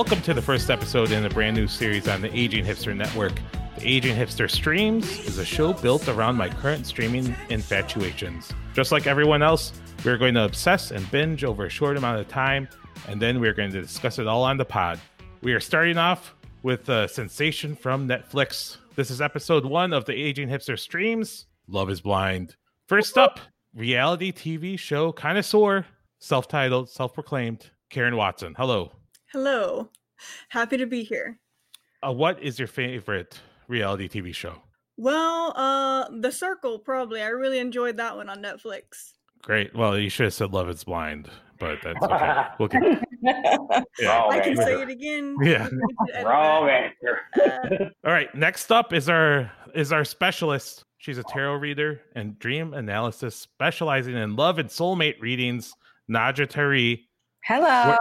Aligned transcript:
Welcome 0.00 0.22
to 0.22 0.32
the 0.32 0.40
first 0.40 0.70
episode 0.70 1.12
in 1.12 1.26
a 1.26 1.28
brand 1.28 1.54
new 1.54 1.66
series 1.68 2.08
on 2.08 2.22
the 2.22 2.34
Aging 2.34 2.64
Hipster 2.64 2.96
Network. 2.96 3.34
The 3.76 3.86
Aging 3.86 4.16
Hipster 4.16 4.50
Streams 4.50 5.06
is 5.26 5.36
a 5.36 5.44
show 5.44 5.74
built 5.74 6.08
around 6.08 6.36
my 6.36 6.48
current 6.48 6.86
streaming 6.86 7.36
infatuations. 7.50 8.50
Just 8.72 8.92
like 8.92 9.06
everyone 9.06 9.42
else, 9.42 9.74
we're 10.02 10.16
going 10.16 10.32
to 10.36 10.44
obsess 10.46 10.90
and 10.90 11.08
binge 11.10 11.44
over 11.44 11.66
a 11.66 11.68
short 11.68 11.98
amount 11.98 12.18
of 12.18 12.28
time, 12.28 12.66
and 13.08 13.20
then 13.20 13.40
we're 13.40 13.52
going 13.52 13.70
to 13.72 13.82
discuss 13.82 14.18
it 14.18 14.26
all 14.26 14.42
on 14.42 14.56
the 14.56 14.64
pod. 14.64 14.98
We 15.42 15.52
are 15.52 15.60
starting 15.60 15.98
off 15.98 16.34
with 16.62 16.88
a 16.88 17.06
sensation 17.06 17.76
from 17.76 18.08
Netflix. 18.08 18.78
This 18.96 19.10
is 19.10 19.20
episode 19.20 19.66
one 19.66 19.92
of 19.92 20.06
the 20.06 20.14
Aging 20.14 20.48
Hipster 20.48 20.78
Streams 20.78 21.44
Love 21.68 21.90
is 21.90 22.00
Blind. 22.00 22.56
First 22.88 23.18
up, 23.18 23.38
reality 23.74 24.32
TV 24.32 24.78
show 24.78 25.12
connoisseur, 25.12 25.84
self 26.20 26.48
titled, 26.48 26.88
self 26.88 27.12
proclaimed, 27.12 27.68
Karen 27.90 28.16
Watson. 28.16 28.54
Hello. 28.56 28.92
Hello. 29.32 29.90
Happy 30.48 30.76
to 30.76 30.86
be 30.86 31.02
here. 31.04 31.38
Uh, 32.06 32.12
what 32.12 32.42
is 32.42 32.58
your 32.58 32.68
favorite 32.68 33.40
reality 33.68 34.08
TV 34.08 34.34
show? 34.34 34.54
Well, 34.96 35.52
uh 35.56 36.08
The 36.20 36.30
Circle 36.32 36.80
probably. 36.80 37.22
I 37.22 37.28
really 37.28 37.58
enjoyed 37.58 37.96
that 37.98 38.16
one 38.16 38.28
on 38.28 38.38
Netflix. 38.42 39.12
Great. 39.42 39.74
Well, 39.74 39.98
you 39.98 40.10
should 40.10 40.24
have 40.24 40.34
said 40.34 40.52
Love 40.52 40.68
is 40.68 40.84
Blind, 40.84 41.30
but 41.58 41.78
that's 41.82 42.02
okay. 42.02 42.42
We'll 42.58 42.68
get, 42.68 42.82
yeah. 43.98 44.24
I 44.28 44.40
can 44.40 44.50
answer. 44.50 44.62
say 44.62 44.82
it 44.82 44.88
again. 44.90 45.36
Yeah. 45.42 45.64
You 45.64 45.70
can 45.70 46.14
edit 46.14 46.26
Wrong 46.26 46.68
answer. 46.68 47.20
Uh, 47.40 47.84
All 48.06 48.12
right. 48.12 48.34
Next 48.34 48.70
up 48.70 48.92
is 48.92 49.08
our 49.08 49.50
is 49.74 49.92
our 49.92 50.04
specialist. 50.04 50.84
She's 50.98 51.16
a 51.16 51.22
tarot 51.22 51.54
reader 51.54 52.02
and 52.14 52.38
dream 52.38 52.74
analysis, 52.74 53.34
specializing 53.34 54.14
in 54.16 54.36
love 54.36 54.58
and 54.58 54.68
soulmate 54.68 55.18
readings. 55.20 55.72
Nadja 56.10 56.46
Tari. 56.46 57.08
Hello. 57.44 57.96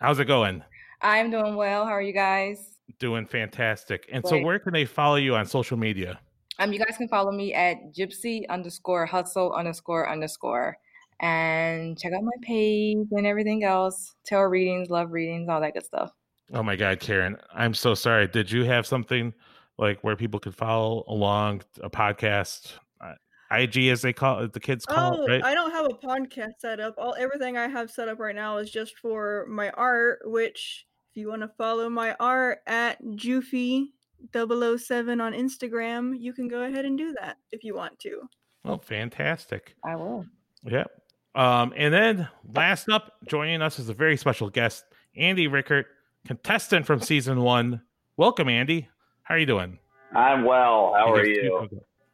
How's 0.00 0.18
it 0.18 0.24
going? 0.24 0.64
I'm 1.04 1.30
doing 1.30 1.54
well. 1.54 1.84
How 1.84 1.92
are 1.92 2.02
you 2.02 2.14
guys? 2.14 2.78
Doing 2.98 3.26
fantastic. 3.26 4.08
And 4.10 4.26
so, 4.26 4.40
where 4.40 4.58
can 4.58 4.72
they 4.72 4.86
follow 4.86 5.16
you 5.16 5.36
on 5.36 5.44
social 5.44 5.76
media? 5.76 6.18
Um, 6.58 6.72
you 6.72 6.78
guys 6.78 6.96
can 6.96 7.08
follow 7.08 7.30
me 7.30 7.52
at 7.52 7.76
gypsy 7.92 8.48
underscore 8.48 9.04
hustle 9.04 9.52
underscore 9.52 10.10
underscore 10.10 10.78
and 11.20 11.98
check 11.98 12.12
out 12.14 12.22
my 12.22 12.32
page 12.40 13.06
and 13.10 13.26
everything 13.26 13.64
else. 13.64 14.14
Tarot 14.24 14.48
readings, 14.48 14.88
love 14.88 15.12
readings, 15.12 15.48
all 15.48 15.60
that 15.60 15.74
good 15.74 15.84
stuff. 15.84 16.12
Oh 16.54 16.62
my 16.62 16.74
God, 16.74 17.00
Karen, 17.00 17.36
I'm 17.52 17.74
so 17.74 17.94
sorry. 17.94 18.26
Did 18.26 18.50
you 18.50 18.64
have 18.64 18.86
something 18.86 19.34
like 19.76 20.02
where 20.02 20.16
people 20.16 20.40
could 20.40 20.54
follow 20.54 21.04
along 21.06 21.62
a 21.82 21.90
podcast? 21.90 22.72
Uh, 22.98 23.12
IG, 23.50 23.88
as 23.88 24.00
they 24.00 24.12
call 24.14 24.40
it, 24.40 24.54
the 24.54 24.60
kids 24.60 24.86
call 24.86 25.18
oh, 25.18 25.24
it, 25.24 25.30
right? 25.30 25.44
I 25.44 25.54
don't 25.54 25.70
have 25.70 25.84
a 25.86 26.06
podcast 26.06 26.60
set 26.60 26.80
up. 26.80 26.94
All 26.96 27.14
everything 27.18 27.58
I 27.58 27.68
have 27.68 27.90
set 27.90 28.08
up 28.08 28.18
right 28.18 28.34
now 28.34 28.56
is 28.56 28.70
just 28.70 28.98
for 28.98 29.46
my 29.50 29.70
art, 29.70 30.20
which 30.24 30.86
if 31.14 31.20
you 31.20 31.28
want 31.28 31.42
to 31.42 31.48
follow 31.56 31.88
my 31.88 32.16
art 32.18 32.58
at 32.66 33.00
Jufy 33.04 33.90
007 34.32 35.20
on 35.20 35.32
Instagram, 35.32 36.12
you 36.18 36.32
can 36.32 36.48
go 36.48 36.64
ahead 36.64 36.84
and 36.84 36.98
do 36.98 37.14
that 37.20 37.36
if 37.52 37.62
you 37.62 37.72
want 37.72 37.96
to. 38.00 38.22
oh, 38.64 38.78
fantastic. 38.78 39.76
I 39.84 39.94
will. 39.94 40.26
Yep. 40.64 40.90
Um, 41.36 41.72
and 41.76 41.94
then 41.94 42.28
last 42.52 42.88
up, 42.88 43.12
joining 43.28 43.62
us 43.62 43.78
is 43.78 43.88
a 43.88 43.94
very 43.94 44.16
special 44.16 44.50
guest, 44.50 44.86
Andy 45.16 45.46
Rickert, 45.46 45.86
contestant 46.26 46.84
from 46.84 47.00
season 47.00 47.42
one. 47.42 47.80
Welcome, 48.16 48.48
Andy. 48.48 48.88
How 49.22 49.36
are 49.36 49.38
you 49.38 49.46
doing? 49.46 49.78
I'm 50.16 50.44
well. 50.44 50.94
How 50.96 51.12
are 51.12 51.24
you? 51.24 51.68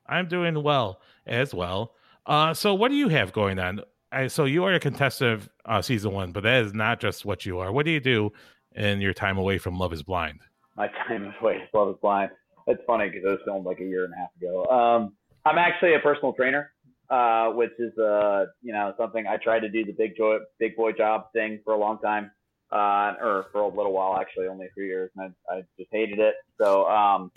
I'm 0.08 0.28
doing 0.28 0.62
well 0.62 1.00
as 1.26 1.54
well. 1.54 1.94
Uh, 2.26 2.52
so 2.52 2.74
what 2.74 2.90
do 2.90 2.96
you 2.96 3.08
have 3.08 3.32
going 3.32 3.58
on? 3.58 3.80
I, 4.12 4.26
so 4.26 4.44
you 4.44 4.62
are 4.64 4.74
a 4.74 4.80
contestant 4.80 5.40
of 5.40 5.48
uh, 5.64 5.80
season 5.80 6.12
one, 6.12 6.32
but 6.32 6.42
that 6.42 6.64
is 6.64 6.74
not 6.74 7.00
just 7.00 7.24
what 7.24 7.46
you 7.46 7.60
are. 7.60 7.72
What 7.72 7.86
do 7.86 7.92
you 7.92 8.00
do 8.00 8.30
in 8.74 9.00
your 9.00 9.14
time 9.14 9.38
away 9.38 9.58
from 9.58 9.78
Love 9.78 9.92
Is 9.92 10.02
Blind? 10.02 10.40
My 10.76 10.88
time 11.08 11.34
away 11.40 11.68
from 11.70 11.80
love 11.80 11.94
is 11.94 12.00
blind. 12.00 12.30
It's 12.66 12.82
funny 12.86 13.08
because 13.08 13.24
it 13.24 13.28
was 13.28 13.40
filmed 13.44 13.66
like 13.66 13.80
a 13.80 13.84
year 13.84 14.04
and 14.04 14.14
a 14.14 14.16
half 14.16 14.30
ago. 14.40 14.64
Um, 14.66 15.14
I'm 15.44 15.58
actually 15.58 15.94
a 15.94 15.98
personal 15.98 16.32
trainer, 16.32 16.72
uh, 17.08 17.50
which 17.50 17.72
is 17.78 17.96
uh, 17.98 18.46
you 18.62 18.72
know 18.72 18.94
something 18.96 19.26
I 19.26 19.36
tried 19.36 19.60
to 19.60 19.68
do 19.68 19.84
the 19.84 19.92
big 19.92 20.16
joy, 20.16 20.38
big 20.58 20.76
boy 20.76 20.92
job 20.92 21.32
thing 21.32 21.60
for 21.64 21.74
a 21.74 21.78
long 21.78 21.98
time, 21.98 22.30
uh, 22.70 23.14
or 23.20 23.46
for 23.52 23.62
a 23.62 23.68
little 23.68 23.92
while 23.92 24.16
actually, 24.20 24.46
only 24.46 24.66
a 24.66 24.70
few 24.74 24.84
years, 24.84 25.10
and 25.16 25.34
I, 25.50 25.54
I 25.54 25.62
just 25.78 25.90
hated 25.90 26.18
it. 26.18 26.34
So 26.60 26.86
um, 26.88 27.32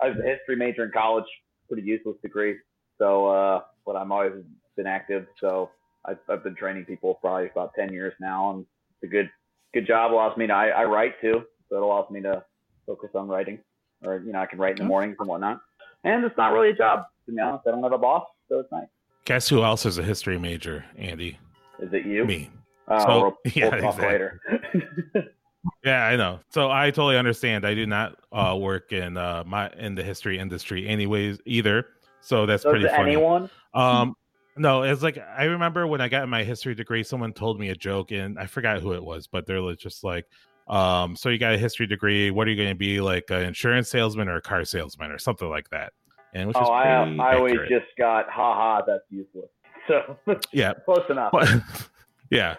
I 0.00 0.08
was 0.08 0.18
a 0.18 0.22
history 0.22 0.56
major 0.56 0.84
in 0.84 0.90
college, 0.92 1.24
pretty 1.68 1.86
useless 1.86 2.16
degree. 2.22 2.56
So, 2.98 3.28
uh, 3.28 3.60
but 3.86 3.96
I'm 3.96 4.12
always 4.12 4.32
been 4.76 4.86
active. 4.86 5.26
So 5.40 5.70
I've, 6.04 6.18
I've 6.28 6.44
been 6.44 6.54
training 6.54 6.84
people 6.84 7.14
probably 7.14 7.48
about 7.50 7.72
10 7.74 7.92
years 7.92 8.14
now, 8.20 8.50
and 8.50 8.60
it's 8.60 9.04
a 9.04 9.06
good 9.06 9.30
good 9.74 9.86
job. 9.86 10.12
Allows 10.12 10.36
me 10.38 10.46
to 10.46 10.52
I, 10.52 10.68
I 10.68 10.84
write 10.84 11.20
too, 11.20 11.44
so 11.68 11.76
it 11.76 11.82
allows 11.82 12.10
me 12.10 12.22
to 12.22 12.42
focus 12.86 13.10
on 13.14 13.28
writing, 13.28 13.58
or 14.04 14.22
you 14.24 14.32
know 14.32 14.38
I 14.40 14.46
can 14.46 14.58
write 14.58 14.78
in 14.78 14.84
the 14.84 14.88
mornings 14.88 15.16
and 15.18 15.28
whatnot. 15.28 15.60
And 16.04 16.24
it's 16.24 16.36
not 16.36 16.52
really 16.52 16.70
a 16.70 16.74
job 16.76 17.04
to 17.26 17.32
be 17.32 17.40
honest. 17.40 17.66
I 17.66 17.72
don't 17.72 17.82
have 17.82 17.92
a 17.92 17.98
boss, 17.98 18.24
so 18.48 18.60
it's 18.60 18.72
nice. 18.72 18.86
Guess 19.26 19.48
who 19.48 19.62
else 19.64 19.84
is 19.84 19.98
a 19.98 20.02
history 20.02 20.38
major, 20.38 20.84
Andy? 20.96 21.38
Is 21.80 21.92
it 21.92 22.06
you? 22.06 22.24
Me. 22.24 22.50
Uh, 22.88 23.00
So- 23.06 23.20
we'll, 23.20 23.38
yeah, 23.54 23.70
we'll 23.70 23.80
talk 23.80 23.94
exactly. 23.94 24.08
later. 24.08 25.30
Yeah, 25.82 26.04
I 26.06 26.16
know. 26.16 26.40
So 26.50 26.70
I 26.70 26.90
totally 26.90 27.16
understand. 27.16 27.66
I 27.66 27.74
do 27.74 27.86
not 27.86 28.18
uh, 28.32 28.56
work 28.58 28.92
in 28.92 29.16
uh, 29.16 29.44
my 29.46 29.70
in 29.70 29.94
the 29.94 30.02
history 30.02 30.38
industry, 30.38 30.86
anyways, 30.86 31.38
either. 31.46 31.86
So 32.20 32.44
that's 32.46 32.62
so 32.62 32.70
pretty 32.70 32.86
funny. 32.86 33.12
anyone? 33.12 33.48
Um, 33.72 34.14
no, 34.56 34.82
it's 34.82 35.02
like 35.02 35.18
I 35.18 35.44
remember 35.44 35.86
when 35.86 36.00
I 36.00 36.08
got 36.08 36.28
my 36.28 36.44
history 36.44 36.74
degree, 36.74 37.02
someone 37.02 37.32
told 37.32 37.58
me 37.58 37.70
a 37.70 37.74
joke, 37.74 38.12
and 38.12 38.38
I 38.38 38.46
forgot 38.46 38.80
who 38.80 38.92
it 38.92 39.04
was, 39.04 39.26
but 39.26 39.46
they're 39.46 39.74
just 39.74 40.04
like, 40.04 40.26
um, 40.68 41.16
"So 41.16 41.28
you 41.28 41.38
got 41.38 41.54
a 41.54 41.58
history 41.58 41.86
degree? 41.86 42.30
What 42.30 42.46
are 42.46 42.50
you 42.50 42.56
going 42.56 42.68
to 42.68 42.74
be 42.74 43.00
like, 43.00 43.30
an 43.30 43.42
insurance 43.42 43.88
salesman 43.88 44.28
or 44.28 44.36
a 44.36 44.42
car 44.42 44.64
salesman 44.64 45.10
or 45.10 45.18
something 45.18 45.48
like 45.48 45.70
that?" 45.70 45.92
And 46.34 46.48
which 46.48 46.56
is 46.56 46.62
Oh, 46.66 46.72
I 46.72 47.16
I 47.16 47.36
always 47.36 47.58
just 47.68 47.86
got 47.98 48.28
haha. 48.30 48.82
That's 48.86 49.04
useless. 49.10 49.50
So 49.86 50.16
yeah, 50.50 50.72
close 50.86 51.04
enough. 51.10 51.90
Yeah, 52.30 52.56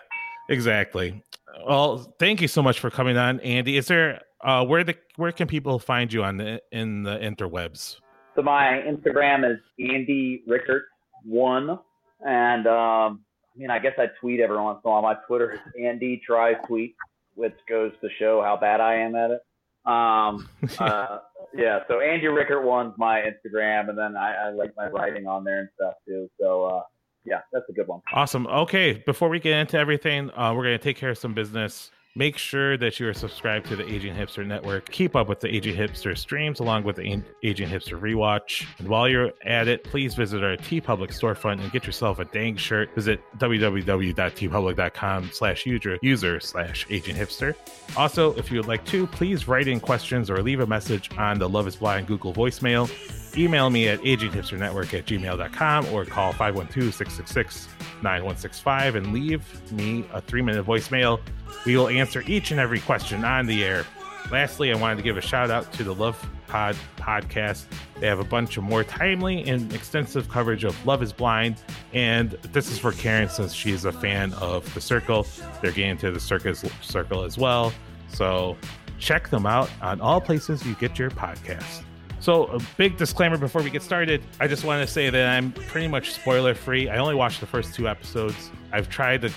exactly. 0.48 1.24
Well, 1.68 2.14
thank 2.20 2.40
you 2.40 2.48
so 2.48 2.62
much 2.62 2.80
for 2.80 2.92
coming 2.92 3.18
on, 3.18 3.40
Andy. 3.40 3.78
Is 3.78 3.88
there 3.88 4.22
uh, 4.42 4.64
where 4.64 4.84
the 4.84 4.96
where 5.16 5.32
can 5.32 5.48
people 5.48 5.80
find 5.80 6.14
you 6.14 6.24
on 6.24 6.38
the 6.38 6.62
in 6.72 7.04
the 7.04 7.18
interwebs? 7.18 7.98
So 8.36 8.42
my 8.44 8.84
Instagram 8.86 9.50
is 9.50 9.58
Andy 9.80 10.44
Rickert 10.46 10.84
one, 11.26 11.80
and 12.26 12.68
um, 12.68 13.22
I 13.56 13.58
mean 13.58 13.70
I 13.70 13.80
guess 13.80 13.94
I 13.98 14.08
tweet 14.20 14.40
every 14.40 14.58
once 14.58 14.80
in 14.84 14.90
a 14.90 14.92
while. 14.92 15.02
My 15.02 15.16
Twitter 15.28 15.54
is 15.54 15.60
Andy 15.82 16.22
Try 16.26 16.54
tweet, 16.54 16.96
which 17.36 17.56
goes 17.68 17.92
to 18.02 18.10
show 18.20 18.42
how 18.42 18.58
bad 18.58 18.82
I 18.82 18.96
am 18.96 19.16
at 19.16 19.32
it. 19.32 19.42
Um, 19.86 20.50
uh, 20.80 21.20
yeah, 21.54 21.80
so 21.88 22.00
Andy 22.00 22.28
Rickert 22.28 22.64
one's 22.64 22.94
my 22.98 23.22
Instagram, 23.22 23.90
and 23.90 23.98
then 23.98 24.16
I, 24.16 24.48
I 24.48 24.50
like 24.52 24.74
my 24.76 24.88
writing 24.88 25.28
on 25.28 25.44
there 25.44 25.60
and 25.60 25.70
stuff 25.76 25.94
too. 26.08 26.30
So 26.40 26.66
uh, 26.66 26.82
yeah, 27.26 27.42
that's 27.52 27.66
a 27.70 27.74
good 27.74 27.88
one. 27.88 28.02
Awesome. 28.14 28.48
Okay, 28.48 29.04
before 29.06 29.30
we 29.30 29.40
get 29.40 29.60
into 29.60 29.78
everything, 29.78 30.32
uh, 30.32 30.54
we're 30.56 30.64
going 30.64 30.78
to 30.78 30.84
take 30.84 30.98
care 30.98 31.10
of 31.10 31.18
some 31.18 31.34
business. 31.34 31.92
Make 32.18 32.38
sure 32.38 32.78
that 32.78 32.98
you 32.98 33.10
are 33.10 33.14
subscribed 33.14 33.68
to 33.68 33.76
the 33.76 33.86
Aging 33.92 34.16
Hipster 34.16 34.48
Network. 34.48 34.90
Keep 34.90 35.18
up 35.18 35.28
with 35.28 35.42
the 35.42 35.54
Aging 35.54 35.76
Hipster 35.76 36.18
streams 36.18 36.62
along 36.62 36.86
with 36.86 36.96
the 36.96 37.22
Aging 37.44 37.68
Hipster 37.68 38.00
rewatch. 38.00 38.66
And 38.80 38.88
while 38.88 39.10
you're 39.10 39.34
at 39.44 39.68
it, 39.68 39.84
please 39.84 40.16
visit 40.16 40.42
our 40.42 40.56
TeePublic 40.56 41.10
storefront 41.10 41.60
and 41.60 41.70
get 41.74 41.86
yourself 41.86 42.20
a 42.20 42.26
dang 42.26 42.56
shirt. 42.56 42.96
Visit 42.96 43.20
www.teepublic.com 43.38 45.30
slash 45.34 45.66
user 45.66 46.40
slash 46.40 46.86
Aging 46.90 47.18
Hipster. 47.18 47.54
Also, 47.98 48.34
if 48.36 48.50
you 48.50 48.60
would 48.60 48.68
like 48.68 48.86
to, 48.86 49.08
please 49.08 49.50
write 49.50 49.68
in 49.68 49.82
questions 49.82 50.30
or 50.30 50.42
leave 50.42 50.62
a 50.62 50.68
message 50.68 51.10
on 51.18 51.38
the 51.38 51.50
Love 51.50 51.68
is 51.68 51.76
Blind 51.76 52.08
Google 52.08 52.34
voicemail. 52.34 52.90
Email 53.38 53.70
me 53.70 53.90
at 53.90 54.00
aginghipsternetwork 54.00 54.98
at 54.98 55.06
gmail.com 55.06 55.86
or 55.88 56.06
call 56.06 56.32
512-666-9165 56.32 58.96
and 58.96 59.12
leave 59.12 59.72
me 59.74 60.06
a 60.14 60.22
three-minute 60.22 60.66
voicemail. 60.66 61.20
We 61.66 61.78
will 61.78 61.88
answer 61.88 62.24
each 62.28 62.52
and 62.52 62.60
every 62.60 62.80
question 62.80 63.24
on 63.24 63.46
the 63.46 63.64
air. 63.64 63.86
Lastly, 64.32 64.72
I 64.72 64.76
wanted 64.76 64.98
to 64.98 65.04
give 65.04 65.18
a 65.18 65.22
shout 65.22 65.52
out 65.52 65.72
to 65.74 65.84
the 65.84 65.94
Love 65.94 66.18
Pod 66.48 66.76
podcast. 66.98 67.66
They 68.00 68.08
have 68.08 68.20
a 68.20 68.24
bunch 68.24 68.58
of 68.58 68.64
more 68.64 68.84
timely 68.84 69.44
and 69.48 69.72
extensive 69.74 70.30
coverage 70.30 70.64
of 70.64 70.86
Love 70.86 71.04
is 71.04 71.14
Blind. 71.14 71.58
And 71.94 72.32
this 72.52 72.72
is 72.72 72.80
for 72.80 72.92
Karen 72.92 73.30
since 73.30 73.54
she's 73.54 73.86
a 73.86 73.92
fan 73.92 74.34
of 74.34 74.72
The 74.74 74.82
Circle. 74.82 75.28
They're 75.62 75.72
getting 75.72 75.98
to 75.98 76.12
the 76.12 76.20
circus 76.20 76.66
circle 76.82 77.24
as 77.24 77.38
well. 77.38 77.72
So 78.08 78.58
check 79.00 79.30
them 79.30 79.46
out 79.46 79.70
on 79.82 80.02
all 80.02 80.22
places 80.22 80.66
you 80.66 80.76
get 80.76 80.98
your 80.98 81.12
podcast. 81.12 81.84
So, 82.26 82.46
a 82.46 82.60
big 82.76 82.98
disclaimer 82.98 83.38
before 83.38 83.62
we 83.62 83.70
get 83.70 83.84
started. 83.84 84.24
I 84.40 84.48
just 84.48 84.64
want 84.64 84.82
to 84.84 84.92
say 84.92 85.12
that 85.12 85.38
I'm 85.38 85.52
pretty 85.52 85.88
much 85.88 86.12
spoiler 86.12 86.56
free. 86.56 86.90
I 86.90 86.98
only 86.98 87.14
watched 87.14 87.40
the 87.40 87.46
first 87.46 87.76
two 87.76 87.88
episodes. 87.88 88.50
I've 88.74 88.90
tried 88.90 89.22
to 89.22 89.32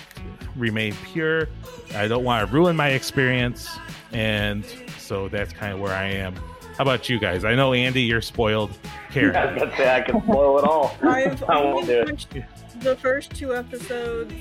remain 0.55 0.95
pure. 1.05 1.49
I 1.93 2.07
don't 2.07 2.23
want 2.23 2.47
to 2.47 2.51
ruin 2.51 2.75
my 2.75 2.89
experience. 2.89 3.69
And 4.11 4.65
so 4.97 5.27
that's 5.27 5.53
kind 5.53 5.71
of 5.71 5.79
where 5.79 5.93
I 5.93 6.05
am. 6.05 6.35
How 6.35 6.81
about 6.81 7.07
you 7.07 7.19
guys? 7.19 7.45
I 7.45 7.53
know, 7.53 7.73
Andy, 7.73 8.01
you're 8.01 8.23
spoiled. 8.23 8.71
Karen. 9.11 9.35
I 9.35 9.53
was 9.53 9.61
gonna 9.61 9.77
say 9.77 9.95
I 9.95 10.01
can 10.01 10.23
spoil 10.23 10.57
it 10.57 10.63
all. 10.63 10.97
I've 11.03 11.43
I 11.43 11.61
won't 11.61 11.75
only 11.75 11.85
do 11.85 12.01
it. 12.01 12.09
watched 12.09 12.35
the 12.79 12.95
first 12.95 13.35
two 13.35 13.55
episodes 13.55 14.33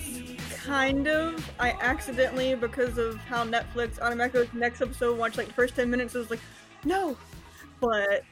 kind 0.65 1.07
of. 1.07 1.51
I 1.61 1.73
accidentally, 1.83 2.55
because 2.55 2.97
of 2.97 3.17
how 3.17 3.45
Netflix 3.45 4.01
automatically 4.01 4.49
next 4.55 4.81
episode 4.81 5.19
watched 5.19 5.37
like 5.37 5.49
the 5.49 5.53
first 5.53 5.77
ten 5.77 5.91
minutes. 5.91 6.17
I 6.17 6.21
was 6.21 6.31
like, 6.31 6.41
no, 6.85 7.15
but 7.81 8.23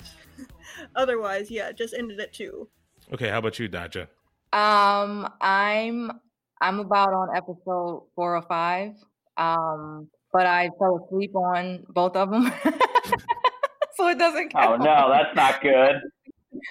otherwise, 0.96 1.50
yeah, 1.50 1.72
just 1.72 1.94
ended 1.94 2.20
at 2.20 2.32
two. 2.32 2.68
Okay, 3.12 3.28
how 3.28 3.38
about 3.38 3.58
you, 3.58 3.68
Daja? 3.68 4.08
Um, 4.52 5.28
I'm 5.40 6.12
I'm 6.60 6.80
about 6.80 7.12
on 7.12 7.36
episode 7.36 8.04
four 8.14 8.36
or 8.36 8.42
five. 8.42 8.92
Um, 9.36 10.08
but 10.32 10.46
I 10.46 10.70
fell 10.78 11.06
asleep 11.06 11.34
on 11.34 11.84
both 11.88 12.16
of 12.16 12.30
them, 12.30 12.52
so 13.94 14.08
it 14.08 14.18
doesn't 14.18 14.50
count. 14.50 14.80
Oh 14.80 14.84
no, 14.84 15.10
that's 15.10 15.34
not 15.34 15.62
good. 15.62 15.96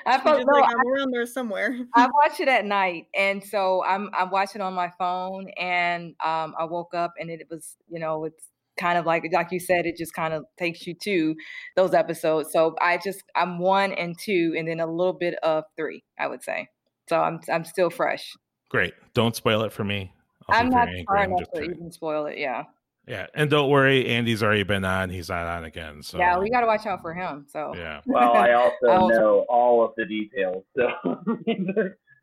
I 0.05 0.19
felt 0.19 0.45
no, 0.45 0.53
like 0.53 0.65
I'm 0.65 0.87
around 0.87 1.11
there 1.13 1.25
somewhere. 1.25 1.77
I 1.95 2.07
watch 2.07 2.39
it 2.39 2.47
at 2.47 2.65
night, 2.65 3.07
and 3.15 3.43
so 3.43 3.83
I'm 3.83 4.09
I'm 4.13 4.29
watching 4.29 4.61
on 4.61 4.73
my 4.73 4.91
phone, 4.97 5.49
and 5.57 6.15
um, 6.23 6.53
I 6.59 6.65
woke 6.65 6.93
up, 6.93 7.13
and 7.19 7.29
it 7.29 7.47
was 7.49 7.75
you 7.89 7.99
know 7.99 8.25
it's 8.25 8.47
kind 8.77 8.97
of 8.97 9.05
like 9.05 9.25
like 9.31 9.51
you 9.51 9.59
said, 9.59 9.85
it 9.85 9.97
just 9.97 10.13
kind 10.13 10.33
of 10.33 10.45
takes 10.57 10.85
you 10.85 10.93
to 11.03 11.35
those 11.75 11.93
episodes. 11.93 12.51
So 12.51 12.75
I 12.81 12.97
just 13.03 13.23
I'm 13.35 13.59
one 13.59 13.93
and 13.93 14.17
two, 14.17 14.53
and 14.57 14.67
then 14.67 14.79
a 14.79 14.87
little 14.87 15.13
bit 15.13 15.35
of 15.43 15.63
three, 15.75 16.03
I 16.19 16.27
would 16.27 16.43
say. 16.43 16.69
So 17.09 17.19
I'm 17.19 17.39
I'm 17.51 17.65
still 17.65 17.89
fresh. 17.89 18.33
Great. 18.69 18.93
Don't 19.13 19.35
spoil 19.35 19.63
it 19.63 19.71
for 19.71 19.83
me. 19.83 20.11
i 20.49 20.59
am 20.59 20.69
not 20.69 20.89
trying 21.07 21.31
not 21.31 21.53
to 21.53 21.61
even 21.61 21.91
spoil 21.91 22.25
it. 22.25 22.37
Yeah. 22.37 22.63
Yeah, 23.07 23.27
and 23.35 23.51
don't 23.51 23.69
worry, 23.69 24.07
Andy's 24.07 24.41
already 24.41 24.63
been 24.63 24.83
on. 24.83 25.11
He's 25.11 25.29
not 25.29 25.45
on 25.45 25.63
again. 25.63 26.01
So 26.01 26.17
yeah, 26.17 26.39
we 26.39 26.49
got 26.49 26.61
to 26.61 26.65
watch 26.65 26.87
out 26.87 27.01
for 27.01 27.13
him. 27.13 27.45
So 27.47 27.73
yeah. 27.75 28.01
Well, 28.07 28.33
I 28.33 28.53
also 28.53 29.07
know 29.09 29.45
all 29.47 29.85
of 29.85 29.91
the 29.95 30.05
details. 30.05 30.63
So 30.75 30.87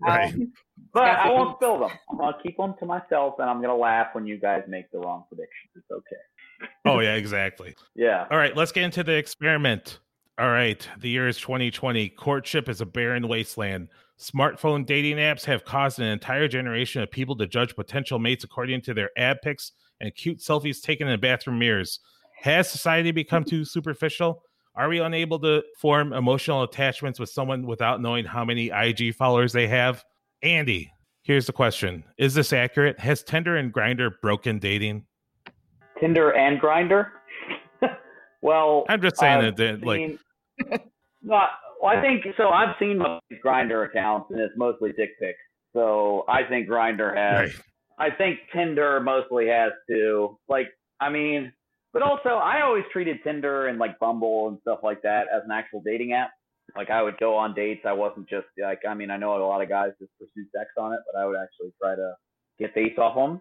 right. 0.03 0.35
But 0.93 1.05
I 1.05 1.31
won't 1.31 1.57
spill 1.57 1.79
them. 1.79 1.91
I'll 2.21 2.35
keep 2.43 2.57
them 2.57 2.75
to 2.81 2.87
myself, 2.87 3.37
and 3.39 3.49
I'm 3.49 3.63
gonna 3.63 3.77
laugh 3.77 4.09
when 4.13 4.27
you 4.27 4.39
guys 4.39 4.63
make 4.67 4.91
the 4.91 4.99
wrong 4.99 5.25
predictions. 5.29 5.71
It's 5.77 5.91
okay. 5.91 6.17
Oh 6.85 7.01
yeah, 7.01 7.15
exactly. 7.15 7.75
yeah. 7.95 8.27
All 8.31 8.39
right, 8.39 8.57
let's 8.57 8.73
get 8.73 8.85
into 8.85 9.05
the 9.05 9.13
experiment. 9.13 10.01
All 10.39 10.51
right, 10.51 10.87
the 10.99 11.09
year 11.09 11.29
is 11.29 11.39
2020. 11.39 12.09
Courtship 12.11 12.69
is 12.69 12.81
a 12.81 12.87
barren 12.87 13.29
wasteland. 13.29 13.89
Smartphone 14.19 14.87
dating 14.87 15.17
apps 15.17 15.45
have 15.45 15.65
caused 15.65 15.99
an 15.99 16.07
entire 16.07 16.49
generation 16.49 17.03
of 17.03 17.11
people 17.11 17.37
to 17.37 17.47
judge 17.47 17.75
potential 17.75 18.19
mates 18.19 18.45
according 18.45 18.81
to 18.83 18.95
their 18.95 19.11
ad 19.17 19.43
pics 19.43 19.73
and 20.01 20.15
cute 20.15 20.39
selfies 20.39 20.81
taken 20.81 21.09
in 21.09 21.21
bathroom 21.21 21.59
mirrors. 21.59 22.01
Has 22.41 22.71
society 22.71 23.11
become 23.11 23.45
too 23.45 23.65
superficial? 23.65 24.43
Are 24.75 24.89
we 24.89 25.01
unable 25.01 25.39
to 25.41 25.63
form 25.79 26.13
emotional 26.13 26.63
attachments 26.63 27.21
with 27.21 27.29
someone 27.29 27.67
without 27.67 28.01
knowing 28.01 28.25
how 28.25 28.45
many 28.45 28.71
IG 28.71 29.15
followers 29.15 29.53
they 29.53 29.69
have? 29.69 30.03
Andy, 30.43 30.91
here's 31.23 31.47
the 31.47 31.53
question 31.53 32.05
Is 32.17 32.35
this 32.35 32.53
accurate? 32.53 32.99
Has 32.99 33.23
Tinder 33.23 33.57
and 33.57 33.73
Grindr 33.73 34.13
broken 34.23 34.59
dating? 34.59 35.05
Tinder 36.03 36.31
and 36.31 36.61
Grindr. 36.61 37.11
well, 38.43 38.85
I'm 38.89 39.01
just 39.01 39.19
saying 39.19 39.55
that, 39.57 39.85
like, 39.85 40.19
not 41.23 41.51
well, 41.81 41.97
I 41.97 42.01
think 42.01 42.25
so. 42.37 42.49
I've 42.49 42.75
seen 42.81 42.99
most 42.99 43.23
Grindr 43.45 43.87
accounts, 43.87 44.31
and 44.31 44.41
it's 44.41 44.55
mostly 44.57 44.93
dick 44.93 45.11
pics. 45.21 45.39
So 45.73 46.25
I 46.29 46.43
think 46.49 46.69
Grindr 46.69 47.17
has. 47.17 47.55
Right. 47.55 47.65
I 47.99 48.11
think 48.11 48.41
Tinder 48.53 49.01
mostly 49.01 49.47
has 49.47 49.71
too. 49.89 50.37
Like, 50.49 50.69
I 51.01 51.09
mean, 51.09 51.53
but 51.93 52.03
also 52.03 52.31
I 52.31 52.63
always 52.63 52.85
treated 52.93 53.19
Tinder 53.23 53.69
and 53.69 53.79
like 53.79 53.99
Bumble 54.01 54.49
and 54.49 54.59
stuff 54.63 54.81
like 54.83 55.03
that 55.03 55.27
as 55.35 55.43
an 55.45 55.53
actual 55.53 55.83
dating 55.85 56.15
app. 56.15 56.31
Like 56.75 56.91
I 56.91 57.03
would 57.03 57.19
go 57.19 57.37
on 57.37 57.55
dates. 57.55 57.83
I 57.87 57.93
wasn't 57.93 58.29
just 58.29 58.47
like 58.61 58.81
I 58.89 58.95
mean 58.95 59.11
I 59.11 59.19
know 59.19 59.37
a 59.37 59.45
lot 59.45 59.63
of 59.63 59.69
guys 59.69 59.91
just 60.01 60.11
pursue 60.19 60.47
sex 60.57 60.71
on 60.79 60.95
it, 60.95 61.01
but 61.07 61.21
I 61.21 61.27
would 61.27 61.37
actually 61.37 61.73
try 61.81 61.95
to 61.95 62.15
get 62.59 62.73
face 62.73 62.97
off 62.99 63.15
them. 63.15 63.41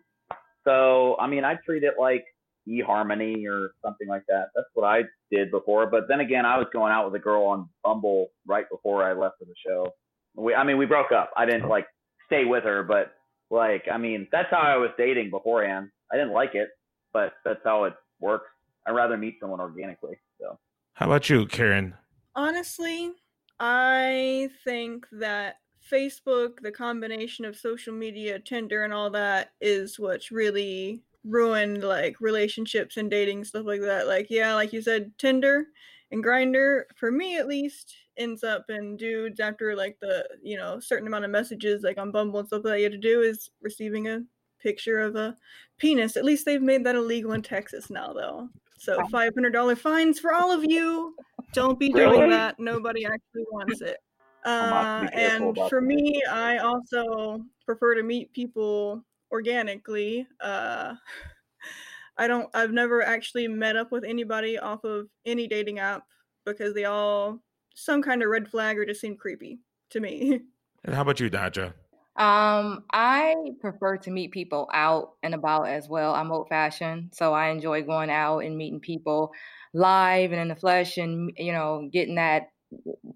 So 0.66 1.16
I 1.18 1.28
mean 1.28 1.46
I 1.46 1.56
treat 1.66 1.84
it 1.84 1.94
like 1.98 2.26
eHarmony 2.68 3.48
or 3.50 3.74
something 3.84 4.08
like 4.08 4.24
that. 4.28 4.48
That's 4.56 4.68
what 4.74 4.86
I 4.86 5.04
did 5.32 5.52
before. 5.52 5.88
But 5.88 6.08
then 6.08 6.20
again, 6.20 6.46
I 6.46 6.58
was 6.58 6.68
going 6.74 6.92
out 6.92 7.06
with 7.06 7.20
a 7.20 7.24
girl 7.24 7.44
on 7.46 7.70
Bumble 7.84 8.28
right 8.48 8.66
before 8.70 9.04
I 9.04 9.14
left 9.14 9.36
for 9.40 9.46
the 9.46 9.56
show. 9.66 9.92
We, 10.36 10.54
I 10.54 10.64
mean, 10.64 10.78
we 10.78 10.86
broke 10.86 11.12
up. 11.12 11.32
I 11.36 11.46
didn't 11.46 11.68
like 11.68 11.88
stay 12.28 12.46
with 12.46 12.64
her, 12.64 12.84
but 12.84 13.14
like, 13.50 13.86
I 13.92 13.98
mean, 13.98 14.28
that's 14.32 14.50
how 14.50 14.62
I 14.62 14.78
was 14.78 14.92
dating 14.98 15.30
beforehand. 15.30 15.90
I 16.12 16.16
didn't 16.16 16.34
like 16.34 16.56
it, 16.56 16.70
but 17.14 17.34
that's 17.44 17.60
how 17.64 17.86
it 17.86 17.94
works. 18.20 18.48
I'd 18.86 18.92
rather 18.92 19.18
meet 19.18 19.38
someone 19.40 19.60
organically. 19.60 20.16
So, 20.40 20.58
how 20.94 21.06
about 21.08 21.30
you, 21.30 21.46
Karen? 21.46 21.96
Honestly, 22.36 23.12
I 23.60 24.50
think 24.64 25.06
that 25.12 25.58
Facebook, 25.92 26.62
the 26.62 26.72
combination 26.72 27.46
of 27.46 27.56
social 27.56 27.94
media, 27.94 28.40
Tinder, 28.40 28.84
and 28.84 28.94
all 28.94 29.10
that 29.12 29.52
is 29.60 30.00
what's 30.00 30.32
really 30.32 31.02
ruined 31.24 31.84
like 31.84 32.16
relationships 32.20 32.98
and 32.98 33.10
dating 33.10 33.44
stuff 33.44 33.66
like 33.66 33.82
that. 33.82 34.08
Like 34.08 34.28
yeah, 34.30 34.54
like 34.54 34.74
you 34.74 34.82
said, 34.82 35.12
Tinder 35.18 35.68
and 36.12 36.24
Grindr 36.24 36.84
for 36.96 37.12
me 37.12 37.38
at 37.38 37.48
least 37.48 37.96
ends 38.18 38.44
up 38.44 38.66
in 38.70 38.98
dudes 38.98 39.40
after 39.40 39.76
like 39.76 39.98
the 40.02 40.28
you 40.44 40.58
know 40.58 40.80
certain 40.80 41.08
amount 41.08 41.26
of 41.26 41.32
messages 41.32 41.84
like 41.84 41.98
on 41.98 42.12
Bumble 42.12 42.40
and 42.40 42.48
stuff 42.48 42.64
that 42.64 42.78
you 42.78 42.84
have 42.84 42.92
to 42.92 42.98
do 42.98 43.22
is 43.22 43.50
receiving 43.62 44.08
a 44.08 44.22
picture 44.60 45.00
of 45.00 45.16
a 45.16 45.36
penis. 45.78 46.18
At 46.18 46.26
least 46.26 46.46
they've 46.46 46.62
made 46.62 46.84
that 46.86 46.96
illegal 46.96 47.34
in 47.34 47.42
Texas 47.42 47.90
now 47.90 48.14
though. 48.14 48.50
So 48.78 48.98
five 49.12 49.34
hundred 49.36 49.52
dollar 49.52 49.76
fines 49.76 50.20
for 50.20 50.34
all 50.34 50.52
of 50.52 50.64
you. 50.66 51.16
Don't 51.54 51.80
be 51.80 51.90
doing 51.90 52.30
that. 52.30 52.60
Nobody 52.60 53.06
actually 53.06 53.46
wants 53.52 53.82
it. 53.82 53.98
Uh, 54.44 55.08
and 55.14 55.56
for 55.70 55.82
me, 55.82 56.24
I 56.30 56.58
also 56.58 57.46
prefer 57.66 57.94
to 57.94 58.02
meet 58.02 58.34
people 58.34 59.04
organically. 59.32 60.28
Uh, 60.40 60.96
I 62.18 62.28
don't. 62.28 62.50
I've 62.54 62.72
never 62.72 63.02
actually 63.02 63.48
met 63.48 63.76
up 63.76 63.92
with 63.92 64.04
anybody 64.04 64.58
off 64.60 64.84
of 64.84 65.08
any 65.26 65.48
dating 65.48 65.80
app 65.80 66.04
because 66.46 66.74
they 66.74 66.86
all 66.86 67.40
some 67.74 68.02
kind 68.02 68.22
of 68.22 68.30
red 68.30 68.48
flag 68.48 68.78
or 68.78 68.86
just 68.86 69.02
seem 69.02 69.16
creepy 69.16 69.60
to 69.92 70.00
me. 70.00 70.42
And 70.84 70.96
how 70.96 71.04
about 71.04 71.20
you, 71.20 71.30
Daja? 71.30 71.76
Um, 72.16 72.86
I 72.92 73.36
prefer 73.60 73.98
to 73.98 74.10
meet 74.10 74.32
people 74.32 74.68
out 74.74 75.12
and 75.22 75.36
about 75.36 75.68
as 75.68 75.88
well. 75.88 76.16
I'm 76.16 76.32
old 76.32 76.50
fashioned, 76.50 77.14
so 77.14 77.34
I 77.34 77.50
enjoy 77.50 77.84
going 77.84 78.10
out 78.10 78.40
and 78.40 78.58
meeting 78.58 78.80
people 78.80 79.32
live 79.76 80.32
and 80.32 80.42
in 80.42 80.48
the 80.48 80.56
flesh, 80.56 80.98
and 80.98 81.32
you 81.38 81.52
know, 81.52 81.88
getting 81.94 82.16
that, 82.16 82.50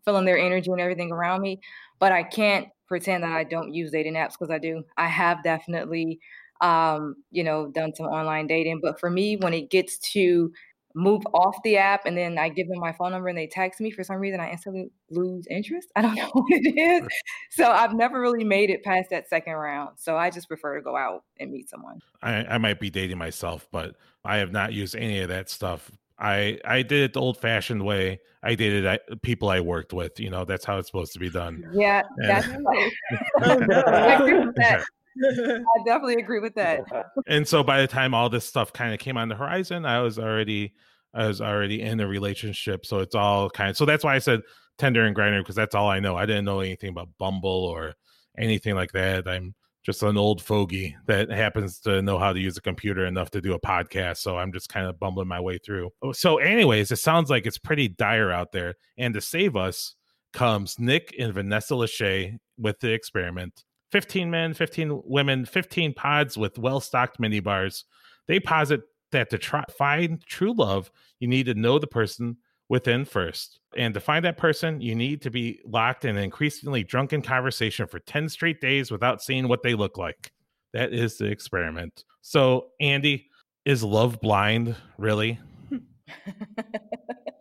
feeling 0.03 0.25
their 0.25 0.38
energy 0.38 0.71
and 0.71 0.81
everything 0.81 1.12
around 1.12 1.41
me. 1.41 1.59
But 2.00 2.12
I 2.12 2.24
can't 2.24 2.67
pretend 2.88 3.24
that 3.24 3.31
I 3.31 3.43
don't 3.43 3.74
use 3.74 3.91
dating 3.91 4.13
apps 4.13 4.33
because 4.38 4.51
I 4.51 4.59
do. 4.59 4.83
I 4.97 5.07
have 5.07 5.43
definitely, 5.43 6.19
um, 6.62 7.15
you 7.31 7.43
know, 7.43 7.67
done 7.67 7.93
some 7.95 8.07
online 8.07 8.47
dating. 8.47 8.79
But 8.81 9.00
for 9.00 9.09
me, 9.09 9.38
when 9.38 9.53
it 9.53 9.69
gets 9.69 9.97
to 10.13 10.51
move 10.97 11.21
off 11.33 11.57
the 11.63 11.75
app 11.75 12.05
and 12.05 12.17
then 12.17 12.38
I 12.38 12.47
give 12.47 12.69
them 12.69 12.79
my 12.79 12.93
phone 12.93 13.12
number 13.12 13.27
and 13.27 13.38
they 13.38 13.47
text 13.47 13.81
me, 13.81 13.91
for 13.91 14.03
some 14.03 14.15
reason 14.15 14.39
I 14.39 14.51
instantly 14.51 14.89
lose 15.12 15.45
interest. 15.50 15.91
I 15.95 16.01
don't 16.01 16.15
know 16.15 16.29
what 16.31 16.45
it 16.50 16.79
is. 16.79 17.07
So 17.51 17.69
I've 17.69 17.93
never 17.93 18.21
really 18.21 18.45
made 18.45 18.69
it 18.69 18.83
past 18.83 19.09
that 19.09 19.27
second 19.27 19.53
round. 19.53 19.97
So 19.97 20.17
I 20.17 20.29
just 20.29 20.47
prefer 20.47 20.75
to 20.75 20.81
go 20.81 20.95
out 20.95 21.24
and 21.39 21.51
meet 21.51 21.69
someone. 21.69 22.00
I, 22.21 22.45
I 22.45 22.57
might 22.57 22.79
be 22.79 22.89
dating 22.89 23.17
myself, 23.17 23.67
but 23.71 23.95
I 24.24 24.38
have 24.38 24.51
not 24.51 24.71
used 24.71 24.95
any 24.95 25.19
of 25.19 25.29
that 25.29 25.50
stuff 25.50 25.91
I 26.19 26.60
I 26.65 26.81
did 26.81 27.03
it 27.03 27.13
the 27.13 27.22
old 27.22 27.38
fashioned 27.38 27.84
way. 27.84 28.19
I 28.43 28.55
dated 28.55 28.86
I, 28.86 29.00
people 29.22 29.50
I 29.50 29.60
worked 29.60 29.93
with. 29.93 30.19
You 30.19 30.29
know, 30.29 30.45
that's 30.45 30.65
how 30.65 30.77
it's 30.77 30.88
supposed 30.88 31.13
to 31.13 31.19
be 31.19 31.29
done. 31.29 31.63
Yeah, 31.74 32.03
that's 32.17 32.48
right. 32.48 32.91
oh, 33.41 33.55
no. 33.55 33.81
I 33.81 34.13
agree 34.15 34.45
with 34.45 34.55
that. 34.57 34.86
I 35.24 35.84
definitely 35.86 36.15
agree 36.15 36.39
with 36.39 36.55
that. 36.55 36.81
And 37.27 37.48
so 37.48 37.63
by 37.63 37.81
the 37.81 37.88
time 37.88 38.13
all 38.13 38.29
this 38.29 38.45
stuff 38.45 38.74
kind 38.74 38.93
of 38.93 39.00
came 39.00 39.17
on 39.17 39.29
the 39.29 39.36
horizon, 39.36 39.86
I 39.86 40.01
was 40.01 40.19
already 40.19 40.74
I 41.13 41.27
was 41.27 41.41
already 41.41 41.81
in 41.81 42.00
a 42.00 42.07
relationship. 42.07 42.86
So 42.86 43.00
it's 43.00 43.15
all 43.15 43.50
kind 43.50 43.69
of 43.69 43.77
so 43.77 43.86
that's 43.86 44.03
why 44.03 44.15
I 44.15 44.19
said 44.19 44.41
Tinder 44.77 45.05
and 45.05 45.15
Grindr 45.15 45.39
because 45.39 45.55
that's 45.55 45.75
all 45.75 45.89
I 45.89 46.00
know. 46.00 46.15
I 46.15 46.25
didn't 46.25 46.45
know 46.45 46.60
anything 46.60 46.89
about 46.89 47.10
Bumble 47.17 47.65
or 47.65 47.95
anything 48.38 48.75
like 48.75 48.91
that. 48.91 49.27
I'm 49.27 49.55
just 49.85 50.01
an 50.01 50.17
old 50.17 50.41
fogey 50.41 50.95
that 51.05 51.29
happens 51.29 51.79
to 51.79 52.01
know 52.01 52.17
how 52.17 52.33
to 52.33 52.39
use 52.39 52.57
a 52.57 52.61
computer 52.61 53.05
enough 53.05 53.29
to 53.29 53.39
do 53.39 53.53
a 53.53 53.59
podcast. 53.59 54.17
So 54.17 54.37
I'm 54.37 54.51
just 54.51 54.67
kind 54.67 54.87
of 54.87 54.99
bumbling 54.99 55.27
my 55.27 55.39
way 55.39 55.59
through. 55.59 55.91
Oh, 56.01 56.11
so, 56.11 56.37
anyways, 56.37 56.91
it 56.91 56.95
sounds 56.95 57.29
like 57.29 57.45
it's 57.45 57.59
pretty 57.59 57.87
dire 57.87 58.31
out 58.31 58.51
there. 58.51 58.75
And 58.97 59.13
to 59.13 59.21
save 59.21 59.55
us 59.55 59.95
comes 60.33 60.79
Nick 60.79 61.15
and 61.19 61.33
Vanessa 61.33 61.75
Lachey 61.75 62.37
with 62.57 62.79
the 62.79 62.91
experiment 62.91 63.63
15 63.91 64.29
men, 64.29 64.53
15 64.53 65.03
women, 65.05 65.45
15 65.45 65.93
pods 65.93 66.37
with 66.37 66.57
well 66.57 66.79
stocked 66.79 67.19
mini 67.19 67.39
bars. 67.39 67.85
They 68.27 68.39
posit 68.39 68.81
that 69.11 69.29
to 69.29 69.37
try, 69.37 69.63
find 69.77 70.21
true 70.25 70.53
love, 70.53 70.91
you 71.19 71.27
need 71.27 71.45
to 71.45 71.53
know 71.53 71.77
the 71.77 71.87
person 71.87 72.37
within 72.69 73.05
first. 73.05 73.60
And 73.77 73.93
to 73.93 74.00
find 74.00 74.24
that 74.25 74.38
person, 74.38 74.81
you 74.81 74.95
need 74.95 75.22
to 75.24 75.29
be 75.29 75.60
locked 75.65 76.05
in 76.05 76.17
an 76.17 76.24
increasingly 76.24 76.84
drunken 76.84 77.22
conversation 77.22 77.88
for 77.88 78.00
10 78.00 78.29
straight 78.29 78.62
days 78.62 78.91
without 78.91 79.22
seeing 79.22 79.48
what 79.48 79.63
they 79.63 79.75
look 79.75 79.98
like. 79.98 80.31
That 80.74 80.93
is 80.93 81.17
the 81.17 81.25
experiment. 81.25 82.03
So, 82.22 82.67
Andy, 82.81 83.29
is 83.65 83.84
love 83.84 84.19
blind 84.19 84.75
really? 84.98 85.39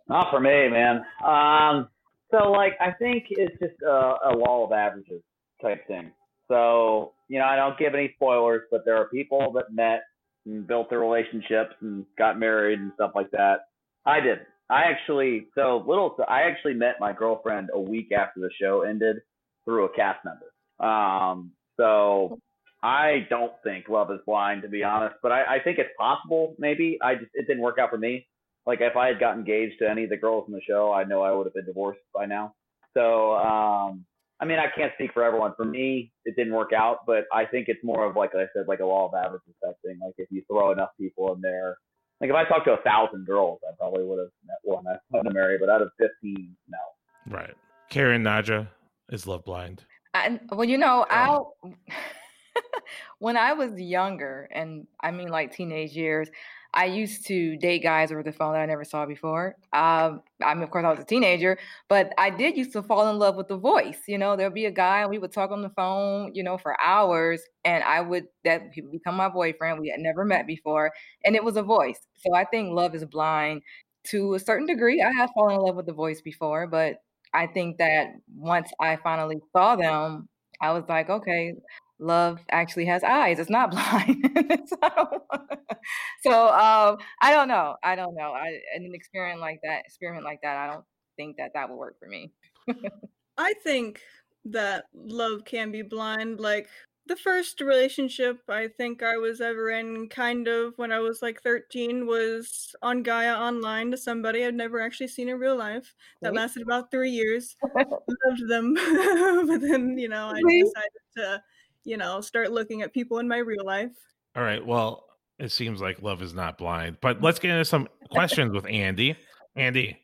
Not 0.07 0.29
for 0.29 0.39
me, 0.39 0.69
man. 0.69 1.03
Um, 1.25 1.89
so, 2.31 2.51
like, 2.51 2.73
I 2.79 2.91
think 2.91 3.25
it's 3.29 3.57
just 3.59 3.81
a, 3.81 4.15
a 4.29 4.35
law 4.35 4.65
of 4.65 4.71
averages 4.71 5.21
type 5.61 5.87
thing. 5.87 6.11
So, 6.47 7.13
you 7.27 7.39
know, 7.39 7.45
I 7.45 7.55
don't 7.55 7.77
give 7.77 7.95
any 7.95 8.11
spoilers, 8.15 8.63
but 8.69 8.85
there 8.85 8.97
are 8.97 9.09
people 9.09 9.51
that 9.53 9.65
met 9.73 10.03
and 10.45 10.67
built 10.67 10.89
their 10.89 10.99
relationships 10.99 11.73
and 11.81 12.05
got 12.17 12.39
married 12.39 12.79
and 12.79 12.91
stuff 12.95 13.11
like 13.15 13.31
that. 13.31 13.61
I 14.05 14.19
did. 14.19 14.39
I 14.69 14.83
actually, 14.83 15.47
so 15.55 15.83
little, 15.87 16.15
I 16.27 16.43
actually 16.43 16.73
met 16.73 16.95
my 16.99 17.13
girlfriend 17.13 17.69
a 17.73 17.79
week 17.79 18.11
after 18.11 18.39
the 18.39 18.49
show 18.59 18.81
ended 18.81 19.17
through 19.63 19.85
a 19.85 19.95
cast 19.95 20.19
member. 20.25 20.51
Um, 20.79 21.51
so 21.77 22.39
I 22.81 23.27
don't 23.29 23.53
think 23.63 23.89
Love 23.89 24.11
is 24.11 24.19
Blind, 24.25 24.63
to 24.63 24.67
be 24.67 24.83
honest, 24.83 25.15
but 25.21 25.31
I, 25.31 25.55
I 25.55 25.59
think 25.63 25.77
it's 25.77 25.89
possible. 25.97 26.55
Maybe 26.57 26.97
I 27.03 27.15
just, 27.15 27.31
it 27.33 27.47
didn't 27.47 27.63
work 27.63 27.77
out 27.79 27.89
for 27.91 27.97
me. 27.97 28.27
Like 28.65 28.79
if 28.81 28.95
I 28.95 29.07
had 29.07 29.19
got 29.19 29.37
engaged 29.37 29.75
to 29.79 29.89
any 29.89 30.05
of 30.05 30.09
the 30.09 30.17
girls 30.17 30.45
in 30.47 30.53
the 30.53 30.61
show, 30.67 30.91
I 30.91 31.03
know 31.03 31.21
I 31.21 31.31
would 31.31 31.45
have 31.45 31.53
been 31.53 31.65
divorced 31.65 32.01
by 32.13 32.25
now. 32.25 32.55
So, 32.95 33.35
um, 33.35 34.05
I 34.39 34.45
mean, 34.45 34.57
I 34.59 34.65
can't 34.75 34.91
speak 34.95 35.13
for 35.13 35.23
everyone. 35.23 35.53
For 35.55 35.65
me, 35.65 36.11
it 36.25 36.35
didn't 36.35 36.53
work 36.53 36.73
out, 36.73 36.99
but 37.05 37.25
I 37.31 37.45
think 37.45 37.67
it's 37.67 37.83
more 37.83 38.05
of 38.05 38.15
like 38.15 38.31
I 38.35 38.45
said, 38.53 38.67
like 38.67 38.79
a 38.79 38.85
law 38.85 39.07
of 39.07 39.13
averages 39.13 39.53
type 39.63 39.75
thing. 39.85 39.99
Like 40.03 40.15
if 40.17 40.27
you 40.31 40.43
throw 40.47 40.71
enough 40.71 40.89
people 40.99 41.33
in 41.33 41.41
there, 41.41 41.77
like 42.21 42.29
if 42.29 42.35
I 42.35 42.45
talked 42.45 42.65
to 42.65 42.73
a 42.73 42.81
thousand 42.81 43.25
girls, 43.25 43.59
I 43.67 43.75
probably 43.77 44.03
would 44.03 44.19
have 44.19 44.29
met 44.45 44.57
one 44.63 44.85
I 44.87 44.95
want 45.09 45.27
to 45.27 45.33
marry. 45.33 45.57
But 45.57 45.69
out 45.69 45.81
of 45.81 45.89
fifteen, 45.99 46.55
no. 46.69 47.35
Right. 47.35 47.53
Karen 47.89 48.23
Naja 48.23 48.67
is 49.09 49.27
love 49.27 49.43
blind. 49.45 49.83
I, 50.13 50.39
well, 50.51 50.65
you 50.65 50.77
know, 50.77 51.05
I'll. 51.09 51.57
when 53.19 53.37
I 53.37 53.53
was 53.53 53.79
younger, 53.79 54.47
and 54.51 54.87
I 55.01 55.11
mean 55.11 55.29
like 55.29 55.53
teenage 55.53 55.91
years, 55.91 56.29
I 56.75 56.85
used 56.85 57.25
to 57.27 57.55
date 57.57 57.83
guys 57.83 58.11
over 58.11 58.21
the 58.21 58.33
phone 58.33 58.53
that 58.53 58.59
I 58.61 58.65
never 58.65 58.83
saw 58.83 59.05
before. 59.05 59.55
Um, 59.73 60.21
I 60.43 60.53
mean, 60.53 60.63
of 60.63 60.71
course, 60.71 60.83
I 60.85 60.91
was 60.91 60.99
a 60.99 61.05
teenager, 61.05 61.57
but 61.87 62.13
I 62.17 62.29
did 62.29 62.57
used 62.57 62.73
to 62.73 62.83
fall 62.83 63.09
in 63.09 63.17
love 63.17 63.37
with 63.37 63.47
the 63.47 63.57
voice. 63.57 63.99
You 64.07 64.17
know, 64.17 64.35
there'd 64.35 64.53
be 64.53 64.65
a 64.65 64.71
guy, 64.71 65.01
and 65.01 65.09
we 65.09 65.17
would 65.17 65.31
talk 65.31 65.51
on 65.51 65.61
the 65.61 65.69
phone, 65.69 66.31
you 66.35 66.43
know, 66.43 66.57
for 66.57 66.79
hours, 66.81 67.41
and 67.63 67.83
I 67.83 68.01
would 68.01 68.25
that 68.43 68.71
he 68.73 68.81
would 68.81 68.91
become 68.91 69.15
my 69.15 69.29
boyfriend. 69.29 69.79
We 69.79 69.89
had 69.89 70.01
never 70.01 70.25
met 70.25 70.45
before, 70.47 70.91
and 71.23 71.35
it 71.35 71.43
was 71.43 71.55
a 71.55 71.63
voice. 71.63 71.99
So 72.17 72.33
I 72.35 72.43
think 72.45 72.71
love 72.73 72.93
is 72.93 73.05
blind 73.05 73.61
to 74.05 74.33
a 74.35 74.39
certain 74.39 74.67
degree. 74.67 75.01
I 75.01 75.11
have 75.17 75.29
fallen 75.33 75.55
in 75.55 75.61
love 75.61 75.75
with 75.77 75.85
the 75.85 75.93
voice 75.93 76.21
before, 76.21 76.67
but 76.67 76.97
I 77.33 77.47
think 77.47 77.77
that 77.77 78.07
once 78.35 78.69
I 78.79 78.97
finally 78.97 79.37
saw 79.51 79.75
them, 79.75 80.27
I 80.61 80.71
was 80.71 80.83
like, 80.87 81.09
okay, 81.09 81.53
love 81.99 82.39
actually 82.51 82.85
has 82.85 83.03
eyes. 83.03 83.39
It's 83.39 83.49
not 83.49 83.71
blind. 83.71 84.67
so, 84.67 85.25
so 86.23 86.47
um, 86.47 86.97
I 87.21 87.31
don't 87.31 87.47
know. 87.47 87.75
I 87.83 87.95
don't 87.95 88.15
know. 88.15 88.33
I 88.33 88.59
an 88.75 88.91
experiment 88.93 89.39
like 89.39 89.59
that, 89.63 89.83
experiment 89.85 90.25
like 90.25 90.41
that, 90.43 90.57
I 90.57 90.73
don't 90.73 90.85
think 91.17 91.37
that 91.37 91.51
that 91.53 91.69
will 91.69 91.77
work 91.77 91.97
for 91.99 92.07
me. 92.07 92.31
I 93.37 93.53
think 93.63 94.01
that 94.45 94.85
love 94.93 95.45
can 95.45 95.71
be 95.71 95.81
blind. 95.81 96.39
Like 96.39 96.69
the 97.07 97.15
first 97.15 97.61
relationship 97.61 98.39
I 98.49 98.67
think 98.67 99.03
I 99.03 99.17
was 99.17 99.39
ever 99.39 99.69
in, 99.69 100.09
kind 100.09 100.47
of 100.47 100.73
when 100.77 100.91
I 100.91 100.99
was 100.99 101.21
like 101.21 101.41
13, 101.43 102.07
was 102.07 102.75
on 102.81 103.03
Gaia 103.03 103.35
Online 103.35 103.91
to 103.91 103.97
somebody 103.97 104.43
I'd 104.43 104.55
never 104.55 104.81
actually 104.81 105.09
seen 105.09 105.29
in 105.29 105.37
real 105.37 105.55
life. 105.55 105.93
That 106.21 106.33
lasted 106.33 106.63
about 106.63 106.89
three 106.89 107.11
years. 107.11 107.55
Loved 107.75 108.49
them. 108.49 108.73
but 108.73 109.61
then, 109.61 109.97
you 109.97 110.09
know, 110.09 110.27
I 110.29 110.41
decided 110.41 110.91
to, 111.17 111.43
you 111.85 111.97
know, 111.97 112.19
start 112.19 112.51
looking 112.51 112.81
at 112.81 112.93
people 112.93 113.19
in 113.19 113.27
my 113.27 113.37
real 113.37 113.63
life. 113.63 113.91
All 114.35 114.43
right. 114.43 114.65
Well, 114.65 115.05
it 115.39 115.51
seems 115.51 115.79
like 115.81 116.01
love 116.01 116.21
is 116.21 116.33
not 116.33 116.57
blind, 116.57 116.97
but 117.01 117.21
let's 117.21 117.39
get 117.39 117.51
into 117.51 117.65
some 117.65 117.87
questions 118.09 118.51
with 118.51 118.65
Andy. 118.65 119.15
Andy, 119.55 119.97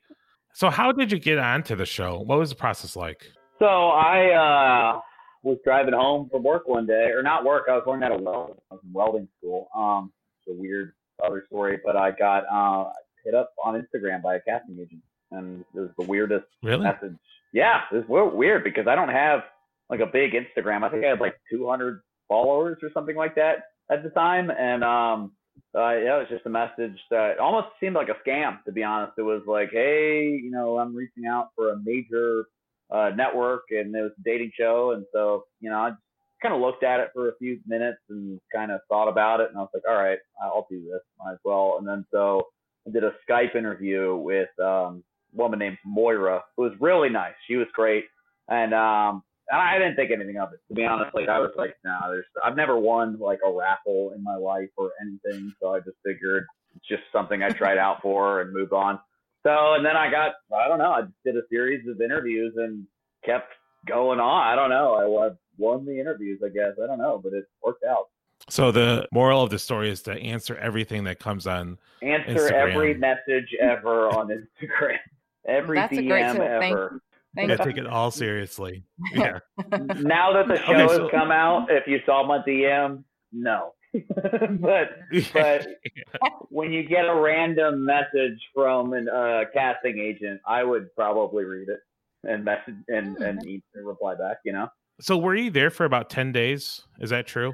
so 0.54 0.70
how 0.70 0.92
did 0.92 1.12
you 1.12 1.20
get 1.20 1.38
onto 1.38 1.76
the 1.76 1.86
show? 1.86 2.20
What 2.20 2.40
was 2.40 2.50
the 2.50 2.56
process 2.56 2.96
like? 2.96 3.28
So 3.60 3.66
I 3.66 4.94
uh, 4.96 5.00
was 5.44 5.58
driving 5.64 5.94
home 5.94 6.30
from 6.32 6.44
work 6.44 6.68
one 6.68 6.86
day, 6.88 7.10
or 7.14 7.22
not 7.22 7.44
work. 7.44 7.66
I 7.70 7.74
was 7.74 7.84
learning 7.86 8.10
how 8.10 8.18
to 8.18 8.24
weld. 8.24 8.62
I 8.72 8.76
was 8.76 8.84
in 8.86 8.94
welding 8.94 9.28
school. 9.38 9.68
Um, 9.76 10.12
it's 10.40 10.56
a 10.58 10.60
weird 10.60 10.94
other 11.24 11.44
story, 11.48 11.80
but 11.84 11.96
I 11.96 12.12
got 12.12 12.44
uh, 12.52 12.92
hit 13.24 13.36
up 13.36 13.52
on 13.64 13.76
Instagram 13.76 14.22
by 14.22 14.36
a 14.36 14.40
casting 14.42 14.76
agent, 14.76 15.02
and 15.32 15.64
it 15.76 15.80
was 15.80 15.90
the 16.00 16.06
weirdest 16.06 16.46
Really? 16.64 16.84
message. 16.84 17.16
Yeah, 17.54 17.82
it 17.92 18.08
was 18.10 18.32
weird 18.34 18.64
because 18.64 18.88
I 18.88 18.96
don't 18.96 19.10
have 19.10 19.42
like 19.91 20.00
a 20.00 20.07
big 20.07 20.31
Instagram. 20.31 20.83
I 20.83 20.89
think 20.89 21.05
I 21.05 21.10
had 21.10 21.19
like 21.19 21.36
200 21.51 22.01
followers 22.29 22.77
or 22.81 22.89
something 22.93 23.15
like 23.15 23.36
that 23.36 23.65
at 23.91 24.03
the 24.03 24.10
time, 24.10 24.50
and 24.50 24.83
um, 24.83 25.33
uh, 25.75 25.91
yeah, 25.91 26.15
it 26.15 26.19
was 26.19 26.27
just 26.29 26.45
a 26.45 26.50
message 26.50 26.98
that 27.12 27.39
almost 27.39 27.67
seemed 27.79 27.95
like 27.95 28.07
a 28.07 28.27
scam. 28.27 28.63
To 28.63 28.71
be 28.71 28.83
honest, 28.83 29.13
it 29.17 29.24
was 29.24 29.43
like, 29.45 29.69
hey, 29.71 30.39
you 30.41 30.50
know, 30.50 30.79
I'm 30.79 30.95
reaching 30.95 31.25
out 31.25 31.50
for 31.55 31.74
a 31.74 31.79
major 31.83 32.45
uh, 32.89 33.12
network, 33.15 33.63
and 33.69 33.93
it 33.93 34.01
was 34.01 34.12
a 34.17 34.24
dating 34.24 34.51
show, 34.57 34.91
and 34.91 35.05
so 35.13 35.43
you 35.60 35.69
know, 35.69 35.77
I 35.77 35.89
just 35.89 36.01
kind 36.41 36.53
of 36.55 36.62
looked 36.62 36.83
at 36.83 37.01
it 37.01 37.10
for 37.13 37.29
a 37.29 37.38
few 37.38 37.60
minutes 37.67 38.00
and 38.10 38.39
kind 38.53 38.71
of 38.71 38.79
thought 38.88 39.10
about 39.10 39.41
it, 39.41 39.50
and 39.50 39.57
I 39.57 39.62
was 39.62 39.69
like, 39.74 39.83
all 39.88 40.01
right, 40.01 40.19
I'll 40.41 40.67
do 40.69 40.81
this, 40.81 41.01
might 41.19 41.33
as 41.33 41.39
well. 41.43 41.75
And 41.79 41.88
then 41.88 42.05
so 42.12 42.48
I 42.88 42.91
did 42.91 43.03
a 43.03 43.13
Skype 43.29 43.55
interview 43.55 44.15
with 44.15 44.50
um, 44.60 45.03
a 45.33 45.38
woman 45.38 45.60
named 45.60 45.77
Moira, 45.86 46.43
who 46.55 46.63
was 46.63 46.74
really 46.79 47.10
nice. 47.10 47.33
She 47.48 47.57
was 47.57 47.67
great, 47.74 48.05
and 48.48 48.74
um, 48.74 49.24
I 49.60 49.77
didn't 49.77 49.96
think 49.96 50.12
anything 50.12 50.38
of 50.38 50.53
it. 50.53 50.60
To 50.70 50.74
be 50.74 50.86
honest, 50.86 51.13
like 51.13 51.27
I 51.27 51.39
was 51.39 51.51
like, 51.58 51.75
nah, 51.84 52.10
there's. 52.10 52.25
I've 52.43 52.55
never 52.55 52.77
won 52.77 53.20
like 53.20 53.39
a 53.46 53.51
raffle 53.51 54.13
in 54.15 54.24
my 54.24 54.36
life 54.36 54.70
or 54.77 54.91
anything, 55.01 55.53
so 55.62 55.74
I 55.74 55.79
just 55.79 55.98
figured 56.05 56.46
it's 56.75 56.88
just 56.88 57.03
something 57.12 57.43
I 57.43 57.50
tried 57.50 57.77
out 57.77 58.01
for 58.01 58.41
and 58.41 58.53
moved 58.53 58.74
on. 58.74 59.00
So, 59.43 59.74
and 59.74 59.86
then 59.86 59.98
I 59.98 60.10
got, 60.10 60.34
I 60.55 60.67
don't 60.67 60.77
know, 60.77 60.91
I 60.91 61.01
just 61.01 61.13
did 61.25 61.36
a 61.36 61.41
series 61.50 61.88
of 61.88 62.00
interviews 62.00 62.53
and 62.58 62.86
kept 63.25 63.51
going 63.88 64.20
on. 64.20 64.48
I 64.48 64.55
don't 64.55 64.70
know. 64.70 64.93
I 64.93 65.05
won, 65.05 65.38
won 65.58 65.86
the 65.86 66.00
interviews, 66.00 66.41
I 66.46 66.50
guess. 66.50 66.74
I 66.81 66.86
don't 66.86 67.00
know, 67.00 67.20
but 67.24 67.34
it 67.34 67.46
worked 67.63 67.84
out. 67.84 68.10
So 68.50 68.72
the 68.72 69.08
moral 69.12 69.43
of 69.43 69.50
the 69.50 69.60
story 69.60 69.89
is 69.89 70.01
to 70.03 70.13
answer 70.13 70.55
everything 70.58 71.05
that 71.05 71.20
comes 71.20 71.48
on. 71.48 71.77
Answer 72.01 72.53
every 72.53 72.93
message 72.96 73.55
ever 73.60 74.10
on 74.10 74.27
Instagram. 74.29 74.98
Every 75.46 75.77
That's 75.77 75.93
a 75.93 75.98
DM 75.98 76.08
great 76.08 76.31
tip. 76.31 76.38
Thank 76.38 76.74
ever. 76.74 77.01
Thank 77.36 77.50
Yeah, 77.50 77.56
you. 77.60 77.66
take 77.66 77.78
it 77.78 77.88
all 77.88 78.12
seriously. 78.12 78.84
Yeah. 79.14 79.40
Now 80.00 80.34
that 80.34 80.48
the 80.48 80.58
show 80.58 80.74
Okay, 80.74 80.82
has 80.82 80.92
so- 80.92 81.10
come 81.10 81.32
out, 81.32 81.68
if 81.72 81.88
you 81.88 82.00
saw 82.06 82.26
my 82.28 82.40
DM, 82.40 83.04
no. 83.32 83.74
but 84.60 84.90
But- 85.34 85.68
when 86.50 86.72
you 86.72 86.84
get 86.84 87.06
a 87.06 87.16
random 87.16 87.86
message 87.86 88.40
from 88.54 88.94
a 88.94 89.04
uh, 89.12 89.44
casting 89.54 90.00
agent, 90.00 90.42
I 90.48 90.64
would 90.64 90.94
probably 90.96 91.44
read 91.46 91.70
it 91.70 91.80
and 92.24 92.44
message 92.46 92.76
and 92.88 93.16
Hmm. 93.18 93.24
and 93.24 93.46
eat 93.48 93.64
and 93.76 93.86
reply 93.88 94.16
back. 94.16 94.38
You 94.46 94.54
know. 94.54 94.68
so 95.00 95.18
were 95.18 95.36
you 95.36 95.50
there 95.52 95.70
for 95.70 95.86
about 95.86 96.10
10 96.10 96.32
days? 96.32 96.82
Is 97.00 97.10
that 97.12 97.28
true? 97.28 97.54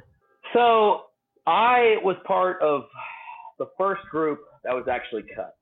So 0.53 1.01
I 1.45 1.97
was 2.03 2.15
part 2.25 2.61
of 2.61 2.83
the 3.59 3.67
first 3.77 4.01
group 4.11 4.39
that 4.63 4.73
was 4.73 4.87
actually 4.91 5.23
cut. 5.35 5.53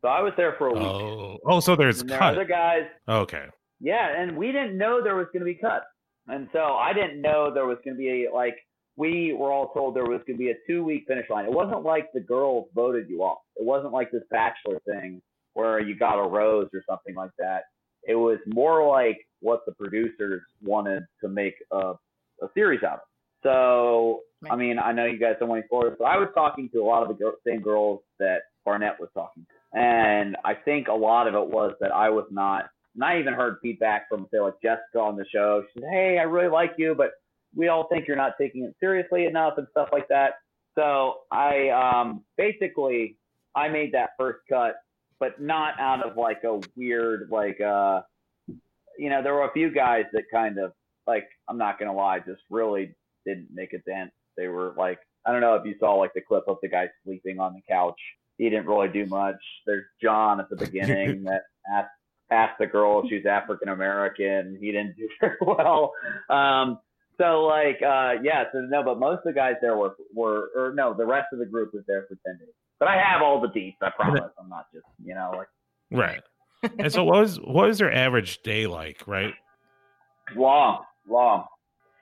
So 0.00 0.08
I 0.08 0.20
was 0.20 0.32
there 0.36 0.54
for 0.58 0.68
a 0.68 0.72
week. 0.74 0.82
Oh, 0.82 1.38
oh, 1.46 1.60
so 1.60 1.74
there's 1.76 2.00
and 2.00 2.10
there 2.10 2.18
cut. 2.18 2.34
other 2.34 2.44
guys. 2.44 2.84
Okay. 3.08 3.46
Yeah, 3.82 4.08
and 4.16 4.36
we 4.36 4.46
didn't 4.46 4.78
know 4.78 5.02
there 5.02 5.16
was 5.16 5.26
going 5.32 5.40
to 5.40 5.44
be 5.44 5.56
cuts, 5.56 5.86
and 6.28 6.48
so 6.52 6.60
I 6.60 6.92
didn't 6.92 7.20
know 7.20 7.52
there 7.52 7.66
was 7.66 7.78
going 7.84 7.96
to 7.96 7.98
be 7.98 8.26
a, 8.26 8.32
like 8.34 8.54
we 8.96 9.32
were 9.32 9.50
all 9.50 9.72
told 9.72 9.96
there 9.96 10.04
was 10.04 10.20
going 10.26 10.38
to 10.38 10.44
be 10.44 10.50
a 10.50 10.54
two 10.66 10.84
week 10.84 11.04
finish 11.08 11.28
line. 11.28 11.46
It 11.46 11.52
wasn't 11.52 11.82
like 11.82 12.12
the 12.14 12.20
girls 12.20 12.68
voted 12.74 13.08
you 13.08 13.22
off. 13.22 13.38
It 13.56 13.64
wasn't 13.64 13.92
like 13.92 14.12
this 14.12 14.22
bachelor 14.30 14.80
thing 14.86 15.20
where 15.54 15.80
you 15.80 15.96
got 15.96 16.18
a 16.18 16.28
rose 16.28 16.68
or 16.72 16.82
something 16.88 17.14
like 17.16 17.32
that. 17.38 17.64
It 18.04 18.14
was 18.14 18.38
more 18.46 18.86
like 18.86 19.26
what 19.40 19.62
the 19.66 19.72
producers 19.72 20.42
wanted 20.62 21.04
to 21.20 21.28
make 21.28 21.54
a, 21.72 21.94
a 22.42 22.48
series 22.54 22.82
out 22.82 22.94
of. 22.94 23.00
So 23.42 24.20
I 24.50 24.56
mean, 24.56 24.78
I 24.78 24.92
know 24.92 25.06
you 25.06 25.18
guys 25.18 25.34
don't 25.38 25.48
want 25.48 25.60
any 25.60 25.66
spoilers, 25.66 25.96
but 25.98 26.04
I 26.04 26.16
was 26.16 26.28
talking 26.34 26.68
to 26.72 26.80
a 26.80 26.84
lot 26.84 27.08
of 27.08 27.16
the 27.16 27.32
same 27.46 27.60
girls 27.60 28.00
that 28.18 28.42
Barnett 28.64 29.00
was 29.00 29.08
talking 29.14 29.44
to, 29.44 29.78
and 29.78 30.36
I 30.44 30.54
think 30.54 30.88
a 30.88 30.92
lot 30.92 31.26
of 31.26 31.34
it 31.34 31.48
was 31.48 31.74
that 31.80 31.92
I 31.92 32.10
was 32.10 32.26
not. 32.30 32.66
And 32.94 33.04
I 33.04 33.18
even 33.18 33.34
heard 33.34 33.56
feedback 33.62 34.08
from 34.08 34.26
say 34.32 34.40
like 34.40 34.60
Jessica 34.62 35.00
on 35.00 35.16
the 35.16 35.24
show. 35.32 35.64
She 35.72 35.80
said, 35.80 35.88
"Hey, 35.90 36.18
I 36.18 36.24
really 36.24 36.50
like 36.50 36.74
you, 36.76 36.94
but 36.94 37.12
we 37.54 37.68
all 37.68 37.88
think 37.88 38.06
you're 38.06 38.16
not 38.16 38.34
taking 38.38 38.64
it 38.64 38.74
seriously 38.80 39.26
enough 39.26 39.54
and 39.56 39.66
stuff 39.70 39.88
like 39.92 40.08
that." 40.08 40.34
So 40.78 41.20
I 41.30 41.68
um, 41.70 42.24
basically 42.36 43.16
I 43.54 43.68
made 43.68 43.92
that 43.92 44.10
first 44.18 44.40
cut, 44.48 44.76
but 45.20 45.40
not 45.40 45.78
out 45.80 46.04
of 46.04 46.16
like 46.16 46.44
a 46.44 46.60
weird 46.76 47.28
like 47.30 47.60
uh, 47.60 48.02
you 48.98 49.10
know, 49.10 49.22
there 49.22 49.34
were 49.34 49.44
a 49.44 49.52
few 49.52 49.70
guys 49.70 50.04
that 50.12 50.24
kind 50.32 50.58
of 50.58 50.72
like 51.06 51.28
I'm 51.48 51.58
not 51.58 51.78
gonna 51.78 51.94
lie, 51.94 52.18
just 52.20 52.42
really 52.50 52.94
didn't 53.26 53.48
make 53.52 53.72
a 53.72 53.78
dent. 53.78 54.10
They 54.36 54.48
were 54.48 54.74
like 54.76 54.98
I 55.26 55.32
don't 55.32 55.40
know 55.40 55.54
if 55.54 55.64
you 55.64 55.74
saw 55.78 55.94
like 55.94 56.12
the 56.14 56.20
clip 56.20 56.44
of 56.46 56.58
the 56.62 56.68
guy 56.68 56.88
sleeping 57.04 57.40
on 57.40 57.54
the 57.54 57.62
couch. 57.68 58.00
He 58.38 58.50
didn't 58.50 58.66
really 58.66 58.88
do 58.88 59.06
much. 59.06 59.36
There's 59.66 59.84
John 60.02 60.40
at 60.40 60.48
the 60.50 60.56
beginning 60.64 61.24
that 61.24 61.42
asked 61.72 61.90
asked 62.32 62.58
the 62.58 62.66
girl 62.66 63.02
if 63.04 63.10
she's 63.10 63.26
African 63.26 63.68
American. 63.68 64.56
He 64.60 64.72
didn't 64.72 64.96
do 64.96 65.08
very 65.20 65.36
well. 65.42 65.92
Um, 66.30 66.78
so 67.18 67.42
like 67.44 67.76
uh, 67.82 68.14
yeah, 68.22 68.44
so 68.52 68.60
no, 68.68 68.82
but 68.82 68.98
most 68.98 69.18
of 69.18 69.24
the 69.24 69.32
guys 69.32 69.54
there 69.60 69.76
were 69.76 69.94
were 70.14 70.48
or 70.56 70.72
no, 70.74 70.94
the 70.94 71.06
rest 71.06 71.26
of 71.32 71.38
the 71.38 71.46
group 71.46 71.72
was 71.74 71.84
there 71.86 72.02
for 72.08 72.16
ten 72.26 72.38
days. 72.38 72.54
But 72.78 72.88
I 72.88 72.96
have 73.00 73.22
all 73.22 73.40
the 73.40 73.48
deets. 73.48 73.76
I 73.82 73.90
promise. 73.90 74.22
I'm 74.40 74.48
not 74.48 74.66
just 74.72 74.86
you 75.04 75.14
know 75.14 75.32
like 75.36 75.48
Right. 75.90 76.22
And 76.78 76.90
so 76.92 77.04
what 77.04 77.20
was 77.20 77.38
what 77.40 77.68
was 77.68 77.78
their 77.78 77.92
average 77.92 78.42
day 78.42 78.66
like, 78.66 79.02
right? 79.06 79.34
long, 80.36 80.82
long, 81.08 81.44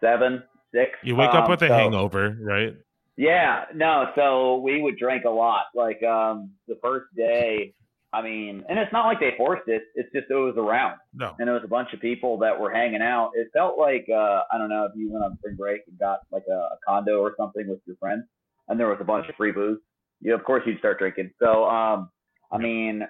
seven, 0.01 0.43
six. 0.73 0.91
You 1.03 1.17
wake 1.17 1.31
up 1.31 1.45
Um, 1.45 1.51
with 1.51 1.63
a 1.63 1.69
so- 1.69 1.75
hangover, 1.75 2.37
right? 2.41 2.75
Yeah, 3.17 3.65
no. 3.75 4.11
So 4.15 4.57
we 4.59 4.81
would 4.81 4.97
drink 4.97 5.25
a 5.25 5.31
lot. 5.31 5.65
Like 5.75 6.03
um, 6.03 6.51
the 6.69 6.79
first 6.83 7.07
day, 7.17 7.75
I 8.13 8.23
mean, 8.23 8.65
and 8.69 8.77
it's 8.79 8.93
not 8.93 9.07
like 9.07 9.21
they 9.21 9.35
forced 9.37 9.69
it. 9.69 9.83
It's 9.95 10.11
just 10.13 10.27
it 10.31 10.35
was 10.35 10.57
around, 10.57 10.99
No. 11.15 11.37
and 11.39 11.49
it 11.49 11.53
was 11.53 11.63
a 11.65 11.69
bunch 11.69 11.93
of 11.95 12.01
people 12.01 12.39
that 12.39 12.59
were 12.59 12.71
hanging 12.73 13.03
out. 13.03 13.31
It 13.35 13.49
felt 13.53 13.79
like 13.79 14.07
uh, 14.13 14.41
I 14.53 14.59
don't 14.59 14.69
know 14.69 14.85
if 14.85 14.93
you 14.97 15.13
went 15.13 15.25
on 15.25 15.39
spring 15.39 15.55
break 15.57 15.83
and 15.87 15.97
got 15.99 16.21
like 16.33 16.43
a, 16.51 16.55
a 16.55 16.79
condo 16.87 17.21
or 17.21 17.35
something 17.39 17.69
with 17.69 17.79
your 17.87 17.97
friends, 17.97 18.25
and 18.69 18.81
there 18.81 18.89
was 18.89 18.99
a 19.01 19.05
bunch 19.05 19.29
of 19.29 19.37
free 19.37 19.53
booze. 19.53 19.79
You 20.21 20.35
of 20.35 20.43
course 20.45 20.63
you'd 20.67 20.79
start 20.81 20.99
drinking. 20.99 21.31
So 21.41 21.65
um, 21.67 22.11
I 22.53 22.59
mean, 22.59 23.03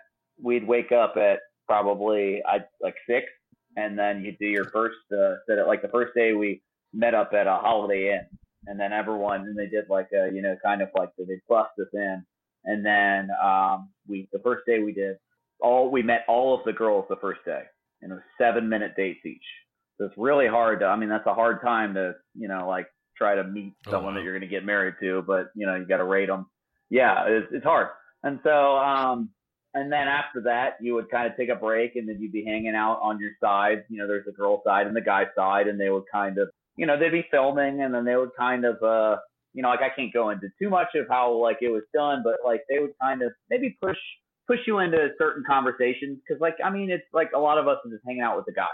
we'd 0.43 0.67
wake 0.67 0.93
up 0.93 1.17
at 1.17 1.39
probably 1.67 2.43
I 2.45 2.59
like 2.83 2.97
six, 3.09 3.27
and 3.77 3.99
then 3.99 4.23
you'd 4.23 4.39
do 4.39 4.47
your 4.47 4.67
first 4.67 4.99
uh, 5.13 5.37
set. 5.49 5.59
At, 5.59 5.67
like 5.67 5.81
the 5.83 5.89
first 5.89 6.15
day 6.15 6.35
we 6.35 6.63
met 6.93 7.15
up 7.15 7.33
at 7.33 7.47
a 7.47 7.55
Holiday 7.57 8.13
Inn, 8.13 8.27
and 8.67 8.79
then 8.79 8.93
everyone 8.93 9.41
and 9.43 9.59
they 9.59 9.67
did 9.67 9.89
like 9.89 10.09
a 10.13 10.31
you 10.31 10.43
know 10.43 10.57
kind 10.63 10.83
of 10.83 10.91
like 10.95 11.09
they 11.17 11.41
bust 11.49 11.71
us 11.81 11.89
in, 11.95 12.23
and 12.65 12.85
then 12.85 13.29
um, 13.43 13.91
we 14.09 14.29
the 14.33 14.39
first 14.41 14.67
day 14.67 14.79
we 14.81 14.93
did 14.93 15.17
all 15.61 15.91
we 15.91 16.03
met 16.03 16.25
all 16.29 16.55
of 16.59 16.65
the 16.65 16.73
girls 16.73 17.07
the 17.09 17.17
first 17.17 17.41
day, 17.45 17.63
and 18.03 18.13
it 18.13 18.15
was 18.15 18.25
seven 18.39 18.69
minute 18.69 18.93
dates 18.97 19.25
each. 19.27 19.45
So 19.99 20.07
it's 20.07 20.15
really 20.17 20.47
hard 20.49 20.81
to. 20.81 20.87
I 20.87 20.97
mean, 20.97 21.09
that's 21.09 21.27
a 21.27 21.35
hard 21.35 21.61
time 21.63 21.95
to 21.95 22.15
you 22.35 22.49
know 22.49 22.67
like 22.69 22.87
try 23.17 23.35
to 23.35 23.45
meet 23.45 23.75
Oh, 23.87 23.91
someone 23.91 24.15
wow. 24.15 24.21
that 24.21 24.25
you're 24.25 24.33
going 24.33 24.49
to 24.49 24.55
get 24.55 24.65
married 24.65 24.95
to, 25.01 25.23
but 25.27 25.51
you 25.55 25.67
know 25.67 25.77
you 25.77 25.87
got 25.87 25.99
to 25.99 26.05
rate 26.05 26.27
them. 26.29 26.47
Yeah, 26.91 27.25
it's, 27.29 27.49
it's 27.53 27.65
hard. 27.65 27.89
And 28.23 28.41
so, 28.43 28.77
um, 28.77 29.31
and 29.75 29.93
then 29.93 30.09
after 30.09 30.41
that, 30.43 30.75
you 30.81 30.95
would 30.95 31.11
kind 31.11 31.31
of 31.31 31.37
take 31.37 31.49
a 31.49 31.55
break, 31.55 31.97
and 31.97 32.09
then 32.09 32.21
you'd 32.21 32.33
be 32.33 32.45
hanging 32.45 32.75
out 32.75 32.99
on 33.03 33.21
your 33.21 33.31
side. 33.41 33.85
You 33.89 33.99
know, 33.99 34.07
there's 34.09 34.27
the 34.27 34.33
girl 34.33 34.63
side 34.65 34.87
and 34.87 34.97
the 34.97 35.01
guy 35.01 35.27
side, 35.37 35.69
and 35.69 35.81
they 35.81 35.91
would 35.91 36.05
kind 36.13 36.39
of, 36.39 36.49
you 36.77 36.87
know, 36.87 36.99
they'd 36.99 37.11
be 37.13 37.27
filming, 37.31 37.83
and 37.83 37.95
then 37.95 38.05
they 38.05 38.17
would 38.17 38.31
kind 38.39 38.65
of, 38.65 38.83
uh, 38.83 39.19
you 39.55 39.63
know, 39.63 39.69
like 39.69 39.81
I 39.83 39.89
can't 39.95 40.13
go 40.13 40.31
into 40.31 40.49
too 40.59 40.71
much 40.71 40.89
of 40.95 41.07
how 41.09 41.33
like 41.33 41.59
it 41.61 41.71
was 41.71 41.83
done, 41.93 42.23
but 42.25 42.37
like 42.45 42.63
they 42.69 42.79
would 42.79 42.93
kind 43.01 43.23
of 43.23 43.33
maybe 43.51 43.77
push 43.83 43.99
push 44.47 44.61
you 44.67 44.81
into 44.81 45.11
certain 45.17 45.45
conversations 45.47 46.19
because, 46.27 46.41
like, 46.41 46.57
I 46.65 46.71
mean, 46.71 46.91
it's 46.91 47.05
like 47.13 47.31
a 47.37 47.39
lot 47.39 47.57
of 47.59 47.69
us 47.69 47.79
are 47.85 47.91
just 47.91 48.03
hanging 48.05 48.23
out 48.23 48.37
with 48.37 48.47
the 48.47 48.53
guys, 48.53 48.69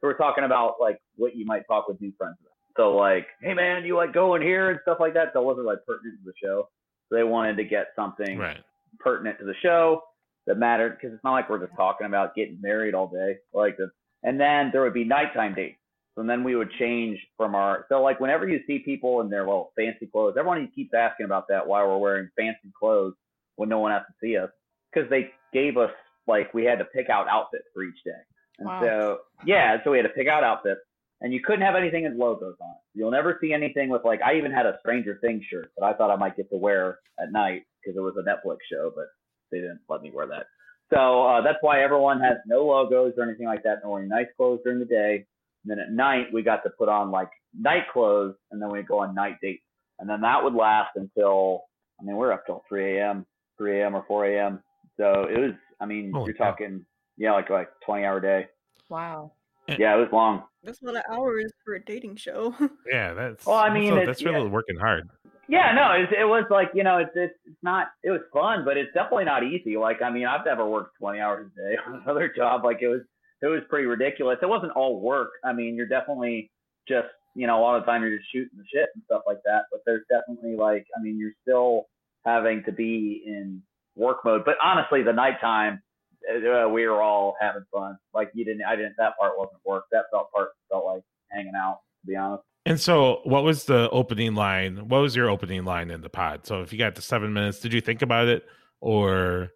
so 0.00 0.08
we're 0.08 0.16
talking 0.16 0.44
about 0.44 0.74
like 0.80 0.98
what 1.16 1.36
you 1.36 1.44
might 1.46 1.62
talk 1.68 1.88
with 1.88 2.00
new 2.00 2.12
friends 2.18 2.36
about. 2.40 2.52
So 2.76 2.96
like, 2.96 3.26
hey 3.42 3.54
man, 3.54 3.84
you 3.84 3.96
like 3.96 4.12
going 4.12 4.42
here 4.42 4.70
and 4.70 4.78
stuff 4.82 4.98
like 5.00 5.14
that. 5.14 5.28
So 5.32 5.40
it 5.42 5.44
wasn't 5.44 5.66
like 5.66 5.78
pertinent 5.86 6.20
to 6.20 6.24
the 6.24 6.32
show. 6.42 6.68
So 7.08 7.16
they 7.16 7.24
wanted 7.24 7.56
to 7.56 7.64
get 7.64 7.88
something 7.96 8.38
Right. 8.38 8.62
pertinent 8.98 9.38
to 9.40 9.44
the 9.44 9.54
show 9.62 10.02
that 10.46 10.56
mattered 10.56 10.90
because 10.96 11.12
it's 11.14 11.24
not 11.24 11.32
like 11.32 11.50
we're 11.50 11.64
just 11.64 11.76
talking 11.76 12.06
about 12.06 12.34
getting 12.34 12.60
married 12.60 12.94
all 12.94 13.08
day. 13.08 13.38
Like 13.52 13.78
and 14.22 14.40
then 14.40 14.70
there 14.72 14.82
would 14.82 14.94
be 14.94 15.04
nighttime 15.04 15.54
dates. 15.54 15.79
So 16.16 16.24
then 16.24 16.44
we 16.44 16.56
would 16.56 16.70
change 16.78 17.18
from 17.36 17.54
our 17.54 17.86
so 17.88 18.02
like 18.02 18.20
whenever 18.20 18.48
you 18.48 18.60
see 18.66 18.80
people 18.80 19.20
in 19.20 19.30
their 19.30 19.44
little 19.46 19.72
fancy 19.76 20.06
clothes, 20.06 20.34
everyone 20.38 20.70
keeps 20.74 20.92
asking 20.94 21.26
about 21.26 21.46
that 21.48 21.66
why 21.66 21.84
we're 21.84 21.98
wearing 21.98 22.28
fancy 22.36 22.72
clothes 22.78 23.14
when 23.56 23.68
no 23.68 23.78
one 23.78 23.92
has 23.92 24.02
to 24.02 24.14
see 24.20 24.36
us 24.36 24.50
because 24.92 25.08
they 25.08 25.30
gave 25.52 25.76
us 25.76 25.90
like 26.26 26.52
we 26.52 26.64
had 26.64 26.78
to 26.78 26.84
pick 26.84 27.08
out 27.08 27.28
outfits 27.28 27.64
for 27.72 27.82
each 27.82 28.02
day. 28.04 28.12
And 28.58 28.68
Wow. 28.68 28.80
so 28.82 29.18
yeah, 29.46 29.78
so 29.82 29.90
we 29.90 29.98
had 29.98 30.02
to 30.02 30.10
pick 30.10 30.28
out 30.28 30.44
outfits 30.44 30.80
and 31.20 31.32
you 31.32 31.40
couldn't 31.44 31.62
have 31.62 31.76
anything 31.76 32.04
with 32.04 32.14
logos 32.14 32.56
on 32.60 32.70
it. 32.70 32.98
You'll 32.98 33.10
never 33.10 33.38
see 33.40 33.52
anything 33.52 33.88
with 33.88 34.04
like 34.04 34.20
I 34.22 34.36
even 34.36 34.52
had 34.52 34.66
a 34.66 34.78
Stranger 34.80 35.18
Things 35.20 35.44
shirt 35.50 35.70
that 35.76 35.84
I 35.84 35.92
thought 35.94 36.10
I 36.10 36.16
might 36.16 36.36
get 36.36 36.50
to 36.50 36.56
wear 36.56 36.98
at 37.20 37.32
night 37.32 37.62
because 37.80 37.96
it 37.96 38.00
was 38.00 38.14
a 38.18 38.28
Netflix 38.28 38.58
show, 38.70 38.92
but 38.94 39.06
they 39.50 39.58
didn't 39.58 39.80
let 39.88 40.02
me 40.02 40.10
wear 40.12 40.26
that. 40.28 40.46
So 40.92 41.22
uh, 41.26 41.42
that's 41.42 41.58
why 41.60 41.82
everyone 41.82 42.20
has 42.20 42.38
no 42.46 42.66
logos 42.66 43.14
or 43.16 43.22
anything 43.24 43.46
like 43.46 43.62
that. 43.62 43.78
And 43.82 43.90
wearing 43.90 44.08
nice 44.08 44.26
clothes 44.36 44.60
during 44.64 44.80
the 44.80 44.84
day. 44.84 45.26
And 45.64 45.70
then 45.70 45.78
at 45.78 45.92
night 45.92 46.26
we 46.32 46.42
got 46.42 46.62
to 46.64 46.70
put 46.70 46.88
on 46.88 47.10
like 47.10 47.28
night 47.58 47.84
clothes, 47.92 48.34
and 48.50 48.60
then 48.60 48.70
we 48.70 48.82
go 48.82 49.00
on 49.00 49.14
night 49.14 49.36
dates. 49.42 49.62
And 49.98 50.08
then 50.08 50.20
that 50.22 50.42
would 50.42 50.54
last 50.54 50.90
until 50.96 51.62
I 52.00 52.04
mean 52.04 52.16
we're 52.16 52.32
up 52.32 52.46
till 52.46 52.62
3 52.68 52.98
a.m., 52.98 53.26
3 53.58 53.80
a.m. 53.80 53.94
or 53.94 54.04
4 54.08 54.24
a.m. 54.26 54.60
So 54.96 55.24
it 55.24 55.38
was. 55.38 55.52
I 55.80 55.86
mean 55.86 56.12
Holy 56.12 56.26
you're 56.26 56.34
cow. 56.34 56.50
talking 56.50 56.84
yeah 57.16 57.32
like 57.32 57.50
like 57.50 57.68
20 57.86 58.04
hour 58.04 58.20
day. 58.20 58.46
Wow. 58.88 59.32
Yeah, 59.68 59.94
it 59.94 59.98
was 60.00 60.08
long. 60.12 60.42
That's 60.64 60.82
a 60.82 60.86
lot 60.86 60.96
of 60.96 61.02
hours 61.12 61.52
for 61.64 61.74
a 61.74 61.84
dating 61.84 62.16
show. 62.16 62.54
Yeah, 62.90 63.14
that's. 63.14 63.46
Well, 63.46 63.56
I 63.56 63.72
mean, 63.72 63.92
a- 63.92 63.96
it's- 63.98 64.06
that's 64.06 64.24
really 64.24 64.42
yeah. 64.44 64.50
working 64.50 64.76
hard. 64.76 65.08
Yeah, 65.46 65.72
no, 65.74 65.92
it, 65.92 66.08
it 66.20 66.24
was 66.24 66.44
like 66.50 66.70
you 66.74 66.82
know, 66.84 66.98
it's, 66.98 67.10
it's 67.14 67.34
it's 67.44 67.62
not. 67.62 67.88
It 68.02 68.10
was 68.10 68.20
fun, 68.32 68.64
but 68.64 68.76
it's 68.76 68.92
definitely 68.94 69.24
not 69.26 69.42
easy. 69.44 69.76
Like, 69.76 70.00
I 70.02 70.10
mean, 70.10 70.26
I've 70.26 70.44
never 70.44 70.64
worked 70.66 70.96
20 70.98 71.18
hours 71.20 71.50
a 71.52 71.60
day 71.60 71.76
on 71.86 72.02
another 72.02 72.32
job. 72.34 72.64
Like, 72.64 72.78
it 72.82 72.88
was 72.88 73.02
it 73.42 73.46
was 73.46 73.62
pretty 73.68 73.86
ridiculous. 73.86 74.38
It 74.42 74.48
wasn't 74.48 74.72
all 74.72 75.00
work. 75.00 75.30
I 75.44 75.52
mean, 75.52 75.74
you're 75.74 75.88
definitely 75.88 76.50
just 76.88 77.08
you 77.34 77.46
know, 77.46 77.58
a 77.58 77.62
lot 77.62 77.76
of 77.76 77.82
the 77.82 77.86
time 77.86 78.02
you're 78.02 78.16
just 78.16 78.30
shooting 78.32 78.56
the 78.56 78.64
shit 78.72 78.88
and 78.94 79.02
stuff 79.04 79.22
like 79.26 79.38
that. 79.44 79.62
But 79.70 79.80
there's 79.86 80.04
definitely 80.10 80.56
like, 80.56 80.86
I 80.96 81.02
mean, 81.02 81.18
you're 81.18 81.32
still 81.42 81.86
having 82.24 82.62
to 82.64 82.72
be 82.72 83.22
in 83.26 83.62
work 83.96 84.24
mode. 84.24 84.44
But 84.44 84.56
honestly, 84.62 85.02
the 85.02 85.12
nighttime, 85.12 85.80
uh, 86.28 86.68
we 86.68 86.86
were 86.86 87.02
all 87.02 87.36
having 87.40 87.64
fun. 87.72 87.98
Like, 88.12 88.30
you 88.34 88.44
didn't, 88.44 88.64
I 88.64 88.76
didn't. 88.76 88.94
That 88.98 89.16
part 89.18 89.38
wasn't 89.38 89.60
work. 89.64 89.84
That 89.92 90.04
felt 90.10 90.30
part 90.32 90.50
felt 90.68 90.84
like 90.84 91.02
hanging 91.30 91.54
out. 91.56 91.80
To 92.02 92.06
be 92.06 92.16
honest. 92.16 92.44
And 92.66 92.78
so, 92.78 93.20
what 93.24 93.42
was 93.42 93.64
the 93.64 93.88
opening 93.90 94.34
line? 94.34 94.88
What 94.88 95.00
was 95.00 95.16
your 95.16 95.30
opening 95.30 95.64
line 95.64 95.90
in 95.90 96.02
the 96.02 96.10
pod? 96.10 96.46
So, 96.46 96.60
if 96.62 96.72
you 96.72 96.78
got 96.78 96.94
to 96.96 97.02
seven 97.02 97.32
minutes, 97.32 97.60
did 97.60 97.72
you 97.72 97.80
think 97.80 98.02
about 98.02 98.28
it, 98.28 98.44
or 98.80 99.50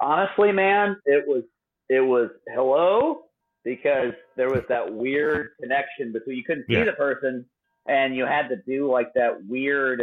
honestly, 0.00 0.52
man, 0.52 0.96
it 1.06 1.26
was 1.26 1.42
it 1.88 2.00
was 2.00 2.30
hello 2.54 3.22
because 3.64 4.12
there 4.36 4.48
was 4.50 4.62
that 4.68 4.92
weird 4.92 5.50
connection 5.60 6.12
between 6.12 6.36
you 6.36 6.44
couldn't 6.44 6.66
see 6.66 6.74
Yeah. 6.74 6.84
the 6.84 6.92
person 6.92 7.44
and 7.86 8.14
you 8.16 8.24
had 8.26 8.48
to 8.48 8.56
do 8.66 8.90
like 8.90 9.12
that 9.14 9.44
weird 9.46 10.02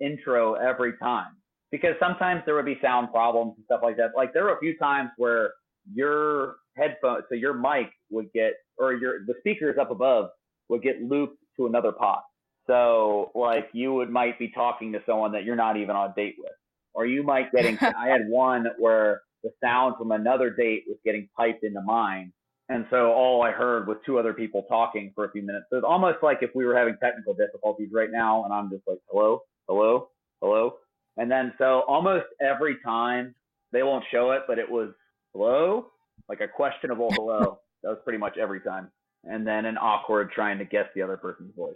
intro 0.00 0.54
every 0.54 0.96
time 0.98 1.36
because 1.70 1.94
sometimes 2.00 2.42
there 2.44 2.54
would 2.54 2.64
be 2.66 2.78
sound 2.82 3.10
problems 3.12 3.54
and 3.56 3.64
stuff 3.64 3.80
like 3.82 3.96
that. 3.96 4.10
Like 4.16 4.32
there 4.32 4.44
were 4.44 4.54
a 4.56 4.58
few 4.60 4.76
times 4.76 5.10
where 5.16 5.52
your 5.94 6.56
headphone, 6.76 7.22
so 7.28 7.34
your 7.34 7.54
mic 7.54 7.88
would 8.10 8.32
get 8.32 8.54
or 8.78 8.94
your 8.94 9.24
the 9.26 9.34
speakers 9.40 9.76
up 9.80 9.90
above 9.90 10.30
would 10.68 10.82
get 10.82 11.02
looped 11.02 11.38
to 11.56 11.66
another 11.66 11.92
pod. 11.92 12.20
So 12.66 13.30
like 13.34 13.68
you 13.72 13.92
would 13.94 14.10
might 14.10 14.38
be 14.38 14.48
talking 14.48 14.92
to 14.92 15.02
someone 15.06 15.32
that 15.32 15.44
you're 15.44 15.56
not 15.56 15.76
even 15.76 15.96
on 15.96 16.10
a 16.10 16.14
date 16.14 16.36
with 16.38 16.52
or 16.94 17.06
you 17.06 17.22
might 17.22 17.52
getting 17.52 17.78
I 17.96 18.08
had 18.08 18.28
one 18.28 18.66
where 18.78 19.22
the 19.42 19.50
sound 19.62 19.96
from 19.96 20.12
another 20.12 20.50
date 20.50 20.84
was 20.86 20.98
getting 21.04 21.28
piped 21.36 21.64
into 21.64 21.80
mine. 21.80 22.32
And 22.68 22.86
so 22.90 23.12
all 23.12 23.42
I 23.42 23.50
heard 23.50 23.86
was 23.86 23.98
two 24.06 24.18
other 24.18 24.32
people 24.32 24.64
talking 24.68 25.12
for 25.14 25.24
a 25.24 25.30
few 25.32 25.42
minutes. 25.42 25.66
So 25.70 25.76
it's 25.76 25.86
almost 25.86 26.18
like 26.22 26.38
if 26.42 26.50
we 26.54 26.64
were 26.64 26.76
having 26.76 26.96
technical 27.02 27.34
difficulties 27.34 27.90
right 27.92 28.10
now 28.10 28.44
and 28.44 28.52
I'm 28.52 28.70
just 28.70 28.82
like, 28.86 28.98
hello, 29.10 29.42
hello, 29.68 30.08
hello. 30.40 30.74
And 31.16 31.30
then 31.30 31.52
so 31.58 31.82
almost 31.86 32.26
every 32.40 32.76
time 32.84 33.34
they 33.72 33.82
won't 33.82 34.04
show 34.10 34.30
it, 34.30 34.42
but 34.46 34.58
it 34.58 34.70
was 34.70 34.90
hello, 35.34 35.86
like 36.28 36.40
a 36.40 36.48
questionable 36.48 37.10
hello. 37.12 37.58
that 37.82 37.90
was 37.90 37.98
pretty 38.04 38.18
much 38.18 38.38
every 38.38 38.60
time. 38.60 38.90
And 39.24 39.46
then 39.46 39.66
an 39.66 39.76
awkward 39.76 40.30
trying 40.32 40.58
to 40.58 40.64
guess 40.64 40.86
the 40.94 41.02
other 41.02 41.16
person's 41.16 41.54
voice. 41.54 41.74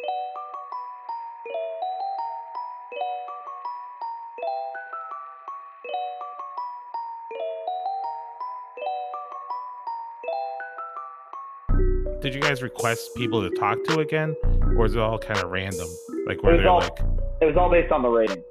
Did 12.26 12.34
you 12.34 12.40
guys 12.40 12.60
request 12.60 13.14
people 13.14 13.48
to 13.48 13.54
talk 13.54 13.84
to 13.84 14.00
again, 14.00 14.34
or 14.76 14.86
is 14.86 14.96
it 14.96 14.98
all 14.98 15.16
kind 15.16 15.38
of 15.38 15.48
random? 15.48 15.86
Like, 16.26 16.38
It 16.38 16.42
was 16.42 16.58
they 16.60 16.66
all- 16.66 16.80
like, 16.80 16.98
It 17.40 17.46
was 17.46 17.56
all 17.56 17.70
based 17.70 17.92
on 17.92 18.02
the 18.02 18.08
rating 18.08 18.42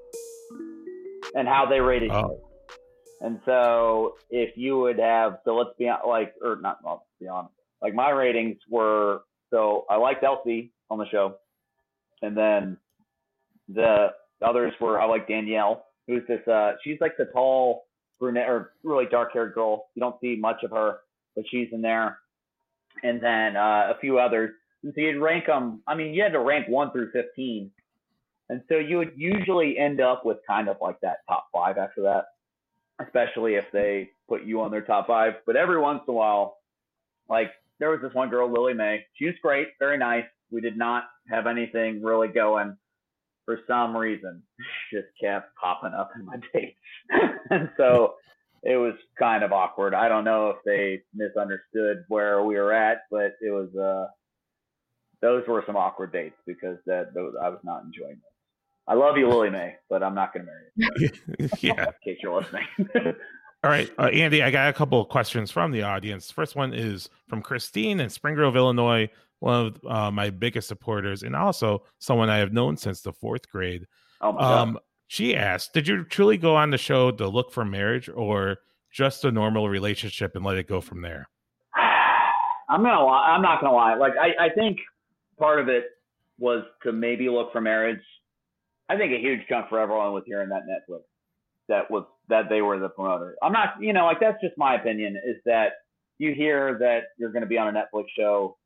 and 1.35 1.45
how 1.45 1.65
they 1.65 1.81
rated 1.81 2.09
you. 2.09 2.15
oh, 2.15 2.39
And 3.19 3.41
so 3.43 4.15
if 4.29 4.55
you 4.55 4.79
would 4.79 4.97
have, 4.97 5.39
so 5.43 5.57
let's 5.57 5.75
be 5.77 5.91
like, 6.07 6.33
or 6.41 6.55
not, 6.61 6.77
well, 6.85 7.03
let's 7.09 7.19
be 7.19 7.27
honest, 7.27 7.53
like 7.81 7.93
my 7.93 8.11
ratings 8.11 8.55
were, 8.69 9.23
so 9.49 9.85
I 9.89 9.97
liked 9.97 10.23
LC 10.23 10.71
on 10.89 10.97
the 10.97 11.09
show. 11.09 11.35
And 12.21 12.37
then 12.37 12.77
the 13.67 14.13
others 14.41 14.71
were, 14.79 15.01
I 15.01 15.05
like 15.05 15.27
Danielle, 15.27 15.85
who's 16.07 16.25
this, 16.29 16.47
uh, 16.47 16.75
she's 16.81 17.01
like 17.01 17.17
the 17.17 17.25
tall 17.25 17.87
brunette 18.21 18.47
or 18.47 18.71
really 18.83 19.05
dark 19.11 19.33
haired 19.33 19.53
girl. 19.53 19.89
You 19.95 19.99
don't 19.99 20.15
see 20.21 20.37
much 20.37 20.63
of 20.63 20.71
her, 20.71 20.99
but 21.35 21.43
she's 21.49 21.67
in 21.73 21.81
there. 21.81 22.19
And 23.03 23.21
then 23.21 23.55
uh, 23.55 23.93
a 23.95 23.97
few 23.99 24.19
others. 24.19 24.51
And 24.83 24.93
so 24.95 25.01
you'd 25.01 25.21
rank 25.21 25.47
them, 25.47 25.81
I 25.87 25.95
mean, 25.95 26.13
you 26.13 26.23
had 26.23 26.33
to 26.33 26.39
rank 26.39 26.67
one 26.67 26.91
through 26.91 27.11
15. 27.11 27.71
And 28.49 28.61
so 28.69 28.77
you 28.77 28.97
would 28.97 29.13
usually 29.15 29.77
end 29.77 29.99
up 29.99 30.25
with 30.25 30.37
kind 30.47 30.69
of 30.69 30.77
like 30.81 30.99
that 31.01 31.17
top 31.27 31.47
five 31.51 31.77
after 31.77 32.03
that 32.03 32.25
especially 33.01 33.55
if 33.55 33.65
they 33.73 34.09
put 34.27 34.43
you 34.43 34.61
on 34.61 34.71
their 34.71 34.81
top 34.81 35.07
five. 35.07 35.33
But 35.45 35.55
every 35.55 35.79
once 35.79 36.01
in 36.07 36.13
a 36.13 36.17
while, 36.17 36.57
like 37.29 37.51
there 37.79 37.89
was 37.89 37.99
this 38.01 38.13
one 38.13 38.29
girl, 38.29 38.51
Lily 38.51 38.73
Mae. 38.73 39.05
She 39.15 39.25
was 39.25 39.35
great, 39.41 39.69
very 39.79 39.97
nice. 39.97 40.25
We 40.51 40.61
did 40.61 40.77
not 40.77 41.05
have 41.29 41.47
anything 41.47 42.03
really 42.03 42.27
going. 42.27 42.77
For 43.45 43.59
some 43.67 43.95
reason, 43.95 44.41
she 44.89 44.97
just 44.97 45.09
kept 45.21 45.55
popping 45.55 45.93
up 45.93 46.11
in 46.15 46.25
my 46.25 46.37
dates, 46.53 46.77
and 47.51 47.69
so 47.77 48.15
it 48.65 48.77
was 48.77 48.95
kind 49.17 49.43
of 49.43 49.53
awkward. 49.53 49.93
I 49.93 50.09
don't 50.09 50.25
know 50.25 50.49
if 50.49 50.57
they 50.65 51.01
misunderstood 51.13 52.03
where 52.07 52.43
we 52.43 52.55
were 52.55 52.73
at, 52.73 53.03
but 53.11 53.33
it 53.39 53.51
was 53.51 53.73
uh 53.75 54.07
those 55.21 55.43
were 55.47 55.63
some 55.65 55.77
awkward 55.77 56.11
dates 56.11 56.35
because 56.45 56.77
that 56.87 57.13
those, 57.13 57.33
I 57.41 57.49
was 57.49 57.59
not 57.63 57.83
enjoying 57.83 58.15
those. 58.15 58.21
I 58.87 58.93
love 58.95 59.17
you, 59.17 59.29
Lily 59.29 59.49
May, 59.49 59.75
but 59.89 60.03
I'm 60.03 60.13
not 60.13 60.33
going 60.33 60.45
to 60.45 60.51
marry 60.75 61.11
you. 61.39 61.49
yeah. 61.61 61.85
In 61.85 61.93
case 62.03 62.19
you're 62.21 62.35
listening. 62.35 62.65
All 63.63 63.71
right, 63.71 63.89
uh, 63.97 64.09
Andy, 64.13 64.43
I 64.43 64.51
got 64.51 64.69
a 64.69 64.73
couple 64.73 65.01
of 65.01 65.09
questions 65.09 65.49
from 65.49 65.71
the 65.71 65.81
audience. 65.81 66.29
First 66.29 66.55
one 66.55 66.71
is 66.71 67.09
from 67.27 67.41
Christine 67.41 67.99
in 67.99 68.09
Spring 68.09 68.35
Grove, 68.35 68.55
Illinois, 68.55 69.09
one 69.39 69.65
of 69.65 69.85
uh, 69.89 70.11
my 70.11 70.29
biggest 70.29 70.67
supporters, 70.67 71.23
and 71.23 71.35
also 71.35 71.81
someone 71.97 72.29
I 72.29 72.37
have 72.37 72.53
known 72.53 72.77
since 72.77 73.01
the 73.01 73.11
fourth 73.11 73.49
grade. 73.49 73.87
Oh 74.21 74.33
my 74.33 74.41
God. 74.41 74.77
She 75.07 75.35
asked, 75.35 75.73
"Did 75.73 75.87
you 75.87 76.03
truly 76.03 76.37
go 76.37 76.55
on 76.55 76.71
the 76.71 76.77
show 76.77 77.11
to 77.11 77.27
look 77.27 77.51
for 77.51 77.63
marriage, 77.63 78.09
or 78.09 78.57
just 78.91 79.23
a 79.25 79.31
normal 79.31 79.69
relationship 79.69 80.35
and 80.35 80.43
let 80.43 80.57
it 80.57 80.67
go 80.67 80.81
from 80.81 81.01
there?" 81.01 81.29
I'm 81.75 82.81
gonna 82.81 83.03
lie. 83.03 83.29
I'm 83.29 83.41
not 83.41 83.61
gonna 83.61 83.75
lie. 83.75 83.95
Like 83.95 84.13
I, 84.19 84.45
I 84.45 84.49
think 84.49 84.79
part 85.37 85.59
of 85.59 85.69
it 85.69 85.85
was 86.39 86.63
to 86.83 86.91
maybe 86.91 87.29
look 87.29 87.51
for 87.51 87.61
marriage. 87.61 88.01
I 88.89 88.97
think 88.97 89.13
a 89.13 89.19
huge 89.19 89.41
chunk 89.47 89.69
for 89.69 89.79
everyone 89.79 90.13
was 90.13 90.23
hearing 90.25 90.49
that 90.49 90.63
Netflix 90.63 91.01
that 91.67 91.89
was 91.89 92.05
that 92.29 92.49
they 92.49 92.61
were 92.61 92.79
the 92.79 92.89
promoter. 92.89 93.35
I'm 93.41 93.51
not, 93.51 93.75
you 93.79 93.93
know, 93.93 94.05
like 94.05 94.19
that's 94.19 94.41
just 94.41 94.57
my 94.57 94.75
opinion. 94.75 95.15
Is 95.15 95.37
that 95.45 95.73
you 96.17 96.33
hear 96.33 96.77
that 96.79 97.03
you're 97.17 97.31
going 97.31 97.41
to 97.41 97.47
be 97.47 97.57
on 97.57 97.75
a 97.75 97.79
Netflix 97.79 98.05
show? 98.17 98.57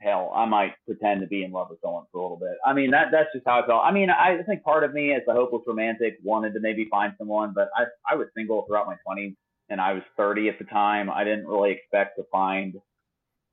Hell, 0.00 0.30
I 0.34 0.44
might 0.44 0.74
pretend 0.86 1.22
to 1.22 1.26
be 1.26 1.42
in 1.42 1.50
love 1.50 1.68
with 1.70 1.80
someone 1.80 2.04
for 2.12 2.18
a 2.18 2.22
little 2.22 2.36
bit. 2.36 2.56
I 2.64 2.72
mean, 2.72 2.92
that 2.92 3.08
that's 3.10 3.30
just 3.34 3.44
how 3.46 3.60
I 3.60 3.66
felt. 3.66 3.82
I 3.84 3.90
mean, 3.90 4.10
I 4.10 4.42
think 4.46 4.62
part 4.62 4.84
of 4.84 4.94
me 4.94 5.12
as 5.12 5.22
a 5.28 5.32
hopeless 5.32 5.62
romantic 5.66 6.18
wanted 6.22 6.54
to 6.54 6.60
maybe 6.60 6.86
find 6.88 7.14
someone, 7.18 7.52
but 7.52 7.68
I 7.76 7.84
I 8.08 8.14
was 8.14 8.28
single 8.36 8.64
throughout 8.66 8.86
my 8.86 8.96
20s 9.06 9.34
and 9.68 9.80
I 9.80 9.92
was 9.92 10.02
30 10.16 10.48
at 10.48 10.58
the 10.58 10.64
time. 10.64 11.10
I 11.10 11.24
didn't 11.24 11.46
really 11.46 11.72
expect 11.72 12.16
to 12.16 12.24
find 12.30 12.80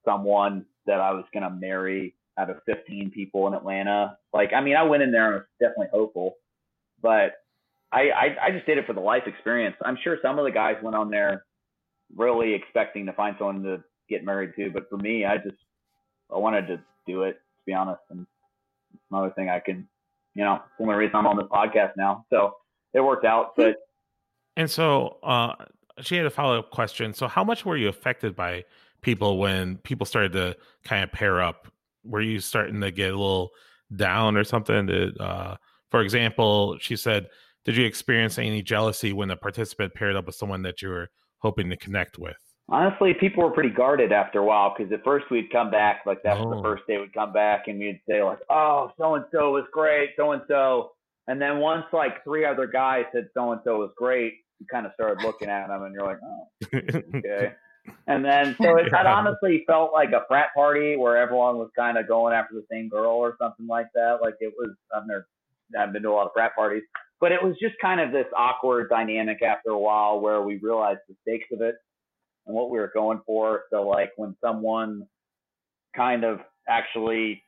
someone 0.04 0.66
that 0.86 1.00
I 1.00 1.12
was 1.12 1.26
going 1.34 1.44
to 1.44 1.50
marry 1.50 2.16
out 2.38 2.50
of 2.50 2.58
15 2.66 3.12
people 3.12 3.48
in 3.48 3.54
Atlanta. 3.54 4.18
Like, 4.34 4.54
I 4.54 4.62
mean, 4.62 4.76
I 4.76 4.84
went 4.84 5.04
in 5.04 5.12
there 5.12 5.26
and 5.26 5.36
was 5.36 5.46
definitely 5.60 5.88
hopeful, 5.92 6.36
but 7.02 7.34
I, 7.92 8.10
I, 8.10 8.48
I 8.48 8.52
just 8.52 8.66
did 8.66 8.78
it 8.78 8.86
for 8.86 8.94
the 8.94 9.00
life 9.00 9.24
experience. 9.26 9.76
I'm 9.84 9.98
sure 10.04 10.18
some 10.22 10.38
of 10.38 10.46
the 10.46 10.52
guys 10.52 10.76
went 10.84 10.96
on 10.96 11.10
there 11.10 11.46
really 12.16 12.54
expecting 12.54 13.06
to 13.08 13.14
find 13.14 13.36
someone 13.40 13.64
to 13.64 13.84
get 14.10 14.24
married 14.24 14.52
to, 14.58 14.70
but 14.70 14.90
for 14.90 14.98
me, 14.98 15.26
I 15.26 15.38
just 15.38 15.58
I 16.34 16.38
wanted 16.38 16.68
to 16.68 16.82
do 17.08 17.24
it 17.24 17.34
to 17.34 17.64
be 17.66 17.74
honest, 17.74 18.02
and 18.10 18.26
another 19.12 19.32
thing 19.32 19.50
I 19.50 19.60
can, 19.60 19.88
you 20.34 20.44
know, 20.44 20.62
the 20.78 20.84
only 20.84 20.96
reason 20.96 21.16
I'm 21.16 21.28
on 21.28 21.38
this 21.38 21.48
podcast 21.48 21.94
now. 21.98 22.26
So 22.30 22.54
it 22.94 23.02
worked 23.02 23.26
out, 23.26 23.56
but. 23.56 23.78
And 24.58 24.70
so 24.70 25.18
uh, 25.24 25.54
she 26.02 26.16
had 26.16 26.26
a 26.26 26.30
follow 26.30 26.60
up 26.60 26.72
question. 26.72 27.14
So, 27.14 27.28
how 27.28 27.44
much 27.44 27.66
were 27.66 27.78
you 27.78 27.90
affected 27.90 28.36
by 28.36 28.66
people 29.02 29.38
when 29.38 29.78
people 29.78 30.06
started 30.06 30.34
to 30.34 30.56
kind 30.84 31.04
of 31.04 31.12
pair 31.12 31.42
up? 31.42 31.68
Were 32.04 32.22
you 32.22 32.40
starting 32.40 32.82
to 32.82 32.92
get 32.92 33.14
a 33.14 33.18
little 33.18 33.52
down 33.96 34.38
or 34.38 34.44
something? 34.44 34.86
Did, 34.88 35.20
uh, 35.20 35.56
for 35.92 36.02
example, 36.02 36.78
she 36.80 36.96
said, 36.96 37.28
Did 37.64 37.78
you 37.78 37.86
experience 37.86 38.38
any 38.38 38.62
jealousy 38.62 39.14
when 39.14 39.32
a 39.32 39.38
participant 39.38 39.94
paired 39.94 40.16
up 40.16 40.26
with 40.26 40.36
someone 40.36 40.62
that 40.64 40.82
you 40.82 40.90
were 40.90 41.10
hoping 41.40 41.70
to 41.70 41.78
connect 41.78 42.18
with? 42.18 42.38
Honestly, 42.68 43.14
people 43.14 43.44
were 43.44 43.52
pretty 43.52 43.70
guarded 43.70 44.12
after 44.12 44.40
a 44.40 44.44
while 44.44 44.74
because 44.76 44.92
at 44.92 45.04
first 45.04 45.26
we'd 45.30 45.52
come 45.52 45.70
back, 45.70 46.02
like 46.08 46.24
that's 46.24 46.40
Oh. 46.42 46.50
the 46.50 46.62
first 46.64 46.84
day 46.88 46.98
we'd 46.98 47.14
come 47.14 47.32
back 47.32 47.68
and 47.68 47.78
we'd 47.78 48.02
say 48.10 48.24
like, 48.24 48.40
"Oh, 48.50 48.92
so 48.98 49.14
and 49.16 49.26
so 49.32 49.52
was 49.52 49.66
great, 49.72 50.16
so 50.18 50.32
and 50.32 50.42
so," 50.48 50.94
and 51.28 51.40
then 51.40 51.60
once 51.60 51.86
like 51.94 52.24
three 52.24 52.44
other 52.44 52.66
guys 52.66 53.06
said 53.12 53.30
so 53.36 53.52
and 53.52 53.62
so 53.64 53.78
was 53.80 53.92
great, 53.96 54.34
you 54.60 54.66
kind 54.66 54.88
of 54.88 54.94
started 54.96 55.24
looking 55.24 55.48
at 55.48 55.68
them 55.68 55.84
and 55.84 55.94
you're 55.94 56.06
like, 56.06 56.20
"Oh, 56.24 56.48
okay." 57.18 57.54
And 58.08 58.26
then 58.26 58.56
so 58.60 58.78
it 58.78 58.88
Yeah. 58.92 59.14
honestly 59.14 59.64
felt 59.68 59.94
like 59.94 60.12
a 60.12 60.26
frat 60.28 60.50
party 60.56 60.96
where 60.96 61.18
everyone 61.18 61.60
was 61.60 61.70
kind 61.76 62.00
of 62.00 62.08
going 62.08 62.34
after 62.34 62.56
the 62.56 62.66
same 62.72 62.90
girl 62.90 63.12
or 63.12 63.36
something 63.40 63.68
like 63.68 63.86
that. 63.94 64.24
Like 64.24 64.34
it 64.40 64.56
was, 64.58 64.72
I've 64.92 65.06
never, 65.06 65.28
I 65.78 65.82
haven't 65.82 65.94
been 65.94 66.02
to 66.02 66.10
a 66.10 66.14
lot 66.14 66.26
of 66.26 66.34
frat 66.34 66.56
parties, 66.56 66.82
but 67.20 67.32
it 67.32 67.44
was 67.44 67.56
just 67.62 67.76
kind 67.80 68.02
of 68.02 68.12
this 68.12 68.26
awkward 68.36 68.90
dynamic 68.90 69.44
after 69.44 69.70
a 69.70 69.78
while 69.78 70.20
where 70.20 70.42
we 70.42 70.56
realized 70.58 71.02
the 71.08 71.16
stakes 71.22 71.46
of 71.52 71.62
it 71.62 71.76
and 72.46 72.56
what 72.56 72.70
we 72.70 72.80
were 72.80 72.92
going 72.94 73.22
for. 73.26 73.64
So 73.72 73.84
like 73.84 74.12
when 74.18 74.36
someone 74.42 75.08
kind 75.96 76.24
of 76.24 76.40
actually 76.68 77.44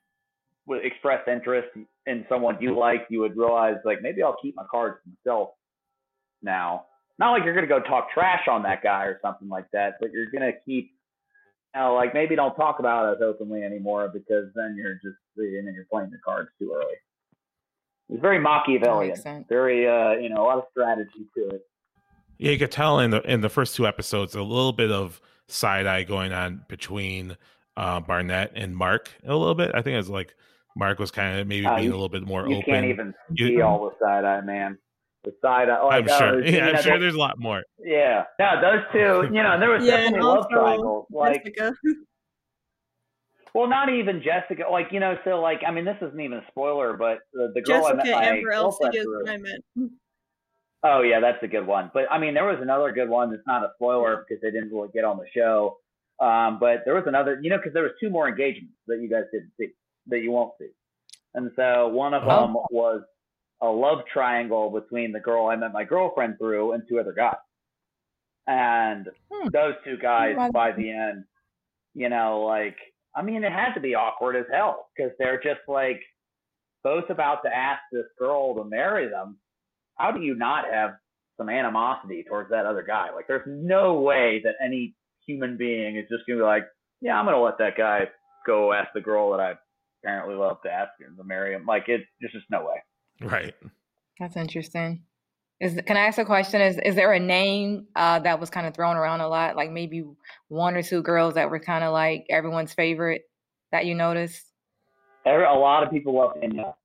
would 0.65 0.85
express 0.85 1.21
interest 1.27 1.69
in 2.05 2.25
someone 2.29 2.57
you 2.59 2.77
like, 2.77 3.07
you 3.09 3.19
would 3.21 3.37
realize 3.37 3.75
like 3.85 4.01
maybe 4.01 4.23
I'll 4.23 4.37
keep 4.41 4.55
my 4.55 4.65
cards 4.69 4.97
to 5.03 5.09
myself 5.09 5.49
now. 6.41 6.85
Not 7.19 7.31
like 7.31 7.43
you're 7.45 7.55
gonna 7.55 7.67
go 7.67 7.79
talk 7.79 8.11
trash 8.13 8.47
on 8.47 8.63
that 8.63 8.83
guy 8.83 9.05
or 9.05 9.19
something 9.21 9.49
like 9.49 9.65
that, 9.73 9.95
but 9.99 10.11
you're 10.11 10.29
gonna 10.31 10.51
keep 10.65 10.91
you 11.75 11.81
know, 11.81 11.95
like 11.95 12.13
maybe 12.13 12.35
don't 12.35 12.55
talk 12.55 12.79
about 12.79 13.11
it 13.11 13.17
as 13.17 13.21
openly 13.21 13.63
anymore 13.63 14.09
because 14.13 14.45
then 14.55 14.75
you're 14.77 14.95
just 14.95 15.17
and 15.37 15.67
then 15.67 15.73
you're 15.73 15.85
playing 15.91 16.09
the 16.11 16.17
cards 16.23 16.49
too 16.59 16.73
early. 16.75 16.95
It's 18.09 18.21
very 18.21 18.39
Machiavellian, 18.39 19.45
very 19.49 19.87
uh, 19.87 20.11
you 20.11 20.29
know, 20.29 20.43
a 20.43 20.45
lot 20.45 20.57
of 20.59 20.63
strategy 20.71 21.27
to 21.35 21.49
it. 21.49 21.61
Yeah, 22.37 22.51
you 22.51 22.59
could 22.59 22.71
tell 22.71 22.99
in 22.99 23.11
the 23.11 23.21
in 23.31 23.41
the 23.41 23.49
first 23.49 23.75
two 23.75 23.87
episodes 23.87 24.35
a 24.35 24.43
little 24.43 24.73
bit 24.73 24.91
of 24.91 25.19
side 25.47 25.87
eye 25.87 26.03
going 26.03 26.33
on 26.33 26.63
between 26.67 27.35
uh, 27.77 27.99
Barnett 27.99 28.51
and 28.55 28.75
Mark 28.75 29.11
a 29.25 29.35
little 29.35 29.55
bit. 29.55 29.71
I 29.73 29.81
think 29.81 29.93
it 29.93 29.97
was 29.97 30.09
like 30.09 30.35
Mark 30.75 30.99
was 30.99 31.09
kind 31.11 31.39
of 31.39 31.47
maybe 31.47 31.65
Uh, 31.65 31.75
being 31.75 31.85
you- 31.85 31.91
a 31.91 31.95
little 31.95 32.09
bit 32.09 32.23
more 32.23 32.41
You 32.41 32.57
open. 32.57 32.57
You 32.57 32.63
can't 32.63 32.85
even 32.85 33.13
You- 33.31 33.47
see 33.47 33.61
all 33.61 33.89
the 33.89 33.95
side 34.05 34.25
eye, 34.25 34.41
man. 34.41 34.77
The 35.23 35.33
side 35.41 35.69
eye. 35.69 35.77
I'm 35.79 36.05
Like, 36.05 36.09
oh, 36.11 36.17
sure. 36.17 36.45
you 36.45 36.55
Yeah, 36.57 36.67
I'm 36.67 36.75
know, 36.75 36.81
sure 36.81 36.93
they- 36.97 36.99
there's 37.01 37.15
a 37.15 37.19
lot 37.19 37.39
more. 37.39 37.63
Yeah, 37.79 38.25
no, 38.39 38.61
those 38.61 38.83
two. 38.91 39.33
You 39.35 39.41
know, 39.43 39.59
there 39.59 39.69
was 39.71 39.83
Yeah, 39.85 39.95
and 39.95 40.13
definitely 40.15 40.21
love 40.21 40.45
triangles. 40.51 41.07
Like, 41.09 41.43
Jessica. 41.45 41.73
well, 43.53 43.67
not 43.67 43.89
even 43.89 44.21
Jessica. 44.21 44.63
Like, 44.69 44.87
you 44.91 44.99
know, 44.99 45.17
so 45.23 45.39
like, 45.41 45.61
I 45.67 45.71
mean, 45.71 45.85
this 45.85 45.97
isn't 46.01 46.19
even 46.19 46.37
a 46.37 46.45
spoiler, 46.49 46.93
but 46.95 47.19
the, 47.33 47.51
the 47.55 47.61
girl 47.61 47.85
I 47.85 47.93
met 47.93 48.05
Jessica 48.05 48.19
my 48.19 48.25
Amber 48.25 48.51
LC 48.51 48.95
is 48.95 49.03
through- 49.03 49.23
what 49.23 49.29
I 49.31 49.37
meant. 49.37 49.63
Oh 50.89 51.01
yeah, 51.01 51.19
that's 51.19 51.43
a 51.43 51.47
good 51.47 51.67
one. 51.67 51.91
But 51.93 52.03
I 52.09 52.17
mean, 52.17 52.33
there 52.33 52.45
was 52.45 52.59
another 52.61 52.93
good 52.93 53.09
one 53.09 53.29
that's 53.29 53.45
not 53.45 53.63
a 53.63 53.71
spoiler 53.75 54.23
because 54.27 54.41
they 54.41 54.51
didn't 54.51 54.71
really 54.71 54.87
get 54.93 55.03
on 55.03 55.17
the 55.17 55.25
show. 55.35 55.77
Um, 56.19 56.59
but 56.59 56.83
there 56.85 56.95
was 56.95 57.03
another, 57.07 57.39
you 57.41 57.49
know, 57.49 57.57
because 57.57 57.73
there 57.73 57.83
was 57.83 57.91
two 57.99 58.09
more 58.09 58.27
engagements 58.29 58.73
that 58.87 59.01
you 59.01 59.09
guys 59.09 59.25
didn't 59.33 59.51
see 59.59 59.67
that 60.07 60.19
you 60.19 60.31
won't 60.31 60.53
see, 60.57 60.69
and 61.35 61.51
so 61.57 61.89
one 61.89 62.13
of 62.13 62.23
Oh. 62.23 62.45
them 62.47 62.53
was 62.71 63.01
a 63.61 63.67
love 63.67 63.99
triangle 64.11 64.69
between 64.69 65.11
the 65.11 65.19
girl 65.19 65.47
I 65.47 65.55
met 65.57 65.73
my 65.73 65.83
girlfriend 65.83 66.37
through 66.37 66.71
and 66.71 66.83
two 66.87 66.99
other 66.99 67.11
guys, 67.11 67.35
and 68.47 69.09
Hmm. 69.31 69.49
those 69.49 69.75
two 69.83 69.97
guys 69.97 70.35
by 70.53 70.71
the 70.71 70.89
end, 70.89 71.25
you 71.95 72.07
know, 72.09 72.41
like 72.43 72.77
I 73.13 73.23
mean, 73.23 73.43
it 73.43 73.51
had 73.51 73.73
to 73.73 73.79
be 73.81 73.95
awkward 73.95 74.35
as 74.35 74.45
hell 74.51 74.89
because 74.95 75.11
they're 75.19 75.41
just 75.41 75.61
like 75.67 76.01
both 76.83 77.09
about 77.09 77.43
to 77.43 77.55
ask 77.55 77.81
this 77.91 78.05
girl 78.17 78.55
to 78.55 78.63
marry 78.63 79.09
them 79.09 79.37
how 79.97 80.11
do 80.11 80.21
you 80.21 80.35
not 80.35 80.65
have 80.71 80.91
some 81.37 81.49
animosity 81.49 82.23
towards 82.27 82.49
that 82.49 82.65
other 82.65 82.83
guy? 82.83 83.07
Like, 83.13 83.27
there's 83.27 83.47
no 83.47 83.99
way 84.01 84.41
that 84.43 84.53
any 84.63 84.95
human 85.25 85.57
being 85.57 85.97
is 85.97 86.05
just 86.09 86.25
gonna 86.27 86.39
be 86.39 86.43
like, 86.43 86.65
yeah, 87.01 87.19
I'm 87.19 87.25
gonna 87.25 87.41
let 87.41 87.57
that 87.59 87.77
guy 87.77 88.07
go 88.45 88.73
ask 88.73 88.89
the 88.93 89.01
girl 89.01 89.31
that 89.31 89.39
I 89.39 89.53
apparently 90.03 90.35
love 90.35 90.61
to 90.63 90.71
ask 90.71 90.91
him 90.99 91.15
to 91.17 91.23
marry 91.23 91.53
him. 91.53 91.65
Like, 91.65 91.89
it, 91.89 92.01
there's 92.19 92.31
just 92.31 92.45
no 92.49 92.65
way. 92.65 93.27
Right. 93.27 93.55
That's 94.19 94.37
interesting. 94.37 95.03
Is 95.59 95.79
can 95.87 95.97
I 95.97 96.01
ask 96.01 96.19
a 96.19 96.25
question? 96.25 96.61
Is 96.61 96.77
is 96.85 96.93
there 96.93 97.13
a 97.13 97.19
name 97.19 97.87
uh, 97.95 98.19
that 98.19 98.39
was 98.39 98.51
kind 98.51 98.67
of 98.67 98.75
thrown 98.75 98.95
around 98.95 99.21
a 99.21 99.27
lot? 99.27 99.55
Like 99.55 99.71
maybe 99.71 100.03
one 100.49 100.75
or 100.75 100.83
two 100.83 101.01
girls 101.01 101.33
that 101.33 101.49
were 101.49 101.59
kind 101.59 101.83
of 101.83 101.91
like 101.93 102.27
everyone's 102.29 102.73
favorite 102.73 103.23
that 103.71 103.87
you 103.87 103.95
noticed? 103.95 104.45
Every, 105.25 105.45
a 105.45 105.53
lot 105.53 105.83
of 105.83 105.89
people 105.89 106.15
love 106.15 106.39
Danielle 106.39 106.77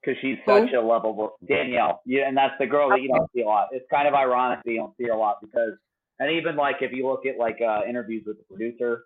because 0.00 0.18
she's 0.20 0.36
Who? 0.46 0.52
such 0.66 0.72
a 0.72 0.80
lovable 0.80 1.32
Danielle. 1.46 2.00
Yeah, 2.06 2.28
and 2.28 2.36
that's 2.36 2.54
the 2.58 2.66
girl 2.66 2.88
that 2.90 3.02
you 3.02 3.08
don't 3.08 3.30
see 3.34 3.42
a 3.42 3.46
lot. 3.46 3.68
It's 3.72 3.86
kind 3.90 4.06
of 4.08 4.14
ironic 4.14 4.60
that 4.64 4.70
you 4.70 4.78
don't 4.78 4.96
see 4.96 5.08
a 5.08 5.16
lot 5.16 5.38
because, 5.40 5.72
and 6.18 6.30
even 6.32 6.56
like 6.56 6.76
if 6.80 6.92
you 6.92 7.06
look 7.08 7.26
at 7.26 7.38
like 7.38 7.58
uh, 7.60 7.80
interviews 7.88 8.24
with 8.26 8.38
the 8.38 8.44
producer, 8.44 9.04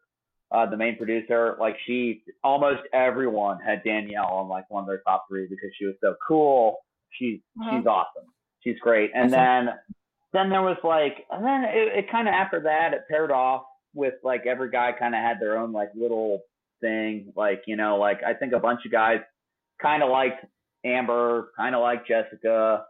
uh, 0.51 0.67
the 0.67 0.77
main 0.77 0.97
producer, 0.97 1.57
like 1.59 1.77
she, 1.87 2.23
almost 2.45 2.81
everyone 2.93 3.59
had 3.61 3.83
Danielle 3.85 4.27
on 4.27 4.49
like 4.49 4.69
one 4.71 4.83
of 4.83 4.87
their 4.87 5.01
top 5.07 5.25
three 5.29 5.47
because 5.49 5.71
she 5.79 5.87
was 5.87 5.95
so 6.01 6.15
cool. 6.27 6.77
She's 7.11 7.41
Uh-huh. 7.61 7.79
she's 7.79 7.87
awesome. 7.87 8.25
She's 8.61 8.79
great. 8.81 9.11
And 9.15 9.35
Awesome. 9.35 9.67
then 9.67 9.75
then 10.33 10.51
there 10.51 10.63
was 10.63 10.79
like, 10.85 11.27
and 11.31 11.45
then 11.45 11.65
it, 11.65 11.99
it 12.05 12.11
kind 12.11 12.27
of 12.29 12.33
after 12.35 12.61
that 12.61 12.95
it 12.95 13.03
paired 13.11 13.31
off 13.31 13.65
with 13.95 14.15
like 14.23 14.47
every 14.47 14.71
guy 14.71 14.93
kind 14.99 15.15
of 15.15 15.21
had 15.21 15.41
their 15.41 15.59
own 15.59 15.73
like 15.73 15.91
little 15.95 16.41
thing. 16.81 17.33
Like 17.37 17.63
you 17.67 17.77
know, 17.77 17.97
like 17.97 18.23
I 18.23 18.35
think 18.35 18.53
a 18.53 18.59
bunch 18.61 18.81
of 18.87 18.93
guys 18.93 19.21
kind 19.81 20.03
of 20.03 20.11
liked 20.11 20.45
Amber, 20.85 21.51
kind 21.57 21.75
of 21.75 21.83
liked 21.83 22.09
Jessica, 22.09 22.85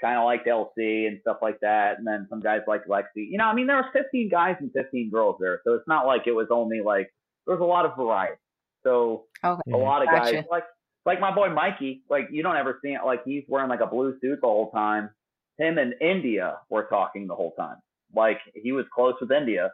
kind 0.00 0.18
of 0.18 0.24
liked 0.24 0.46
LC 0.46 1.06
and 1.08 1.18
stuff 1.20 1.38
like 1.42 1.60
that. 1.60 1.98
And 1.98 2.06
then 2.06 2.26
some 2.30 2.40
guys 2.40 2.62
like 2.66 2.86
Lexi. 2.86 3.28
You 3.30 3.38
know, 3.38 3.44
I 3.44 3.54
mean, 3.54 3.66
there 3.66 3.76
was 3.76 3.86
15 3.92 4.28
guys 4.28 4.56
and 4.60 4.72
15 4.72 5.10
girls 5.10 5.36
there, 5.40 5.60
so 5.64 5.74
it's 5.74 5.88
not 5.88 6.06
like 6.06 6.26
it 6.26 6.32
was 6.32 6.48
only 6.50 6.80
like 6.80 7.12
there 7.46 7.56
was 7.56 7.62
a 7.62 7.66
lot 7.66 7.84
of 7.86 7.96
variety. 7.96 8.36
So 8.84 9.26
Okay. 9.44 9.72
a 9.72 9.76
lot 9.76 10.02
of 10.02 10.08
guys 10.08 10.44
like 10.50 10.64
like 11.04 11.20
my 11.20 11.34
boy 11.34 11.48
Mikey. 11.50 12.02
Like 12.08 12.28
you 12.30 12.42
don't 12.42 12.56
ever 12.56 12.78
see 12.82 12.90
it. 12.90 13.00
Like 13.04 13.24
he's 13.24 13.44
wearing 13.48 13.68
like 13.68 13.80
a 13.80 13.86
blue 13.86 14.18
suit 14.20 14.40
the 14.40 14.46
whole 14.46 14.70
time. 14.70 15.10
Him 15.58 15.78
and 15.78 15.94
India 16.00 16.58
were 16.70 16.84
talking 16.84 17.26
the 17.26 17.34
whole 17.34 17.52
time. 17.52 17.76
Like 18.14 18.38
he 18.54 18.72
was 18.72 18.86
close 18.94 19.14
with 19.20 19.32
India. 19.32 19.72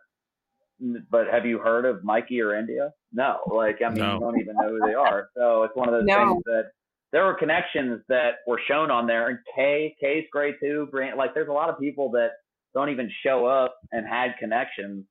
But 1.10 1.28
have 1.30 1.46
you 1.46 1.58
heard 1.58 1.84
of 1.84 2.02
Mikey 2.02 2.40
or 2.40 2.56
India? 2.56 2.92
No, 3.12 3.38
like 3.52 3.80
I 3.84 3.90
mean, 3.90 3.98
No. 3.98 4.14
you 4.14 4.20
don't 4.20 4.40
even 4.40 4.56
know 4.56 4.70
who 4.70 4.80
they 4.80 4.94
are. 4.94 5.28
So 5.36 5.62
it's 5.64 5.76
one 5.76 5.88
of 5.88 5.94
those 5.94 6.06
No. 6.06 6.16
things 6.16 6.42
that 6.46 6.70
there 7.14 7.24
were 7.24 7.34
connections 7.34 8.00
that 8.08 8.38
were 8.44 8.60
shown 8.66 8.90
on 8.90 9.06
there. 9.06 9.28
And 9.28 9.38
Kay, 9.54 9.94
Kay's 10.00 10.24
great 10.32 10.56
too. 10.58 10.88
Brand, 10.90 11.16
like 11.16 11.32
there's 11.32 11.46
a 11.48 11.52
lot 11.52 11.68
of 11.70 11.78
people 11.78 12.10
that 12.10 12.30
don't 12.74 12.90
even 12.90 13.08
show 13.24 13.46
up 13.46 13.76
and 13.92 14.04
had 14.04 14.32
connections. 14.40 15.04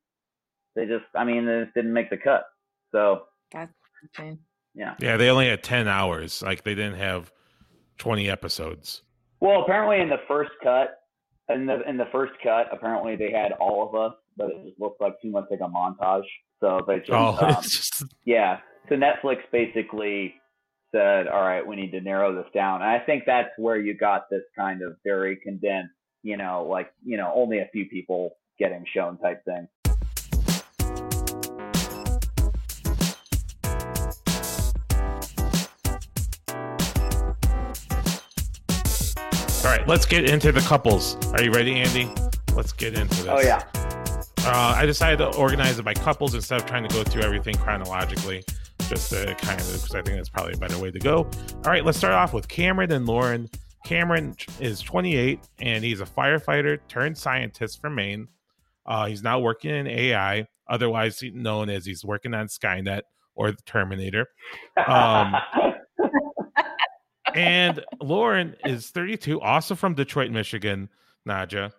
They 0.76 0.84
just, 0.84 1.06
I 1.16 1.24
mean, 1.24 1.46
they 1.46 1.62
just 1.62 1.72
didn't 1.74 1.94
make 1.94 2.10
the 2.10 2.18
cut. 2.18 2.44
So 2.92 3.22
Okay. 3.56 4.36
yeah. 4.74 4.96
Yeah, 5.00 5.16
they 5.16 5.30
only 5.30 5.48
had 5.48 5.62
10 5.62 5.88
hours. 5.88 6.42
Like 6.42 6.62
they 6.62 6.74
didn't 6.74 6.98
have 6.98 7.32
20 7.96 8.28
episodes. 8.28 9.00
Well, 9.40 9.62
apparently 9.62 10.00
in 10.00 10.10
the 10.10 10.20
first 10.28 10.50
cut, 10.62 10.98
in 11.48 11.64
the 11.64 11.88
in 11.88 11.96
the 11.96 12.06
first 12.12 12.32
cut, 12.42 12.66
apparently 12.70 13.16
they 13.16 13.30
had 13.32 13.52
all 13.52 13.88
of 13.88 13.94
us, 13.94 14.12
but 14.36 14.50
it 14.50 14.62
just 14.66 14.78
looked 14.78 15.00
like 15.00 15.14
too 15.22 15.30
much 15.30 15.44
like 15.50 15.60
a 15.60 15.68
montage. 15.68 16.24
So 16.60 16.80
they 16.86 16.98
just, 16.98 17.10
Oh, 17.12 17.38
um, 17.40 17.48
it's 17.60 17.70
just 17.88 18.04
yeah. 18.26 18.58
So 18.90 18.94
Netflix 18.96 19.38
basically 19.50 20.34
said, 20.94 21.26
"All 21.26 21.42
right, 21.42 21.66
we 21.66 21.76
need 21.76 21.90
to 21.90 22.00
narrow 22.00 22.34
this 22.34 22.50
down." 22.54 22.82
And 22.82 22.90
I 22.90 23.00
think 23.00 23.24
that's 23.26 23.50
where 23.58 23.76
you 23.76 23.94
got 23.94 24.30
this 24.30 24.44
kind 24.56 24.82
of 24.82 24.96
very 25.04 25.36
condensed, 25.36 25.94
you 26.22 26.36
know, 26.36 26.66
like 26.70 26.92
you 27.04 27.16
know, 27.16 27.32
only 27.34 27.58
a 27.58 27.68
few 27.72 27.86
people 27.86 28.36
getting 28.58 28.84
shown 28.94 29.18
type 29.18 29.44
thing. 29.44 29.68
all 39.64 39.70
right. 39.70 39.88
Let's 39.88 40.04
get 40.04 40.28
into 40.28 40.52
the 40.52 40.60
couples. 40.60 41.16
Are 41.32 41.42
you 41.42 41.50
ready, 41.50 41.76
Andy? 41.76 42.12
Let's 42.54 42.72
get 42.72 42.98
into 42.98 43.14
this. 43.14 43.26
Oh 43.28 43.40
yeah. 43.40 43.62
Uh, 44.46 44.74
I 44.76 44.84
decided 44.84 45.18
to 45.18 45.34
organize 45.38 45.78
it 45.78 45.84
by 45.84 45.94
couples 45.94 46.34
instead 46.34 46.60
of 46.60 46.66
trying 46.66 46.86
to 46.86 46.94
go 46.94 47.02
through 47.02 47.22
everything 47.22 47.54
chronologically, 47.54 48.44
just 48.88 49.10
to 49.10 49.34
kind 49.36 49.60
of 49.60 49.66
because 49.66 49.94
I 49.94 50.02
think 50.02 50.16
that's 50.16 50.28
probably 50.28 50.54
a 50.54 50.56
better 50.56 50.78
way 50.78 50.90
to 50.90 50.98
go. 50.98 51.18
All 51.18 51.70
right, 51.70 51.84
let's 51.84 51.98
start 51.98 52.14
off 52.14 52.32
with 52.32 52.48
Cameron 52.48 52.92
and 52.92 53.06
Lauren. 53.06 53.48
Cameron 53.84 54.34
is 54.60 54.80
28 54.80 55.40
and 55.60 55.84
he's 55.84 56.00
a 56.00 56.06
firefighter 56.06 56.78
turned 56.88 57.18
scientist 57.18 57.80
from 57.80 57.94
Maine. 57.94 58.28
Uh, 58.86 59.06
he's 59.06 59.22
now 59.22 59.38
working 59.38 59.70
in 59.70 59.86
AI, 59.86 60.46
otherwise 60.68 61.22
known 61.32 61.70
as 61.70 61.84
he's 61.84 62.04
working 62.04 62.34
on 62.34 62.46
Skynet 62.46 63.02
or 63.34 63.50
the 63.50 63.62
Terminator. 63.66 64.26
Um, 64.86 65.34
And 67.34 67.84
Lauren 68.00 68.54
is 68.64 68.90
32, 68.90 69.40
also 69.40 69.74
from 69.74 69.94
Detroit, 69.94 70.30
Michigan. 70.30 70.88
Naja. 71.28 71.72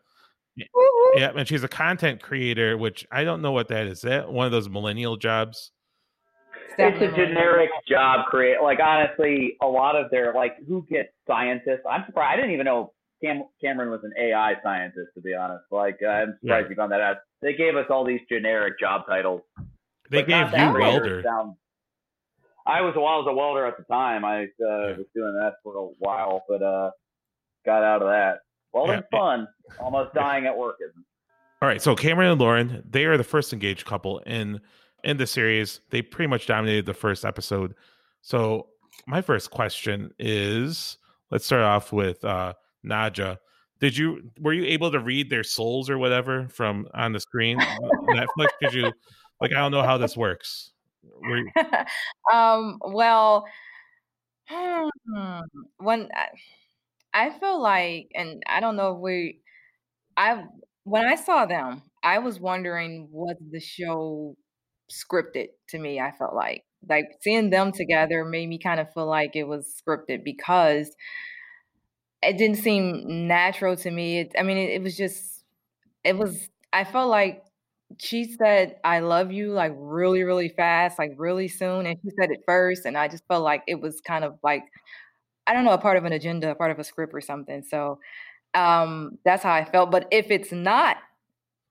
Yeah, 1.15 1.31
and 1.35 1.47
she's 1.47 1.63
a 1.63 1.69
content 1.69 2.21
creator, 2.21 2.77
which 2.77 3.07
I 3.11 3.23
don't 3.23 3.41
know 3.41 3.53
what 3.53 3.69
that 3.69 3.87
is. 3.87 4.01
That 4.01 4.31
one 4.31 4.45
of 4.45 4.51
those 4.51 4.69
millennial 4.69 5.15
jobs? 5.15 5.71
It's 6.77 7.01
a 7.01 7.15
generic 7.15 7.69
job 7.87 8.25
create. 8.27 8.57
Like 8.61 8.79
honestly, 8.79 9.55
a 9.61 9.67
lot 9.67 9.95
of 9.95 10.09
their 10.11 10.33
like 10.33 10.55
who 10.67 10.85
gets 10.89 11.09
scientists. 11.27 11.81
I'm 11.89 12.03
surprised. 12.05 12.33
I 12.33 12.35
didn't 12.37 12.51
even 12.51 12.65
know 12.65 12.91
Cam- 13.23 13.45
Cameron 13.61 13.89
was 13.91 14.01
an 14.03 14.13
AI 14.19 14.53
scientist. 14.63 15.09
To 15.15 15.21
be 15.21 15.33
honest, 15.33 15.63
like 15.71 15.97
uh, 16.03 16.07
I'm 16.09 16.37
surprised 16.41 16.65
Yeah. 16.65 16.69
you 16.69 16.75
found 16.75 16.91
that 16.91 17.01
out. 17.01 17.17
They 17.41 17.53
gave 17.53 17.75
us 17.75 17.85
all 17.89 18.05
these 18.05 18.21
generic 18.29 18.79
job 18.79 19.05
titles. 19.07 19.41
They 20.09 20.21
But 20.23 20.27
gave 20.27 20.59
you 20.59 20.73
welder. 20.79 21.23
sound- 21.23 21.55
I 22.67 22.81
was 22.81 22.93
well, 22.95 23.05
I 23.05 23.15
was 23.17 23.27
a 23.29 23.33
welder 23.33 23.65
at 23.65 23.77
the 23.77 23.83
time. 23.83 24.25
I 24.25 24.43
uh, 24.43 24.47
Yeah. 24.59 24.97
was 24.97 25.05
doing 25.15 25.33
that 25.39 25.55
for 25.63 25.75
a 25.75 25.85
while, 25.99 26.43
but 26.49 26.63
uh, 26.63 26.91
got 27.65 27.83
out 27.83 28.01
of 28.01 28.07
that. 28.09 28.39
Welding's 28.73 29.03
Yeah. 29.13 29.19
fun. 29.19 29.47
Almost 29.79 30.13
dying 30.15 30.45
at 30.47 30.57
work 30.57 30.77
isn't. 30.81 31.05
All 31.61 31.69
right, 31.69 31.81
so 31.81 31.95
Cameron 31.95 32.31
and 32.31 32.41
Lauren, 32.41 32.83
they 32.89 33.05
are 33.05 33.17
the 33.17 33.23
first 33.23 33.53
engaged 33.53 33.85
couple 33.85 34.19
in 34.19 34.61
in 35.05 35.17
the 35.17 35.27
series. 35.27 35.79
They 35.91 36.01
pretty 36.01 36.27
much 36.27 36.47
dominated 36.47 36.85
the 36.85 36.93
first 36.93 37.23
episode. 37.23 37.75
So 38.21 38.67
my 39.07 39.21
first 39.21 39.51
question 39.51 40.11
is, 40.19 40.97
let's 41.31 41.45
start 41.45 41.63
off 41.63 41.93
with 41.93 42.23
uh 42.25 42.53
Naja. 42.85 43.37
Did 43.79 43.97
you 43.97 44.31
were 44.39 44.53
you 44.53 44.65
able 44.65 44.91
to 44.91 44.99
read 44.99 45.29
their 45.29 45.43
souls 45.43 45.89
or 45.89 45.97
whatever 45.97 46.47
from 46.49 46.87
on 46.93 47.13
the 47.13 47.19
screen 47.19 47.59
Netflix? 47.59 48.47
Did 48.61 48.73
you 48.73 48.91
like 49.41 49.51
I 49.51 49.55
don't 49.55 49.71
know 49.71 49.83
how 49.83 49.97
this 49.97 50.15
works. 50.15 50.71
You, 51.03 51.49
um, 52.33 52.79
well, 52.81 53.45
hmm, 54.47 55.39
when 55.77 56.09
I, 56.13 57.27
I 57.27 57.39
feel 57.39 57.61
like, 57.61 58.09
and 58.15 58.43
I 58.47 58.59
don't 58.59 58.75
know 58.75 58.93
if 58.95 58.99
we, 58.99 59.41
I 60.17 60.45
when 60.83 61.05
I 61.05 61.15
saw 61.15 61.45
them, 61.45 61.83
I 62.03 62.19
was 62.19 62.39
wondering 62.39 63.07
what 63.11 63.37
the 63.51 63.59
show 63.59 64.35
scripted 64.91 65.47
to 65.69 65.79
me. 65.79 65.99
I 65.99 66.11
felt 66.11 66.33
like 66.35 66.63
like 66.87 67.05
seeing 67.21 67.49
them 67.49 67.71
together 67.71 68.23
made 68.25 68.47
me 68.47 68.59
kind 68.59 68.79
of 68.79 68.93
feel 68.93 69.07
like 69.07 69.35
it 69.35 69.47
was 69.47 69.81
scripted 69.81 70.23
because 70.23 70.95
it 72.21 72.37
didn't 72.37 72.57
seem 72.57 73.27
natural 73.27 73.75
to 73.77 73.91
me. 73.91 74.19
It, 74.21 74.33
I 74.37 74.43
mean, 74.43 74.57
it, 74.57 74.71
it 74.71 74.83
was 74.83 74.97
just, 74.97 75.43
it 76.03 76.17
was. 76.17 76.49
I 76.73 76.83
felt 76.83 77.09
like 77.09 77.43
she 77.99 78.25
said 78.25 78.77
I 78.83 78.99
love 78.99 79.31
you 79.31 79.51
like 79.53 79.73
really, 79.77 80.23
really 80.23 80.49
fast, 80.49 80.99
like 80.99 81.13
really 81.17 81.47
soon. 81.47 81.85
And 81.85 81.97
she 82.03 82.11
said 82.19 82.31
it 82.31 82.41
first. 82.47 82.85
And 82.85 82.97
I 82.97 83.07
just 83.07 83.23
felt 83.27 83.43
like 83.43 83.63
it 83.67 83.79
was 83.81 84.01
kind 84.01 84.23
of 84.25 84.37
like, 84.43 84.63
I 85.47 85.53
don't 85.53 85.65
know, 85.65 85.73
a 85.73 85.77
part 85.79 85.97
of 85.97 86.05
an 86.05 86.13
agenda, 86.13 86.51
a 86.51 86.55
part 86.55 86.71
of 86.71 86.79
a 86.79 86.83
script 86.83 87.13
or 87.13 87.21
something. 87.21 87.63
So 87.63 87.99
um 88.55 89.19
that's 89.25 89.43
how 89.43 89.53
I 89.53 89.65
felt. 89.65 89.91
But 89.91 90.07
if 90.11 90.31
it's 90.31 90.51
not 90.51 90.97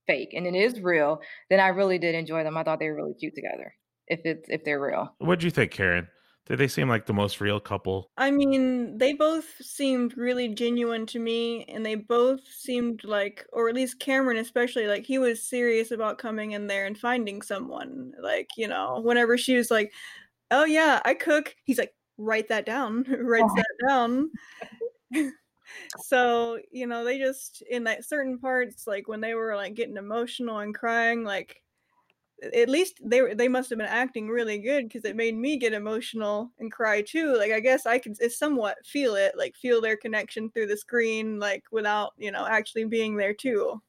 fake 0.06 0.34
and 0.34 0.46
it 0.46 0.54
is 0.54 0.80
real, 0.80 1.20
then 1.50 1.60
I 1.60 1.68
really 1.68 1.98
did 1.98 2.14
enjoy 2.14 2.44
them. 2.44 2.56
I 2.56 2.62
thought 2.62 2.78
they 2.78 2.88
were 2.88 2.96
really 2.96 3.14
cute 3.14 3.34
together. 3.34 3.74
If 4.06 4.20
it's 4.24 4.48
if 4.48 4.64
they're 4.64 4.80
real. 4.80 5.14
What 5.18 5.40
do 5.40 5.46
you 5.46 5.50
think, 5.50 5.72
Karen? 5.72 6.08
Did 6.46 6.58
they 6.58 6.68
seem 6.68 6.90
like 6.90 7.06
the 7.06 7.14
most 7.14 7.40
real 7.40 7.58
couple? 7.58 8.10
I 8.18 8.30
mean, 8.30 8.98
they 8.98 9.14
both 9.14 9.46
seemed 9.62 10.16
really 10.18 10.48
genuine 10.48 11.06
to 11.06 11.18
me, 11.18 11.64
and 11.64 11.86
they 11.86 11.94
both 11.94 12.40
seemed 12.46 13.02
like, 13.02 13.46
or 13.50 13.70
at 13.70 13.74
least 13.74 13.98
Cameron, 13.98 14.36
especially, 14.36 14.86
like 14.86 15.06
he 15.06 15.16
was 15.18 15.42
serious 15.42 15.90
about 15.90 16.18
coming 16.18 16.52
in 16.52 16.66
there 16.66 16.84
and 16.84 16.98
finding 16.98 17.40
someone. 17.40 18.12
Like, 18.22 18.50
you 18.58 18.68
know, 18.68 19.00
whenever 19.02 19.38
she 19.38 19.56
was 19.56 19.70
like, 19.70 19.90
"Oh 20.50 20.66
yeah, 20.66 21.00
I 21.06 21.14
cook," 21.14 21.54
he's 21.64 21.78
like, 21.78 21.94
"Write 22.18 22.48
that 22.48 22.66
down," 22.66 23.04
writes 23.20 23.54
that 23.56 23.88
down. 23.88 24.30
so 26.04 26.58
you 26.70 26.86
know, 26.86 27.04
they 27.04 27.18
just 27.18 27.62
in 27.70 27.84
that 27.84 28.04
certain 28.04 28.38
parts, 28.38 28.86
like 28.86 29.08
when 29.08 29.20
they 29.20 29.34
were 29.34 29.56
like 29.56 29.74
getting 29.74 29.96
emotional 29.96 30.58
and 30.58 30.74
crying, 30.74 31.24
like 31.24 31.62
at 32.52 32.68
least 32.68 33.00
they 33.02 33.22
were 33.22 33.34
they 33.34 33.48
must 33.48 33.70
have 33.70 33.78
been 33.78 33.88
acting 33.88 34.28
really 34.28 34.58
good 34.58 34.88
because 34.88 35.04
it 35.04 35.16
made 35.16 35.36
me 35.36 35.56
get 35.56 35.72
emotional 35.72 36.50
and 36.58 36.72
cry 36.72 37.00
too 37.00 37.34
like 37.36 37.52
i 37.52 37.60
guess 37.60 37.86
i 37.86 37.98
could 37.98 38.16
somewhat 38.30 38.76
feel 38.84 39.14
it 39.14 39.32
like 39.36 39.54
feel 39.56 39.80
their 39.80 39.96
connection 39.96 40.50
through 40.50 40.66
the 40.66 40.76
screen 40.76 41.38
like 41.38 41.62
without 41.70 42.12
you 42.18 42.30
know 42.30 42.44
actually 42.46 42.84
being 42.84 43.16
there 43.16 43.32
too 43.32 43.80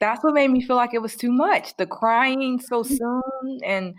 That's 0.00 0.22
what 0.22 0.34
made 0.34 0.50
me 0.50 0.64
feel 0.64 0.76
like 0.76 0.94
it 0.94 1.02
was 1.02 1.16
too 1.16 1.32
much. 1.32 1.76
The 1.76 1.86
crying 1.86 2.60
so 2.60 2.82
soon 2.82 3.60
and 3.64 3.94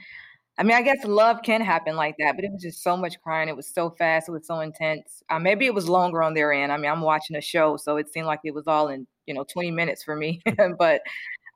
I 0.60 0.64
mean, 0.64 0.76
I 0.76 0.82
guess 0.82 1.06
love 1.06 1.42
can 1.42 1.62
happen 1.62 1.96
like 1.96 2.16
that, 2.20 2.36
but 2.36 2.44
it 2.44 2.52
was 2.52 2.62
just 2.62 2.84
so 2.84 2.98
much 2.98 3.20
crying. 3.22 3.48
It 3.48 3.56
was 3.56 3.66
so 3.66 3.92
fast. 3.92 4.28
It 4.28 4.34
was 4.34 4.46
so 4.46 4.60
intense. 4.60 5.24
Uh, 5.30 5.40
maybe 5.40 5.66
it 5.66 5.74
was 5.74 5.88
longer 5.88 6.22
on 6.22 6.34
their 6.34 6.52
end. 6.52 6.74
I 6.74 6.78
mean, 6.78 6.92
I'm 6.92 7.00
watching 7.00 7.38
a 7.38 7.42
show, 7.42 7.78
so 7.78 7.96
it 7.96 8.12
seemed 8.12 8.28
like 8.28 8.42
it 8.44 8.54
was 8.54 8.68
all 8.68 8.90
in, 8.90 9.08
you 9.26 9.34
know, 9.34 9.46
20 9.46 9.72
minutes 9.72 10.04
for 10.04 10.18
me. 10.18 10.42
but 10.78 11.02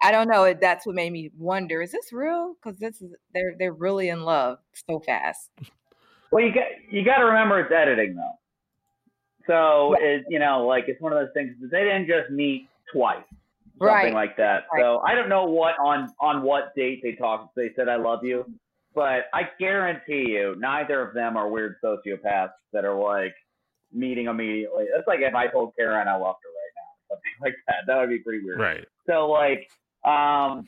I 0.02 0.14
don't 0.14 0.30
know. 0.30 0.46
It, 0.46 0.62
that's 0.62 0.86
what 0.86 0.96
made 0.96 1.12
me 1.12 1.32
wonder: 1.38 1.82
Is 1.82 1.92
this 1.92 2.14
real? 2.14 2.56
Because 2.56 2.80
this 2.80 3.02
is 3.02 3.14
they're 3.34 3.56
they're 3.60 3.74
really 3.74 4.08
in 4.08 4.24
love 4.24 4.60
so 4.88 5.02
fast. 5.02 5.50
Well, 6.32 6.46
you 6.46 6.54
got 6.54 6.64
you 6.90 7.04
got 7.04 7.18
to 7.18 7.26
remember 7.26 7.60
it's 7.60 7.72
editing 7.74 8.16
though. 8.16 8.40
So 9.48 9.96
it 10.00 10.24
you 10.30 10.40
know 10.40 10.66
like 10.66 10.86
it's 10.88 11.02
one 11.02 11.12
of 11.12 11.20
those 11.20 11.34
things. 11.34 11.56
that 11.62 11.72
They 11.72 11.84
didn't 11.84 12.08
just 12.08 12.32
meet 12.32 12.70
twice, 12.92 13.18
something 13.28 13.80
Right. 13.80 14.14
like 14.14 14.38
that. 14.38 14.64
Right. 14.74 14.82
So 14.82 15.00
I 15.00 15.14
don't 15.14 15.30
know 15.30 15.46
what 15.46 15.76
on 15.80 16.14
on 16.20 16.42
what 16.42 16.74
date 16.76 17.02
they 17.04 17.14
talked. 17.14 17.56
They 17.56 17.72
said 17.76 17.88
I 17.90 17.98
love 17.98 18.24
you, 18.24 18.46
but 18.96 19.26
I 19.34 19.50
guarantee 19.60 20.30
you, 20.32 20.56
neither 20.58 21.02
of 21.02 21.14
them 21.14 21.38
are 21.38 21.50
weird 21.50 21.76
sociopaths 21.84 22.52
that 22.74 22.86
are 22.86 22.96
like 22.96 23.34
meeting 23.92 24.28
immediately. 24.28 24.86
It's 24.96 25.08
like 25.08 25.20
if 25.22 25.34
I 25.36 25.48
told 25.48 25.74
Karen 25.78 26.08
I 26.08 26.16
loved 26.16 26.40
her 26.44 26.50
right 26.50 26.74
now, 26.78 27.16
something 27.16 27.32
like 27.42 27.56
that. 27.68 27.76
That 27.88 27.98
would 28.00 28.10
be 28.10 28.20
pretty 28.20 28.44
weird. 28.44 28.60
Right. 28.60 28.86
So 29.08 29.30
like, 29.30 29.70
um, 30.06 30.68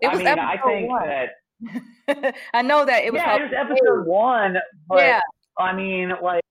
It 0.00 0.08
I 0.08 0.12
was 0.14 0.18
mean, 0.18 0.38
I 0.38 0.56
think 0.64 0.88
one. 0.90 1.08
that 1.08 2.34
I 2.54 2.62
know 2.62 2.84
that 2.86 3.04
it 3.04 3.12
was. 3.12 3.20
yeah, 3.20 3.36
it 3.36 3.42
was 3.42 3.52
episode 3.54 4.06
one, 4.06 4.56
but 4.88 4.98
yeah, 4.98 5.20
I 5.58 5.74
mean, 5.74 6.10
like 6.22 6.42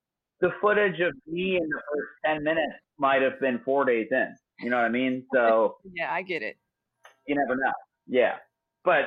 the 0.41 0.51
footage 0.61 0.99
of 0.99 1.13
me 1.25 1.57
in 1.57 1.63
the 1.67 1.81
first 1.91 2.09
ten 2.25 2.43
minutes 2.43 2.73
might 2.99 3.21
have 3.23 3.39
been 3.39 3.59
four 3.65 3.85
days 3.85 4.07
in. 4.11 4.35
You 4.59 4.69
know 4.69 4.75
what 4.77 4.85
I 4.85 4.89
mean? 4.89 5.25
So 5.33 5.77
yeah, 5.95 6.13
I 6.13 6.21
get 6.21 6.43
it. 6.43 6.57
you 7.25 7.33
never 7.35 7.55
know. 7.55 7.71
Yeah, 8.07 8.35
but 8.83 9.05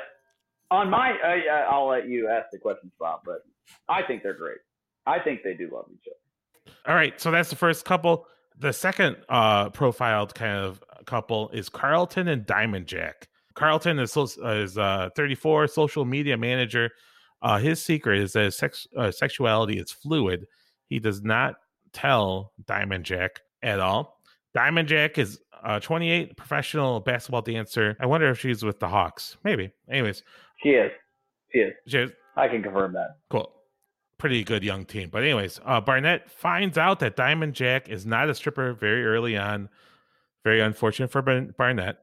on 0.72 0.90
my, 0.90 1.12
I- 1.24 1.66
I'll 1.70 1.86
let 1.88 2.08
you 2.08 2.28
ask 2.28 2.46
the 2.52 2.58
question, 2.58 2.90
Bob. 2.98 3.20
But 3.24 3.42
I 3.88 4.02
think 4.02 4.22
they're 4.22 4.34
great. 4.34 4.58
I 5.06 5.18
think 5.18 5.42
they 5.42 5.54
do 5.54 5.68
love 5.72 5.86
each 5.92 6.06
other. 6.08 6.74
All 6.86 6.94
right, 6.94 7.20
so 7.20 7.30
that's 7.30 7.50
the 7.50 7.56
first 7.56 7.84
couple. 7.84 8.26
The 8.58 8.72
second 8.72 9.16
uh 9.28 9.70
profiled 9.70 10.34
kind 10.34 10.58
of 10.58 10.82
couple 11.06 11.48
is 11.50 11.68
Carlton 11.68 12.28
and 12.28 12.46
Diamond 12.46 12.86
Jack. 12.86 13.28
Carlton 13.54 13.98
is 13.98 14.16
is 14.16 14.78
uh 14.78 15.08
34, 15.16 15.66
social 15.68 16.04
media 16.04 16.36
manager. 16.36 16.90
Uh, 17.42 17.58
his 17.58 17.82
secret 17.82 18.20
is 18.20 18.32
that 18.34 18.44
his 18.44 18.56
sex, 18.56 18.86
uh, 18.96 19.10
sexuality 19.10 19.76
is 19.78 19.90
fluid. 19.90 20.46
He 20.86 21.00
does 21.00 21.22
not 21.22 21.54
tell 21.92 22.52
Diamond 22.66 23.04
Jack 23.04 23.40
at 23.62 23.80
all. 23.80 24.20
Diamond 24.54 24.86
Jack 24.86 25.18
is 25.18 25.40
a 25.64 25.80
28 25.80 26.36
professional 26.36 27.00
basketball 27.00 27.42
dancer. 27.42 27.96
I 28.00 28.06
wonder 28.06 28.28
if 28.30 28.38
she's 28.38 28.62
with 28.62 28.78
the 28.78 28.86
Hawks. 28.88 29.36
Maybe. 29.42 29.72
Anyways, 29.90 30.22
She 30.62 30.70
is. 30.70 30.90
She 31.52 31.58
is. 31.58 31.72
she 31.86 31.96
has, 31.98 32.10
I 32.36 32.48
can 32.48 32.62
confirm 32.62 32.92
that. 32.94 33.16
cool. 33.30 33.52
Pretty 34.18 34.44
good 34.44 34.62
young 34.62 34.84
team. 34.84 35.08
But 35.10 35.24
anyways, 35.24 35.60
uh, 35.64 35.80
Barnett 35.80 36.30
finds 36.30 36.78
out 36.78 37.00
that 37.00 37.16
Diamond 37.16 37.54
Jack 37.54 37.88
is 37.88 38.06
not 38.06 38.30
a 38.30 38.34
stripper 38.34 38.72
very 38.72 39.04
early 39.04 39.36
on. 39.36 39.68
Very 40.44 40.60
unfortunate 40.60 41.10
for 41.10 41.22
Bar- 41.22 41.48
Barnett. 41.58 41.98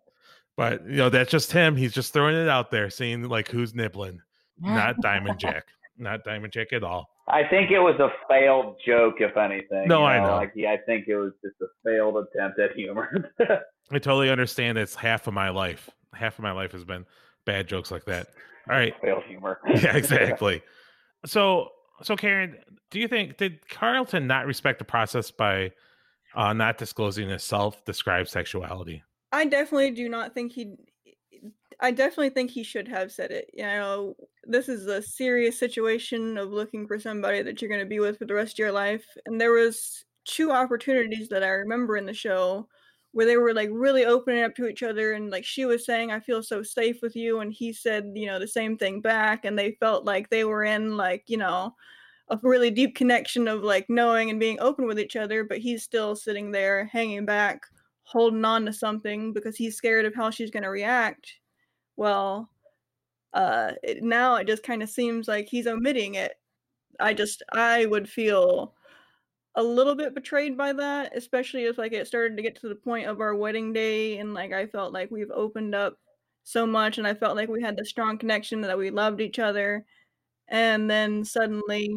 But 0.58 0.86
you 0.86 0.98
know, 0.98 1.10
that's 1.10 1.32
just 1.32 1.54
him. 1.54 1.78
He's 1.78 1.94
just 1.94 2.12
throwing 2.12 2.36
it 2.36 2.50
out 2.50 2.72
there, 2.72 2.90
seeing 2.90 3.24
like 3.24 3.48
who's 3.50 3.74
nibbling. 3.74 4.20
Not 4.60 4.98
Diamond 5.02 5.40
Jack. 5.40 5.68
Not 5.98 6.26
Diamond 6.26 6.52
Jack 6.52 6.74
at 6.74 6.84
all. 6.84 7.10
I 7.30 7.44
think 7.48 7.72
it 7.72 7.80
was 7.80 7.98
a 8.00 8.10
failed 8.28 8.76
joke, 8.86 9.16
if 9.20 9.38
anything. 9.38 9.88
No, 9.88 10.00
you 10.00 10.06
I 10.06 10.20
know. 10.20 10.36
Like, 10.36 10.52
yeah, 10.56 10.72
I 10.72 10.78
think 10.86 11.08
it 11.08 11.16
was 11.18 11.32
just 11.44 11.56
a 11.62 11.68
failed 11.86 12.18
attempt 12.18 12.60
at 12.60 12.74
humor. 12.76 13.32
I 13.92 14.00
totally 14.00 14.30
understand 14.30 14.78
it's 14.78 14.96
half 14.96 15.28
of 15.28 15.34
my 15.34 15.50
life. 15.50 15.90
Half 16.14 16.38
of 16.40 16.44
my 16.44 16.52
life 16.52 16.72
has 16.74 16.84
been 16.84 17.06
bad 17.46 17.68
jokes 17.68 17.92
like 17.92 18.06
that. 18.06 18.28
All 18.70 18.76
right. 18.76 18.94
failed 19.02 19.24
humor. 19.24 19.60
Yeah, 19.68 19.96
exactly. 19.96 20.62
so 21.26 21.70
so 22.02 22.16
Karen, 22.16 22.58
do 22.92 23.00
you 23.00 23.08
think 23.08 23.38
did 23.38 23.68
Carlton 23.70 24.28
not 24.28 24.46
respect 24.46 24.80
the 24.80 24.86
process 24.86 25.32
by 25.32 25.72
uh 26.36 26.54
not 26.54 26.78
disclosing 26.78 27.30
his 27.30 27.44
self-described 27.44 28.30
sexuality? 28.30 29.04
I 29.32 29.46
definitely 29.46 29.92
do 29.92 30.10
not 30.10 30.34
think 30.34 30.52
he. 30.52 30.76
I 31.82 31.92
definitely 31.92 32.32
think 32.32 32.52
he 32.52 32.64
should 32.64 32.90
have 32.90 33.12
said 33.12 33.32
it. 33.32 33.50
You 33.54 33.64
know, 33.64 34.16
this 34.44 34.68
is 34.68 34.88
a 34.88 35.02
serious 35.02 35.58
situation 35.58 36.38
of 36.38 36.50
looking 36.50 36.88
for 36.88 37.00
somebody 37.00 37.42
that 37.42 37.62
you're 37.62 37.70
going 37.70 37.80
to 37.80 37.86
be 37.86 38.02
with 38.02 38.18
for 38.18 38.26
the 38.26 38.34
rest 38.34 38.56
of 38.56 38.60
your 38.60 38.72
life. 38.72 39.06
And 39.26 39.40
there 39.40 39.54
was 39.54 40.04
two 40.26 40.52
opportunities 40.52 41.30
that 41.30 41.44
I 41.44 41.50
remember 41.50 41.96
in 41.96 42.06
the 42.06 42.14
show 42.14 42.68
where 43.12 43.26
they 43.26 43.38
were 43.38 43.54
like 43.54 43.70
really 43.72 44.06
opening 44.06 44.44
up 44.44 44.56
to 44.56 44.68
each 44.68 44.84
other 44.84 45.14
and 45.14 45.32
like 45.32 45.44
she 45.46 45.66
was 45.66 45.86
saying 45.86 46.12
I 46.12 46.20
feel 46.20 46.44
so 46.44 46.62
safe 46.62 47.02
with 47.02 47.16
you 47.16 47.40
and 47.40 47.52
he 47.52 47.74
said, 47.74 48.12
you 48.14 48.28
know, 48.28 48.38
the 48.40 48.48
same 48.48 48.78
thing 48.78 49.02
back 49.02 49.46
and 49.46 49.58
they 49.58 49.72
felt 49.80 50.06
like 50.06 50.30
they 50.30 50.44
were 50.44 50.64
in 50.64 50.96
like, 50.96 51.24
you 51.28 51.38
know, 51.38 51.76
a 52.30 52.40
really 52.44 52.70
deep 52.70 52.96
connection 52.96 53.48
of 53.48 53.64
like 53.64 53.90
knowing 53.90 54.30
and 54.30 54.40
being 54.40 54.60
open 54.60 54.86
with 54.86 55.00
each 55.00 55.16
other, 55.16 55.44
but 55.44 55.58
he's 55.58 55.84
still 55.84 56.16
sitting 56.16 56.52
there 56.52 56.86
hanging 56.86 57.26
back 57.26 57.64
holding 58.04 58.46
on 58.46 58.66
to 58.66 58.74
something 58.74 59.34
because 59.34 59.56
he's 59.56 59.76
scared 59.76 60.06
of 60.06 60.16
how 60.16 60.30
she's 60.32 60.52
going 60.52 60.64
to 60.64 60.70
react. 60.70 61.34
Well 61.98 62.50
uh 63.34 63.74
it, 63.84 64.04
now 64.04 64.36
it 64.36 64.48
just 64.48 64.64
kind 64.64 64.82
of 64.82 64.90
seems 64.90 65.28
like 65.28 65.48
he's 65.48 65.68
omitting 65.68 66.16
it. 66.16 66.34
I 67.00 67.14
just 67.14 67.44
i 67.54 67.86
would 67.86 68.10
feel 68.10 68.74
a 69.60 69.64
little 69.64 69.94
bit 69.94 70.16
betrayed 70.16 70.58
by 70.58 70.72
that 70.72 71.12
especially 71.16 71.66
if 71.66 71.78
like 71.78 71.92
it 71.92 72.08
started 72.08 72.38
to 72.38 72.42
get 72.42 72.56
to 72.56 72.70
the 72.70 72.76
point 72.76 73.08
of 73.08 73.20
our 73.20 73.36
wedding 73.36 73.74
day 73.74 74.18
and 74.18 74.34
like 74.34 74.54
i 74.54 74.66
felt 74.66 74.94
like 74.94 75.12
we've 75.12 75.32
opened 75.32 75.76
up 75.76 75.96
so 76.44 76.66
much 76.66 76.98
and 76.98 77.06
i 77.06 77.14
felt 77.14 77.36
like 77.36 77.50
we 77.50 77.62
had 77.62 77.76
the 77.76 77.84
strong 77.86 78.18
connection 78.18 78.62
that 78.62 78.78
we 78.78 78.90
loved 78.90 79.20
each 79.20 79.38
other 79.38 79.86
and 80.48 80.90
then 80.90 81.26
suddenly 81.26 81.94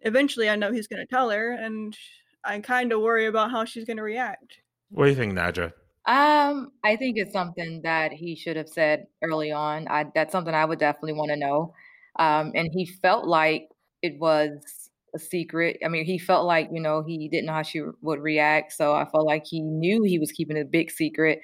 eventually 0.00 0.48
i 0.48 0.56
know 0.56 0.72
he's 0.72 0.86
going 0.86 1.04
to 1.06 1.14
tell 1.14 1.28
her 1.28 1.52
and 1.52 1.98
i 2.44 2.58
kind 2.58 2.92
of 2.92 3.02
worry 3.02 3.26
about 3.26 3.50
how 3.50 3.62
she's 3.64 3.84
going 3.84 3.98
to 3.98 4.02
react 4.02 4.56
What 4.90 5.04
do 5.04 5.10
you 5.10 5.16
think, 5.16 5.34
Naja? 5.34 5.72
Um, 6.06 6.72
I 6.82 6.96
think 6.96 7.18
it's 7.18 7.32
something 7.32 7.82
that 7.84 8.10
he 8.12 8.34
should 8.34 8.56
have 8.56 8.68
said 8.68 9.06
early 9.22 9.52
on. 9.52 9.86
I, 9.88 10.06
that's 10.14 10.32
something 10.32 10.54
I 10.54 10.64
would 10.64 10.78
definitely 10.80 11.12
want 11.12 11.30
to 11.30 11.36
know. 11.36 11.74
Um, 12.18 12.52
and 12.54 12.70
he 12.72 12.86
felt 12.86 13.26
like 13.28 13.68
it 14.02 14.18
was 14.18 14.79
a 15.14 15.18
secret. 15.18 15.78
I 15.84 15.88
mean, 15.88 16.04
he 16.04 16.18
felt 16.18 16.46
like, 16.46 16.68
you 16.72 16.80
know, 16.80 17.02
he 17.02 17.28
didn't 17.28 17.46
know 17.46 17.52
how 17.52 17.62
she 17.62 17.82
would 18.02 18.20
react. 18.20 18.72
So 18.72 18.94
I 18.94 19.04
felt 19.04 19.26
like 19.26 19.44
he 19.46 19.60
knew 19.60 20.02
he 20.02 20.18
was 20.18 20.32
keeping 20.32 20.58
a 20.58 20.64
big 20.64 20.90
secret. 20.90 21.40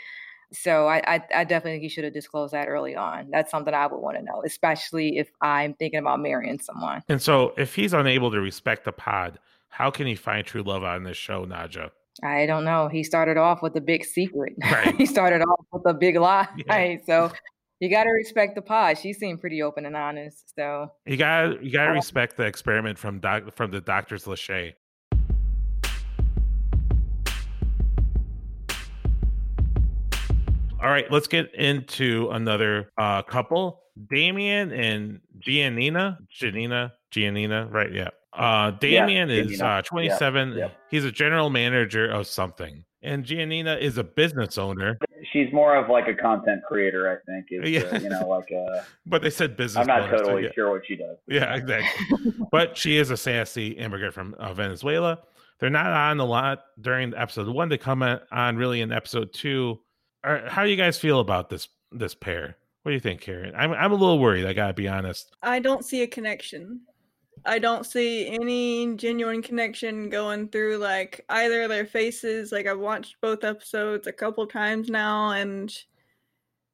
So 0.53 0.87
I, 0.87 1.03
I, 1.07 1.15
I 1.35 1.45
definitely 1.45 1.73
think 1.73 1.83
he 1.83 1.89
should 1.89 2.05
have 2.05 2.13
disclosed 2.13 2.53
that 2.53 2.69
early 2.69 2.95
on. 2.95 3.29
That's 3.31 3.51
something 3.51 3.75
I 3.75 3.87
would 3.87 3.99
want 3.99 4.17
to 4.17 4.23
know, 4.23 4.43
especially 4.45 5.19
if 5.19 5.31
I'm 5.41 5.75
thinking 5.75 5.99
about 5.99 6.21
marrying 6.21 6.61
someone. 6.61 7.03
And 7.09 7.21
so 7.21 7.53
if 7.57 7.75
he's 7.75 7.93
unable 7.93 8.31
to 8.31 8.41
respect 8.41 8.85
the 8.85 8.93
pod, 8.93 9.39
how 9.69 9.91
can 9.91 10.07
he 10.07 10.15
find 10.15 10.47
true 10.47 10.63
love 10.63 10.85
on 10.85 11.03
this 11.03 11.17
show, 11.17 11.45
Naja? 11.45 11.91
I 12.23 12.47
don't 12.47 12.65
know. 12.65 12.89
He 12.89 13.05
started 13.05 13.37
off 13.37 13.63
with 13.63 13.77
a 13.77 13.81
big 13.81 14.05
secret. 14.05 14.55
Right. 14.63 14.95
he 14.99 15.05
started 15.05 15.43
off 15.43 15.67
with 15.73 15.83
a 15.87 15.95
big 15.95 16.17
lie. 16.17 16.49
Yeah. 16.67 16.97
So 17.07 17.33
you 17.81 17.91
got 17.91 18.05
to 18.05 18.11
respect 18.11 18.55
the 18.55 18.63
pod. 18.63 18.99
She 18.99 19.13
seemed 19.13 19.41
pretty 19.41 19.63
open 19.63 19.85
and 19.85 19.97
honest. 19.97 20.55
So 20.55 20.91
You 21.05 21.17
got 21.17 21.63
you 21.63 21.71
got 21.71 21.87
to 21.87 21.93
respect 21.93 22.37
the 22.37 22.45
experiment 22.45 22.99
from 22.99 23.21
doc, 23.21 23.55
from 23.55 23.71
the 23.71 23.81
doctors 23.81 24.25
Lachey. 24.25 24.73
All 30.83 30.91
right, 30.93 31.11
let's 31.11 31.27
get 31.27 31.55
into 31.55 32.29
another 32.33 32.93
uh, 32.99 33.23
couple, 33.23 33.81
Damian 34.09 34.73
and 34.73 35.21
Giannina. 35.41 36.19
Giannina, 36.31 36.93
Giannina, 37.13 37.73
right? 37.73 37.93
Yeah. 37.93 38.11
Uh, 38.33 38.73
Damian 38.73 39.31
is 39.31 39.61
uh, 39.61 39.81
27. 39.83 40.51
Yeah, 40.51 40.57
yeah. 40.57 40.69
He's 40.91 41.05
a 41.05 41.11
general 41.11 41.49
manager 41.49 42.09
of 42.09 42.27
something, 42.27 42.85
and 43.03 43.25
Giannina 43.25 43.81
is 43.81 43.97
a 43.97 44.05
business 44.05 44.59
owner. 44.59 44.99
She's 45.37 45.53
more 45.53 45.77
of 45.77 45.91
like 45.91 46.09
a 46.09 46.15
content 46.15 46.63
creator, 46.67 47.11
I 47.11 47.17
think. 47.31 47.47
Is 47.51 47.69
Yeah. 47.71 47.99
you 47.99 48.09
know 48.09 48.27
like 48.27 48.51
a. 48.51 48.85
But 49.07 49.21
they 49.23 49.29
said 49.31 49.57
business. 49.57 49.81
I'm 49.83 49.87
not 49.87 50.09
owner, 50.09 50.19
so 50.19 50.25
totally 50.25 50.45
yeah. 50.45 50.53
sure 50.55 50.71
what 50.71 50.87
she 50.87 50.97
does. 50.97 51.17
Yeah, 51.29 51.55
exactly. 51.55 52.33
but 52.51 52.77
she 52.77 52.97
is 52.97 53.11
a 53.11 53.17
sassy 53.17 53.69
immigrant 53.73 54.15
from 54.15 54.35
uh, 54.39 54.55
Venezuela. 54.55 55.19
They're 55.61 55.69
not 55.71 55.87
on 55.87 56.21
a 56.21 56.25
lot 56.25 56.65
during 56.81 57.15
episode 57.15 57.49
one. 57.49 57.69
They 57.69 57.77
come 57.79 58.03
on- 58.03 58.21
on 58.33 58.57
really 58.57 58.81
in 58.81 58.93
episode 58.93 59.33
two. 59.35 59.79
Are, 60.25 60.49
how 60.49 60.65
do 60.65 60.71
you 60.71 60.77
guys 60.77 60.99
feel 60.99 61.21
about 61.21 61.51
this 61.51 61.69
this 61.93 62.15
pair? 62.15 62.57
What 62.83 62.91
do 62.91 62.95
you 62.95 63.01
think, 63.01 63.21
Karen? 63.21 63.53
I'm 63.57 63.73
I'm 63.73 63.93
a 63.93 63.97
little 63.97 64.19
worried. 64.19 64.47
I 64.47 64.55
gotta 64.55 64.73
be 64.75 64.89
honest. 64.89 65.37
I 65.43 65.59
don't 65.59 65.85
see 65.85 66.03
a 66.03 66.07
connection. 66.07 66.81
I 67.47 67.59
don't 67.59 67.87
see 67.87 68.29
any 68.29 68.95
genuine 68.97 69.43
connection 69.43 70.11
going 70.11 70.49
through 70.49 70.79
like 70.79 71.25
either 71.29 71.63
of 71.63 71.69
their 71.69 71.87
faces. 71.87 72.53
Like 72.53 72.67
I've 72.67 72.79
watched 72.79 73.17
both 73.21 73.45
episodes 73.45 74.07
a 74.07 74.13
couple 74.13 74.47
times 74.47 74.89
now 74.89 75.31
and 75.31 75.73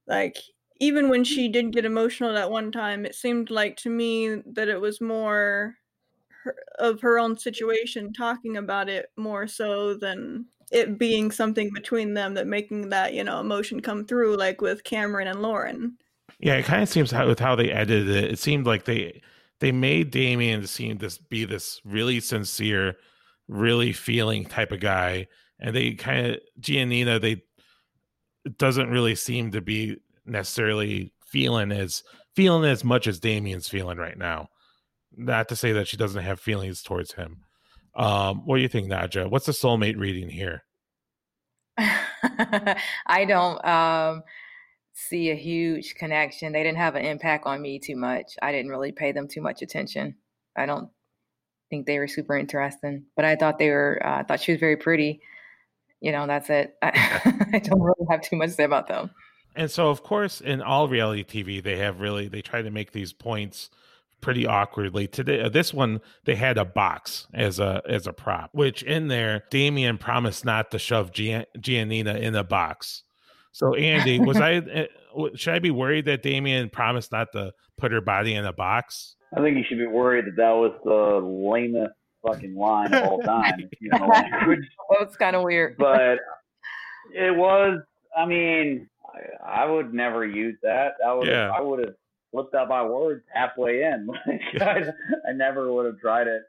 like 0.07 0.37
even 0.81 1.09
when 1.09 1.23
she 1.23 1.49
did 1.49 1.73
get 1.73 1.85
emotional 1.85 2.33
that 2.33 2.51
one 2.51 2.73
time, 2.73 3.07
it 3.07 3.15
seemed 3.15 3.51
like 3.51 3.77
to 3.77 3.91
me 3.91 4.43
that 4.47 4.69
it 4.69 4.81
was 4.81 5.01
more 5.01 5.77
her, 6.43 6.57
of 6.79 7.01
her 7.01 7.19
own 7.21 7.39
situation 7.39 8.13
talking 8.13 8.57
about 8.57 8.89
it 8.89 9.07
more 9.17 9.47
so 9.47 9.95
than 9.95 10.47
it 10.73 10.99
being 10.99 11.31
something 11.31 11.71
between 11.73 12.15
them 12.15 12.35
that 12.35 12.49
making 12.49 12.89
that, 12.89 13.15
you 13.15 13.23
know, 13.23 13.39
emotion 13.39 13.81
come 13.81 14.05
through 14.05 14.37
like 14.37 14.61
with 14.61 14.83
Cameron 14.83 15.29
and 15.29 15.43
Lauren. 15.43 15.97
Yeah, 16.41 16.55
it 16.55 16.65
kind 16.65 16.83
of 16.83 16.89
seems 16.89 17.13
how 17.13 17.29
with 17.29 17.39
how 17.39 17.55
they 17.55 17.71
edited 17.71 18.09
it. 18.09 18.33
It 18.33 18.39
seemed 18.39 18.67
like 18.67 18.85
they 18.85 19.21
they 19.63 19.71
made 19.71 20.11
Damian 20.11 20.67
seem 20.67 20.99
this 20.99 21.19
be 21.19 21.45
this 21.45 21.81
really 21.85 22.19
sincere, 22.19 22.97
really 23.47 23.93
feeling 23.93 24.45
type 24.45 24.73
of 24.73 24.81
guy, 24.81 25.29
and 25.61 25.75
they 25.75 25.93
kind 25.93 26.27
of 26.27 26.41
Giannina 26.61 27.21
they 27.21 27.45
doesn't 28.59 28.91
really 28.91 29.15
seem 29.15 29.53
to 29.53 29.61
be 29.61 29.99
necessarily 30.27 31.13
feeling 31.25 31.71
as 31.71 32.03
feeling 32.35 32.69
as 32.69 32.83
much 32.83 33.07
as 33.07 33.21
Damian's 33.21 33.69
feeling 33.69 33.99
right 33.99 34.19
now. 34.19 34.49
Not 35.17 35.49
to 35.51 35.55
say 35.55 35.71
that 35.71 35.87
she 35.87 35.97
doesn't 35.97 36.25
have 36.25 36.41
feelings 36.41 36.83
towards 36.83 37.13
him. 37.13 37.45
Um, 37.95 38.45
what 38.45 38.57
do 38.57 38.63
you 38.63 38.69
think, 38.69 38.89
Nadja? 38.89 39.31
What's 39.31 39.47
the 39.47 39.53
soulmate 39.53 39.97
reading 39.97 40.29
here? 40.29 40.65
I 41.79 43.25
don't 43.29 43.65
um, 43.65 44.25
see 44.93 45.31
a 45.31 45.35
huge 45.35 45.95
connection. 45.95 46.53
They 46.53 46.63
didn't 46.63 46.79
have 46.79 46.95
an 46.95 47.05
impact 47.05 47.47
on 47.47 47.61
me 47.61 47.79
too 47.79 47.97
much. 47.97 48.35
I 48.41 48.53
didn't 48.53 48.71
really 48.71 48.93
pay 48.93 49.13
them 49.13 49.29
too 49.29 49.41
much 49.41 49.63
attention. 49.63 50.17
I 50.57 50.67
don't 50.67 50.91
think 51.71 51.87
they 51.87 51.99
were 51.99 52.09
super 52.09 52.37
interesting, 52.37 53.07
but 53.17 53.25
I 53.25 53.37
thought 53.37 53.59
they 53.59 53.71
were. 53.71 54.01
Uh, 54.05 54.21
I 54.21 54.23
thought 54.23 54.41
she 54.41 54.53
was 54.53 54.61
very 54.61 54.77
pretty. 54.77 55.21
You 56.01 56.13
know, 56.13 56.27
that's 56.27 56.51
it. 56.51 56.75
I, 56.83 57.49
I 57.55 57.59
don't 57.59 57.81
really 57.81 58.07
have 58.11 58.23
too 58.23 58.37
much 58.37 58.51
to 58.51 58.55
say 58.55 58.65
about 58.65 58.89
them. 58.89 59.11
And 59.55 59.71
so, 59.71 59.91
of 59.91 60.03
course, 60.03 60.41
in 60.41 60.63
all 60.63 60.89
reality 60.89 61.25
TV, 61.25 61.63
they 61.63 61.79
have 61.79 62.01
really 62.01 62.29
they 62.29 62.43
try 62.43 62.63
to 62.63 62.71
make 62.71 62.93
these 62.93 63.13
points 63.13 63.71
pretty 64.21 64.47
awkwardly. 64.47 65.07
Today, 65.07 65.41
uh, 65.43 65.49
this 65.49 65.73
one 65.75 66.01
they 66.25 66.35
had 66.35 66.59
a 66.59 66.65
box 66.65 67.27
as 67.35 67.59
a 67.59 67.83
as 67.89 68.07
a 68.07 68.13
prop, 68.13 68.51
which 68.53 68.83
in 68.83 69.09
there 69.09 69.45
Damian 69.51 69.99
promised 69.99 70.45
not 70.45 70.71
to 70.71 70.79
shove 70.79 71.13
Gian, 71.13 71.47
Giannina 71.59 72.19
in 72.19 72.33
the 72.33 72.45
box. 72.45 73.03
So, 73.53 73.75
Andy, 73.75 74.19
was 74.19 74.37
I 74.41 74.57
uh, 74.57 75.29
should 75.35 75.55
I 75.55 75.59
be 75.59 75.71
worried 75.71 76.07
that 76.07 76.23
Damian 76.23 76.71
promised 76.71 77.13
not 77.13 77.29
to 77.33 77.53
put 77.79 77.93
her 77.93 78.01
body 78.01 78.35
in 78.35 78.45
a 78.45 78.53
box? 78.53 79.17
I 79.37 79.41
think 79.41 79.57
you 79.57 79.65
should 79.69 79.79
be 79.79 79.87
worried 79.87 80.27
that 80.27 80.37
that 80.37 80.51
was 80.51 80.73
the 80.85 81.27
lamest 81.27 81.95
fucking 82.27 82.55
line 82.55 82.93
of 82.93 83.05
all 83.05 83.19
time. 83.23 83.69
You 83.81 83.91
know, 83.91 84.07
language. 84.07 84.61
That 84.91 85.07
was 85.07 85.17
kind 85.17 85.37
of 85.37 85.43
weird. 85.43 85.77
but 85.79 86.19
it 87.15 87.35
was. 87.37 87.81
I 88.17 88.27
mean, 88.27 88.89
I, 89.45 89.63
I 89.63 89.65
would 89.65 89.95
never 89.95 90.27
use 90.27 90.57
that. 90.63 90.93
That 91.03 91.17
would. 91.17 91.29
Yeah. 91.29 91.51
I 91.57 91.61
would 91.61 91.79
have 91.81 91.95
flipped 92.31 92.55
out 92.55 92.69
my 92.69 92.83
words 92.85 93.25
halfway 93.35 93.83
in. 93.83 94.09
I, 94.61 94.85
I 95.29 95.33
never 95.35 95.73
would 95.73 95.87
have 95.87 95.99
tried 95.99 96.27
it. 96.27 96.43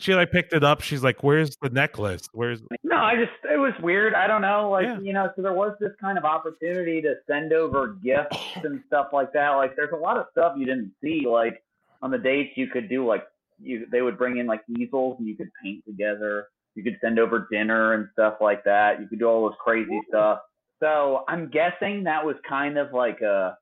She 0.00 0.14
like 0.14 0.32
picked 0.32 0.54
it 0.54 0.64
up. 0.64 0.80
She's 0.80 1.04
like, 1.04 1.22
"Where's 1.22 1.56
the 1.60 1.68
necklace? 1.68 2.28
Where's?" 2.32 2.62
No, 2.82 2.96
I 2.96 3.16
just 3.16 3.32
it 3.52 3.58
was 3.58 3.74
weird. 3.82 4.14
I 4.14 4.26
don't 4.26 4.40
know, 4.40 4.70
like 4.70 4.86
Yeah. 4.86 4.98
you 5.00 5.12
know. 5.12 5.30
So 5.36 5.42
there 5.42 5.52
was 5.52 5.76
this 5.78 5.92
kind 6.00 6.16
of 6.16 6.24
opportunity 6.24 7.02
to 7.02 7.16
send 7.26 7.52
over 7.52 7.98
gifts 8.02 8.36
oh. 8.56 8.62
and 8.64 8.82
stuff 8.86 9.08
like 9.12 9.32
that. 9.34 9.50
Like 9.50 9.76
there's 9.76 9.92
a 9.92 9.96
lot 9.96 10.16
of 10.16 10.26
stuff 10.32 10.54
you 10.56 10.64
didn't 10.64 10.92
see. 11.02 11.26
Like 11.26 11.62
on 12.00 12.10
the 12.10 12.18
dates, 12.18 12.56
you 12.56 12.68
could 12.68 12.88
do 12.88 13.06
like 13.06 13.24
you 13.60 13.86
they 13.92 14.00
would 14.00 14.16
bring 14.16 14.38
in 14.38 14.46
like 14.46 14.62
easels 14.78 15.16
and 15.18 15.28
you 15.28 15.36
could 15.36 15.50
paint 15.62 15.84
together. 15.84 16.46
You 16.74 16.82
could 16.82 16.96
send 17.02 17.18
over 17.18 17.46
dinner 17.50 17.92
and 17.92 18.08
stuff 18.12 18.36
like 18.40 18.64
that. 18.64 19.00
You 19.00 19.06
could 19.06 19.18
do 19.18 19.26
all 19.26 19.48
this 19.48 19.58
crazy 19.62 20.00
stuff. 20.08 20.38
So 20.80 21.24
I'm 21.28 21.50
guessing 21.50 22.04
that 22.04 22.24
was 22.24 22.36
kind 22.48 22.78
of 22.78 22.94
like 22.94 23.20
a 23.20 23.58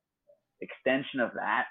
extension 0.60 1.18
of 1.20 1.32
that. 1.34 1.64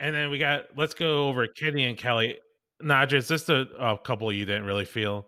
And 0.00 0.14
then 0.14 0.30
we 0.30 0.38
got. 0.38 0.64
Let's 0.76 0.94
go 0.94 1.28
over 1.28 1.46
Kenny 1.46 1.84
and 1.84 1.98
Kelly. 1.98 2.38
Naja, 2.82 3.14
is 3.14 3.28
this 3.28 3.48
a, 3.48 3.66
a 3.78 3.98
couple 3.98 4.32
you 4.32 4.44
didn't 4.44 4.64
really 4.64 4.84
feel? 4.84 5.26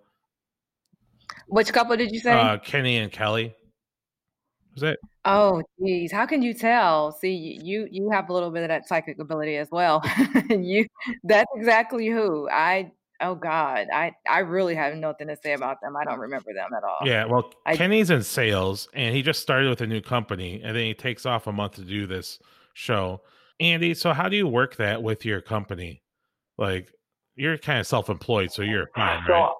Which 1.49 1.72
couple 1.72 1.96
did 1.96 2.12
you 2.12 2.20
say? 2.20 2.32
Uh, 2.32 2.59
Kenny 2.59 2.99
and 2.99 3.11
Kelly. 3.11 3.55
Was 4.74 4.82
it? 4.82 4.99
oh, 5.24 5.62
geez, 5.84 6.12
how 6.12 6.24
can 6.24 6.42
you 6.42 6.55
tell? 6.55 7.12
See, 7.12 7.59
you 7.62 7.88
you 7.90 8.11
have 8.11 8.28
a 8.28 8.32
little 8.32 8.51
bit 8.51 8.62
of 8.62 8.68
that 8.68 8.86
psychic 8.86 9.18
ability 9.18 9.57
as 9.57 9.68
well. 9.70 10.03
you, 10.51 10.86
that's 11.24 11.51
exactly 11.57 12.07
who 12.07 12.49
I. 12.51 12.92
Oh 13.20 13.34
God, 13.34 13.88
I 13.92 14.12
I 14.28 14.40
really 14.40 14.76
have 14.76 14.94
nothing 14.94 15.26
to 15.28 15.36
say 15.42 15.55
about 15.55 15.78
them. 15.82 15.96
I 15.96 16.05
don't 16.05 16.20
remember 16.20 16.53
them 16.55 16.70
at 16.76 16.84
all. 16.84 17.01
Yeah. 17.05 17.24
Well, 17.24 17.51
I- 17.66 17.76
Kenny's 17.76 18.11
in 18.11 18.22
sales, 18.22 18.88
and 18.94 19.14
he 19.14 19.22
just 19.22 19.42
started 19.42 19.68
with 19.68 19.80
a 19.80 19.86
new 19.86 20.01
company, 20.01 20.61
and 20.62 20.76
then 20.76 20.84
he 20.84 20.94
takes 20.94 21.26
off 21.26 21.46
a 21.49 21.53
month 21.53 21.74
to 21.74 21.82
do 21.82 22.07
this 22.07 22.38
show. 22.74 23.22
Andy, 23.59 23.94
so 23.94 24.12
how 24.12 24.28
do 24.28 24.36
you 24.36 24.46
work 24.46 24.76
that 24.76 25.03
with 25.03 25.24
your 25.24 25.40
company? 25.40 26.03
Like, 26.57 26.92
you're 27.39 27.57
kind 27.59 27.78
of 27.78 27.86
self-employed, 27.86 28.51
so 28.51 28.62
you're 28.62 28.89
fine, 28.95 29.22
So, 29.26 29.32
right? 29.32 29.53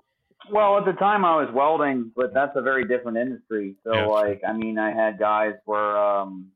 well, 0.51 0.79
at 0.79 0.85
the 0.85 0.93
time 0.95 1.25
I 1.25 1.37
was 1.37 1.49
welding, 1.55 2.13
but 2.17 2.35
that's 2.35 2.53
a 2.57 2.63
very 2.63 2.87
different 2.87 3.17
industry. 3.19 3.77
So, 3.85 3.95
Yeah. 3.95 4.07
like, 4.07 4.43
I 4.47 4.53
mean, 4.53 4.79
I 4.79 4.93
had 4.93 5.19
guys 5.19 5.55
where, 5.65 5.97
um, 5.97 6.51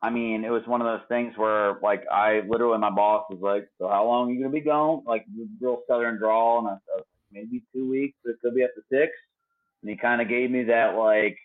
I 0.00 0.10
mean, 0.10 0.44
it 0.44 0.50
was 0.50 0.64
one 0.66 0.80
of 0.80 0.86
those 0.86 1.06
things 1.08 1.36
where, 1.36 1.78
like, 1.82 2.06
I 2.10 2.40
literally, 2.46 2.78
my 2.78 2.90
boss 2.90 3.26
was 3.30 3.40
like, 3.40 3.68
"So, 3.78 3.88
how 3.88 4.06
long 4.06 4.30
are 4.30 4.32
you 4.32 4.40
gonna 4.40 4.52
be 4.52 4.60
gone?" 4.60 5.02
Like, 5.04 5.26
real 5.60 5.82
southern 5.88 6.18
drawl, 6.18 6.60
and 6.60 6.68
I 6.68 6.78
said, 6.86 7.04
"Maybe 7.32 7.62
two 7.72 7.88
weeks. 7.90 8.16
It 8.24 8.40
could 8.40 8.54
be 8.54 8.62
up 8.62 8.74
to 8.74 8.82
six. 8.88 9.12
And 9.82 9.90
he 9.90 9.96
kind 9.96 10.20
of 10.20 10.28
gave 10.28 10.50
me 10.50 10.64
that 10.64 10.96
like 10.96 11.38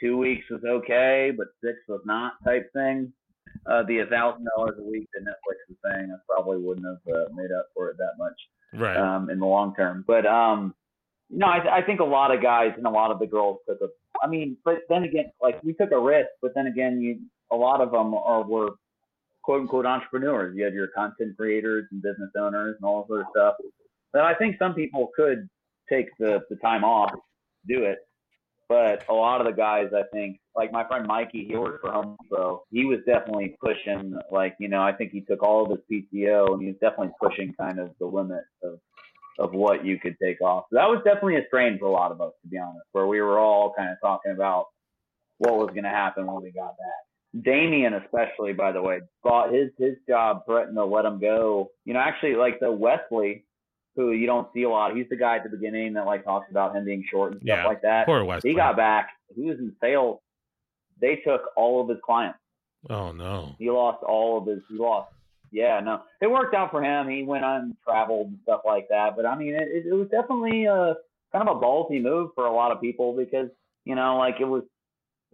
two 0.00 0.16
weeks 0.16 0.48
was 0.50 0.64
okay, 0.64 1.30
but 1.36 1.48
six 1.62 1.78
was 1.88 2.00
not 2.04 2.34
type 2.44 2.72
thing. 2.72 3.12
Uh, 3.66 3.82
the 3.84 4.04
thousand 4.06 4.46
dollars 4.56 4.76
a 4.78 4.82
week 4.82 5.08
that 5.14 5.22
Netflix 5.22 5.56
was 5.68 5.78
saying, 5.84 6.10
I 6.12 6.16
probably 6.28 6.58
wouldn't 6.58 6.86
have 6.86 7.14
uh, 7.14 7.28
made 7.34 7.52
up 7.52 7.66
for 7.74 7.90
it 7.90 7.96
that 7.98 8.14
much 8.18 8.34
Right. 8.72 8.96
um, 8.96 9.30
in 9.30 9.38
the 9.38 9.46
long 9.46 9.74
term. 9.74 10.04
But 10.06 10.26
um, 10.26 10.74
no, 11.30 11.46
I, 11.46 11.78
I 11.78 11.82
think 11.82 12.00
a 12.00 12.04
lot 12.04 12.34
of 12.34 12.42
guys 12.42 12.72
and 12.76 12.86
a 12.86 12.90
lot 12.90 13.10
of 13.10 13.18
the 13.18 13.26
girls 13.26 13.58
took 13.68 13.80
a. 13.80 13.88
I 14.22 14.26
mean, 14.26 14.56
but 14.64 14.80
then 14.88 15.04
again, 15.04 15.30
like 15.40 15.62
we 15.62 15.72
took 15.74 15.92
a 15.92 15.98
risk. 16.00 16.28
But 16.42 16.52
then 16.54 16.66
again, 16.66 17.00
you 17.00 17.20
a 17.50 17.56
lot 17.56 17.80
of 17.80 17.90
them 17.90 18.14
are 18.14 18.42
were 18.42 18.70
quote 19.42 19.62
unquote 19.62 19.86
entrepreneurs. 19.86 20.56
You 20.56 20.64
had 20.64 20.74
your 20.74 20.88
content 20.88 21.36
creators 21.36 21.86
and 21.90 22.02
business 22.02 22.30
owners 22.38 22.76
and 22.80 22.88
all 22.88 23.06
sort 23.06 23.20
of 23.20 23.26
stuff. 23.30 23.54
But 24.12 24.22
I 24.22 24.34
think 24.34 24.56
some 24.58 24.74
people 24.74 25.10
could 25.14 25.48
take 25.88 26.06
the 26.18 26.40
the 26.50 26.56
time 26.56 26.84
off, 26.84 27.12
do 27.66 27.84
it. 27.84 27.98
But 28.68 29.04
a 29.08 29.14
lot 29.14 29.40
of 29.40 29.46
the 29.46 29.52
guys, 29.54 29.86
I 29.96 30.02
think, 30.12 30.40
like 30.54 30.72
my 30.72 30.86
friend 30.86 31.06
Mikey, 31.06 31.46
he 31.48 31.56
worked 31.56 31.80
for 31.80 31.90
Home 31.90 32.16
Depot. 32.22 32.64
He 32.70 32.84
was 32.84 32.98
definitely 33.06 33.56
pushing, 33.62 34.18
like 34.30 34.56
you 34.60 34.68
know, 34.68 34.82
I 34.82 34.92
think 34.92 35.12
he 35.12 35.22
took 35.22 35.42
all 35.42 35.64
of 35.64 35.70
his 35.70 36.04
PTO 36.12 36.52
and 36.52 36.60
he 36.60 36.68
was 36.68 36.76
definitely 36.80 37.14
pushing 37.20 37.54
kind 37.58 37.78
of 37.78 37.90
the 37.98 38.06
limit 38.06 38.44
of 38.62 38.78
of 39.38 39.52
what 39.54 39.86
you 39.86 39.98
could 39.98 40.16
take 40.22 40.40
off. 40.42 40.64
So 40.70 40.76
that 40.76 40.88
was 40.88 41.00
definitely 41.04 41.36
a 41.36 41.46
strain 41.46 41.78
for 41.78 41.86
a 41.86 41.92
lot 41.92 42.10
of 42.10 42.20
us, 42.20 42.32
to 42.42 42.48
be 42.48 42.58
honest, 42.58 42.86
where 42.92 43.06
we 43.06 43.20
were 43.20 43.38
all 43.38 43.72
kind 43.76 43.90
of 43.90 43.96
talking 44.02 44.32
about 44.32 44.66
what 45.38 45.56
was 45.56 45.68
going 45.68 45.84
to 45.84 45.90
happen 45.90 46.26
when 46.26 46.42
we 46.42 46.50
got 46.50 46.76
back. 46.76 47.42
Damian, 47.44 47.94
especially, 47.94 48.52
by 48.52 48.72
the 48.72 48.82
way, 48.82 49.00
thought 49.22 49.52
his 49.52 49.70
his 49.78 49.96
job 50.08 50.42
threatened 50.46 50.76
to 50.76 50.84
let 50.84 51.04
him 51.04 51.20
go. 51.20 51.70
You 51.84 51.94
know, 51.94 52.00
actually, 52.00 52.34
like 52.34 52.58
the 52.60 52.72
Wesley, 52.72 53.44
who 53.98 54.12
you 54.12 54.26
don't 54.26 54.46
see 54.54 54.62
a 54.62 54.68
lot. 54.70 54.96
He's 54.96 55.08
the 55.10 55.16
guy 55.16 55.36
at 55.36 55.42
the 55.42 55.50
beginning 55.50 55.92
that 55.94 56.06
like 56.06 56.24
talks 56.24 56.48
about 56.50 56.74
him 56.74 56.84
being 56.84 57.04
short 57.10 57.32
and 57.32 57.40
stuff 57.40 57.58
Yeah. 57.58 57.66
like 57.66 57.82
that. 57.82 58.06
Poor 58.06 58.24
West. 58.24 58.46
He 58.46 58.54
got 58.54 58.76
back. 58.76 59.08
He 59.34 59.42
was 59.42 59.58
in 59.58 59.74
sales. 59.80 60.20
They 61.00 61.16
took 61.16 61.42
all 61.56 61.82
of 61.82 61.88
his 61.88 61.98
clients. 62.06 62.38
Oh 62.88 63.10
no. 63.10 63.56
He 63.58 63.68
lost 63.70 64.04
all 64.04 64.38
of 64.38 64.46
his. 64.46 64.60
He 64.68 64.76
lost. 64.78 65.12
Yeah, 65.50 65.80
no, 65.80 66.02
it 66.20 66.30
worked 66.30 66.54
out 66.54 66.70
for 66.70 66.82
him. 66.84 67.08
He 67.08 67.22
went 67.24 67.44
on 67.44 67.74
traveled 67.82 68.28
and 68.28 68.38
stuff 68.42 68.60
like 68.66 68.86
that. 68.90 69.16
But 69.16 69.26
I 69.26 69.36
mean, 69.36 69.54
it, 69.54 69.86
it, 69.86 69.94
was 69.94 70.08
definitely 70.10 70.66
a 70.66 70.94
kind 71.32 71.48
of 71.48 71.56
a 71.56 71.60
ballsy 71.60 72.02
move 72.02 72.30
for 72.34 72.44
a 72.46 72.52
lot 72.52 72.70
of 72.70 72.80
people 72.80 73.16
because 73.16 73.48
you 73.84 73.94
know, 73.94 74.16
like 74.16 74.36
it 74.40 74.44
was. 74.44 74.62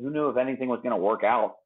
Who 0.01 0.11
knew 0.11 0.29
if 0.29 0.37
anything 0.37 0.69
was 0.69 0.81
going 0.83 0.91
to 0.91 0.97
work 0.97 1.23
out? 1.23 1.57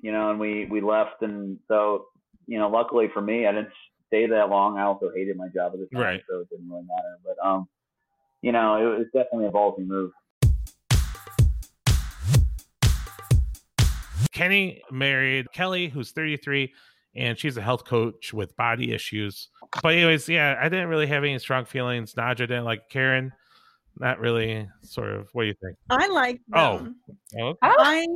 You 0.00 0.10
know, 0.12 0.30
and 0.30 0.40
we 0.40 0.66
we 0.66 0.80
left, 0.80 1.22
and 1.22 1.58
so 1.68 2.06
you 2.46 2.58
know, 2.58 2.68
luckily 2.68 3.08
for 3.12 3.20
me, 3.20 3.46
I 3.46 3.52
didn't 3.52 3.68
stay 4.12 4.26
that 4.26 4.50
long. 4.50 4.76
I 4.78 4.82
also 4.82 5.10
hated 5.14 5.36
my 5.38 5.48
job 5.54 5.72
at 5.72 5.80
the 5.80 5.86
time, 5.86 6.02
Right. 6.02 6.22
so 6.28 6.40
it 6.40 6.50
didn't 6.50 6.68
really 6.68 6.82
matter. 6.82 7.18
But 7.24 7.46
um, 7.46 7.66
you 8.42 8.52
know, 8.52 8.76
it 8.76 8.98
was 8.98 9.06
definitely 9.14 9.46
a 9.46 9.50
ballsy 9.50 9.86
move. 9.86 10.12
Kenny 14.32 14.82
married 14.90 15.50
Kelly, 15.52 15.88
who's 15.88 16.10
33, 16.12 16.72
and 17.16 17.38
she's 17.38 17.56
a 17.56 17.62
health 17.62 17.84
coach 17.84 18.32
with 18.32 18.56
body 18.56 18.92
issues. 18.92 19.48
But 19.82 19.94
anyways, 19.94 20.28
yeah, 20.28 20.58
I 20.60 20.68
didn't 20.68 20.88
really 20.88 21.06
have 21.06 21.22
any 21.24 21.38
strong 21.38 21.64
feelings. 21.64 22.14
Nadja 22.14 22.38
didn't 22.38 22.64
like 22.64 22.88
Karen. 22.90 23.32
Not 23.98 24.18
really. 24.20 24.66
Sort 24.82 25.10
of. 25.10 25.28
What 25.32 25.42
do 25.42 25.48
you 25.48 25.54
think? 25.62 25.76
I 25.90 26.06
like 26.08 26.40
Oh. 26.54 26.78
them. 26.78 26.96
Oh, 27.38 27.54
Oh, 27.62 27.74
I 27.78 28.06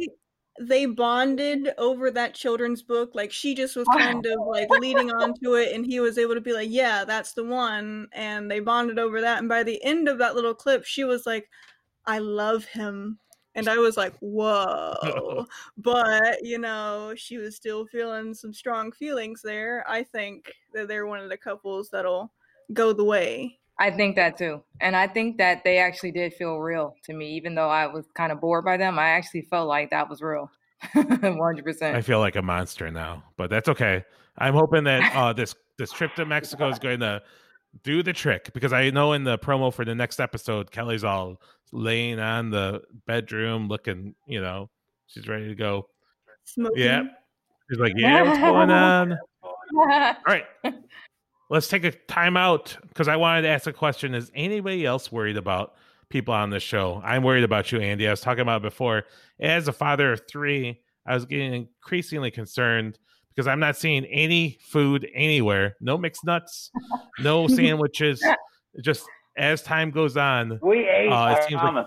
they 0.60 0.86
bonded 0.86 1.72
over 1.78 2.10
that 2.10 2.34
children's 2.34 2.82
book. 2.82 3.10
Like 3.14 3.32
she 3.32 3.54
just 3.54 3.76
was 3.76 3.86
kind 3.88 4.24
of 4.24 4.38
like 4.46 4.68
leading 4.70 5.10
on 5.10 5.34
to 5.42 5.54
it, 5.54 5.74
and 5.74 5.84
he 5.84 6.00
was 6.00 6.18
able 6.18 6.34
to 6.34 6.40
be 6.40 6.52
like, 6.52 6.68
"Yeah, 6.70 7.04
that's 7.04 7.32
the 7.32 7.44
one." 7.44 8.08
And 8.12 8.50
they 8.50 8.60
bonded 8.60 8.98
over 8.98 9.20
that. 9.20 9.38
And 9.38 9.48
by 9.48 9.62
the 9.62 9.82
end 9.84 10.08
of 10.08 10.18
that 10.18 10.34
little 10.34 10.54
clip, 10.54 10.84
she 10.84 11.04
was 11.04 11.26
like, 11.26 11.48
"I 12.06 12.18
love 12.18 12.64
him," 12.64 13.18
and 13.54 13.68
I 13.68 13.78
was 13.78 13.96
like, 13.96 14.14
"Whoa!" 14.20 15.46
but 15.78 16.38
you 16.42 16.58
know, 16.58 17.14
she 17.16 17.38
was 17.38 17.56
still 17.56 17.86
feeling 17.86 18.34
some 18.34 18.52
strong 18.54 18.92
feelings 18.92 19.42
there. 19.42 19.84
I 19.88 20.02
think 20.04 20.52
that 20.74 20.88
they're 20.88 21.06
one 21.06 21.20
of 21.20 21.30
the 21.30 21.36
couples 21.36 21.90
that'll 21.90 22.32
go 22.72 22.92
the 22.92 23.04
way. 23.04 23.58
I 23.78 23.90
think 23.90 24.16
that 24.16 24.38
too. 24.38 24.62
And 24.80 24.96
I 24.96 25.06
think 25.06 25.36
that 25.38 25.62
they 25.64 25.78
actually 25.78 26.12
did 26.12 26.32
feel 26.34 26.58
real 26.58 26.94
to 27.04 27.12
me, 27.12 27.30
even 27.36 27.54
though 27.54 27.68
I 27.68 27.86
was 27.86 28.06
kind 28.14 28.32
of 28.32 28.40
bored 28.40 28.64
by 28.64 28.76
them. 28.76 28.98
I 28.98 29.08
actually 29.10 29.42
felt 29.42 29.68
like 29.68 29.90
that 29.90 30.08
was 30.08 30.22
real. 30.22 30.50
100%. 30.94 31.82
I 31.94 32.00
feel 32.00 32.20
like 32.20 32.36
a 32.36 32.42
monster 32.42 32.90
now, 32.90 33.22
but 33.36 33.50
that's 33.50 33.68
okay. 33.68 34.04
I'm 34.38 34.54
hoping 34.54 34.84
that 34.84 35.00
uh, 35.16 35.32
this 35.32 35.54
this 35.78 35.92
trip 35.92 36.14
to 36.14 36.24
Mexico 36.24 36.68
is 36.68 36.78
going 36.78 37.00
to 37.00 37.22
do 37.82 38.02
the 38.02 38.12
trick 38.12 38.50
because 38.54 38.72
I 38.72 38.88
know 38.90 39.12
in 39.12 39.24
the 39.24 39.38
promo 39.38 39.72
for 39.72 39.84
the 39.84 39.94
next 39.94 40.20
episode, 40.20 40.70
Kelly's 40.70 41.04
all 41.04 41.40
laying 41.72 42.18
on 42.18 42.50
the 42.50 42.82
bedroom, 43.06 43.68
looking, 43.68 44.14
you 44.26 44.40
know, 44.40 44.70
she's 45.06 45.28
ready 45.28 45.48
to 45.48 45.54
go. 45.54 45.88
Smoking. 46.44 46.82
Yeah. 46.82 47.02
She's 47.70 47.78
like, 47.78 47.92
yeah, 47.96 48.22
what's 48.22 48.38
going 48.38 48.70
on? 48.70 49.18
All 49.42 50.16
right. 50.26 50.44
Let's 51.48 51.68
take 51.68 51.84
a 51.84 51.92
timeout 51.92 52.76
because 52.88 53.08
I 53.08 53.16
wanted 53.16 53.42
to 53.42 53.48
ask 53.48 53.66
a 53.66 53.72
question. 53.72 54.14
Is 54.14 54.30
anybody 54.34 54.84
else 54.84 55.12
worried 55.12 55.36
about 55.36 55.74
people 56.08 56.34
on 56.34 56.50
the 56.50 56.58
show? 56.60 57.00
I'm 57.04 57.22
worried 57.22 57.44
about 57.44 57.70
you, 57.70 57.78
Andy. 57.80 58.06
I 58.08 58.10
was 58.10 58.20
talking 58.20 58.42
about 58.42 58.62
it 58.62 58.64
before. 58.64 59.04
As 59.40 59.68
a 59.68 59.72
father 59.72 60.12
of 60.12 60.22
three, 60.28 60.80
I 61.06 61.14
was 61.14 61.24
getting 61.24 61.54
increasingly 61.54 62.32
concerned 62.32 62.98
because 63.34 63.46
I'm 63.46 63.60
not 63.60 63.76
seeing 63.76 64.04
any 64.06 64.58
food 64.60 65.08
anywhere. 65.14 65.76
No 65.80 65.96
mixed 65.96 66.24
nuts, 66.24 66.70
no 67.20 67.46
sandwiches. 67.48 68.24
Just 68.82 69.04
as 69.36 69.62
time 69.62 69.90
goes 69.90 70.16
on, 70.16 70.58
We 70.62 70.88
ate. 70.88 71.08
Uh, 71.12 71.36
it 71.36 71.38
I 71.44 71.48
seems 71.48 71.62
like- 71.62 71.86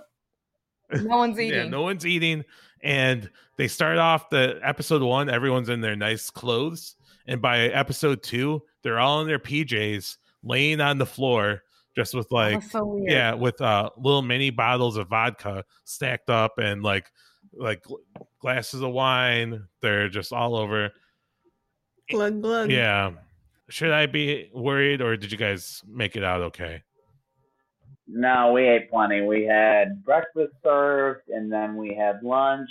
no 1.03 1.17
one's 1.17 1.39
eating. 1.39 1.53
yeah, 1.65 1.67
no 1.67 1.81
one's 1.81 2.05
eating. 2.05 2.43
And 2.81 3.29
they 3.57 3.67
start 3.67 3.97
off 3.97 4.29
the 4.29 4.59
episode 4.63 5.01
one, 5.01 5.29
everyone's 5.29 5.69
in 5.69 5.81
their 5.81 5.95
nice 5.97 6.29
clothes. 6.29 6.95
And 7.29 7.43
by 7.43 7.59
episode 7.59 8.23
two, 8.23 8.63
they're 8.81 8.97
all 8.97 9.21
in 9.21 9.27
their 9.27 9.37
PJs 9.37 10.17
laying 10.43 10.81
on 10.81 10.97
the 10.97 11.05
floor, 11.05 11.61
just 11.95 12.15
with 12.15 12.31
like, 12.31 12.63
so 12.63 12.99
yeah, 13.07 13.35
with 13.35 13.61
uh 13.61 13.91
little 13.97 14.23
mini 14.23 14.49
bottles 14.49 14.97
of 14.97 15.09
vodka 15.09 15.63
stacked 15.83 16.31
up 16.31 16.57
and 16.57 16.81
like 16.81 17.11
like 17.53 17.83
gl- 17.83 17.99
glasses 18.41 18.81
of 18.81 18.91
wine. 18.91 19.63
They're 19.79 20.09
just 20.09 20.33
all 20.33 20.55
over. 20.55 20.89
Glug 22.09 22.41
glug. 22.41 22.71
Yeah. 22.71 23.11
Should 23.69 23.91
I 23.91 24.07
be 24.07 24.49
worried 24.51 24.99
or 24.99 25.15
did 25.15 25.31
you 25.31 25.37
guys 25.37 25.83
make 25.87 26.15
it 26.15 26.23
out 26.23 26.41
okay? 26.41 26.81
No, 28.07 28.53
we 28.53 28.67
ate 28.67 28.89
plenty. 28.89 29.21
We 29.21 29.43
had 29.43 30.03
breakfast 30.03 30.53
served, 30.63 31.29
and 31.29 31.53
then 31.53 31.75
we 31.75 31.93
had 31.93 32.23
lunch, 32.23 32.69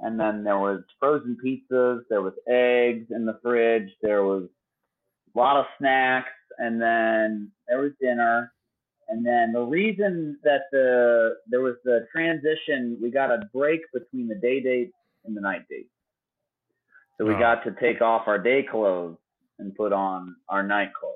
and 0.00 0.18
then 0.20 0.44
there 0.44 0.58
was 0.58 0.82
frozen 0.98 1.36
pizzas, 1.42 2.00
there 2.10 2.22
was 2.22 2.34
eggs 2.48 3.06
in 3.10 3.24
the 3.24 3.38
fridge, 3.42 3.90
there 4.02 4.24
was 4.24 4.48
a 5.34 5.38
lot 5.38 5.56
of 5.56 5.66
snacks, 5.78 6.28
and 6.58 6.80
then 6.80 7.50
there 7.68 7.80
was 7.80 7.92
dinner. 8.00 8.52
And 9.08 9.24
then 9.24 9.52
the 9.52 9.62
reason 9.62 10.38
that 10.42 10.62
the 10.72 11.36
there 11.48 11.60
was 11.60 11.76
the 11.84 12.06
transition, 12.10 12.98
we 13.00 13.10
got 13.10 13.30
a 13.30 13.48
break 13.54 13.80
between 13.92 14.26
the 14.28 14.34
day 14.34 14.60
date 14.60 14.90
and 15.24 15.36
the 15.36 15.40
night 15.40 15.68
date. 15.68 15.88
So 17.16 17.24
we 17.24 17.34
Oh. 17.34 17.38
got 17.38 17.62
to 17.64 17.70
take 17.80 18.02
off 18.02 18.26
our 18.26 18.38
day 18.38 18.62
clothes 18.64 19.18
and 19.58 19.74
put 19.74 19.92
on 19.92 20.36
our 20.48 20.62
night 20.62 20.92
clothes. 20.92 21.14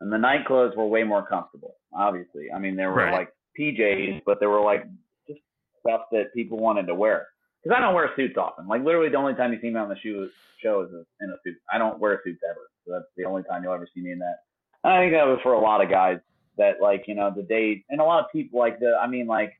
And 0.00 0.12
the 0.12 0.18
night 0.18 0.46
clothes 0.46 0.74
were 0.76 0.86
way 0.86 1.04
more 1.04 1.24
comfortable, 1.26 1.76
obviously. 1.92 2.50
I 2.52 2.58
mean, 2.58 2.76
they 2.76 2.86
were 2.86 2.94
Right. 2.94 3.12
like 3.12 3.34
PJs, 3.58 4.22
but 4.24 4.40
they 4.40 4.46
were 4.46 4.60
like 4.60 4.86
just 5.26 5.40
stuff 5.80 6.02
that 6.12 6.32
people 6.34 6.58
wanted 6.58 6.86
to 6.86 6.94
wear. 6.94 7.28
Because 7.62 7.76
I 7.76 7.80
don't 7.80 7.94
wear 7.94 8.10
suits 8.16 8.36
often. 8.36 8.68
Like 8.68 8.84
literally, 8.84 9.08
the 9.08 9.16
only 9.16 9.34
time 9.34 9.52
you 9.52 9.60
see 9.60 9.70
me 9.70 9.78
on 9.78 9.88
the 9.88 9.96
show, 9.96 10.28
show 10.62 10.82
is 10.82 10.90
in 11.20 11.30
a 11.30 11.36
suit. 11.44 11.56
I 11.72 11.78
don't 11.78 11.98
wear 11.98 12.20
suits 12.24 12.40
ever, 12.48 12.70
so 12.86 12.92
that's 12.92 13.10
the 13.16 13.24
only 13.24 13.42
time 13.42 13.62
you'll 13.62 13.74
ever 13.74 13.88
see 13.94 14.00
me 14.00 14.12
in 14.12 14.18
that. 14.20 14.38
And 14.84 14.92
I 14.92 15.00
think 15.02 15.12
that 15.12 15.26
was 15.26 15.40
for 15.42 15.54
a 15.54 15.60
lot 15.60 15.82
of 15.82 15.90
guys 15.90 16.18
that 16.56 16.80
like 16.80 17.04
you 17.06 17.14
know 17.14 17.32
the 17.34 17.42
day 17.42 17.84
and 17.88 18.00
a 18.00 18.04
lot 18.04 18.24
of 18.24 18.30
people 18.32 18.58
like 18.58 18.78
the. 18.78 18.94
I 19.00 19.08
mean, 19.08 19.26
like 19.26 19.52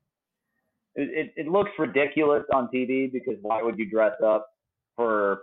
it, 0.94 1.32
it, 1.36 1.46
it 1.46 1.48
looks 1.48 1.70
ridiculous 1.78 2.44
on 2.52 2.68
TV 2.74 3.10
because 3.10 3.36
why 3.42 3.62
would 3.62 3.78
you 3.78 3.88
dress 3.90 4.14
up 4.24 4.48
for 4.96 5.42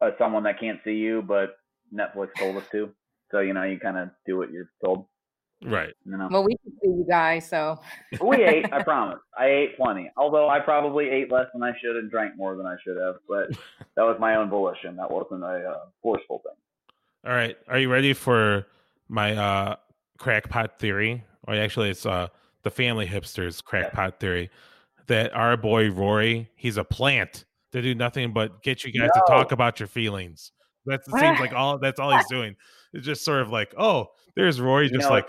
uh, 0.00 0.10
someone 0.18 0.44
that 0.44 0.60
can't 0.60 0.80
see 0.84 0.94
you? 0.94 1.22
But 1.22 1.56
Netflix 1.94 2.28
told 2.38 2.56
us 2.56 2.64
to, 2.72 2.90
so 3.30 3.40
you 3.40 3.54
know 3.54 3.62
you 3.64 3.78
kind 3.78 3.96
of 3.96 4.10
do 4.26 4.36
what 4.36 4.50
you're 4.50 4.70
told. 4.84 5.06
Right. 5.66 5.94
You 6.04 6.16
know. 6.16 6.28
well, 6.30 6.44
we 6.44 6.56
can 6.62 6.72
see 6.80 6.88
you 6.88 7.06
guys, 7.08 7.48
so 7.48 7.78
we 8.20 8.44
ate. 8.44 8.72
I 8.72 8.82
promise. 8.84 9.18
I 9.36 9.46
ate 9.46 9.76
plenty. 9.76 10.10
Although 10.16 10.48
I 10.48 10.60
probably 10.60 11.08
ate 11.08 11.30
less 11.30 11.46
than 11.52 11.62
I 11.62 11.72
should 11.80 11.96
and 11.96 12.10
drank 12.10 12.36
more 12.36 12.56
than 12.56 12.66
I 12.66 12.76
should 12.84 12.96
have. 12.96 13.16
But 13.28 13.50
that 13.96 14.02
was 14.02 14.16
my 14.20 14.36
own 14.36 14.48
volition. 14.48 14.96
That 14.96 15.10
wasn't 15.10 15.42
a 15.42 15.70
uh, 15.70 15.78
forceful 16.02 16.42
thing. 16.44 16.54
All 17.30 17.36
right. 17.36 17.56
Are 17.68 17.78
you 17.78 17.90
ready 17.90 18.12
for 18.12 18.66
my 19.08 19.36
uh 19.36 19.76
crackpot 20.18 20.78
theory? 20.78 21.24
Or 21.48 21.54
actually 21.54 21.90
it's 21.90 22.06
uh 22.06 22.28
the 22.62 22.70
family 22.70 23.06
hipsters 23.06 23.62
crackpot 23.62 24.20
theory 24.20 24.50
that 25.06 25.32
our 25.34 25.56
boy 25.56 25.90
Rory, 25.90 26.50
he's 26.56 26.76
a 26.76 26.84
plant 26.84 27.44
to 27.72 27.82
do 27.82 27.94
nothing 27.94 28.32
but 28.32 28.62
get 28.62 28.84
you 28.84 28.92
guys 28.92 29.10
to 29.14 29.22
talk 29.28 29.52
about 29.52 29.80
your 29.80 29.86
feelings. 29.88 30.52
That 30.86 31.04
seems 31.04 31.40
like 31.40 31.52
all 31.56 31.78
that's 31.78 31.98
all 31.98 32.14
he's 32.16 32.28
doing. 32.28 32.54
It's 32.92 33.04
just 33.04 33.24
sort 33.24 33.42
of 33.42 33.50
like, 33.50 33.74
oh, 33.76 34.06
there's 34.36 34.60
Rory, 34.60 34.88
just 34.88 35.08
No. 35.08 35.10
like 35.10 35.28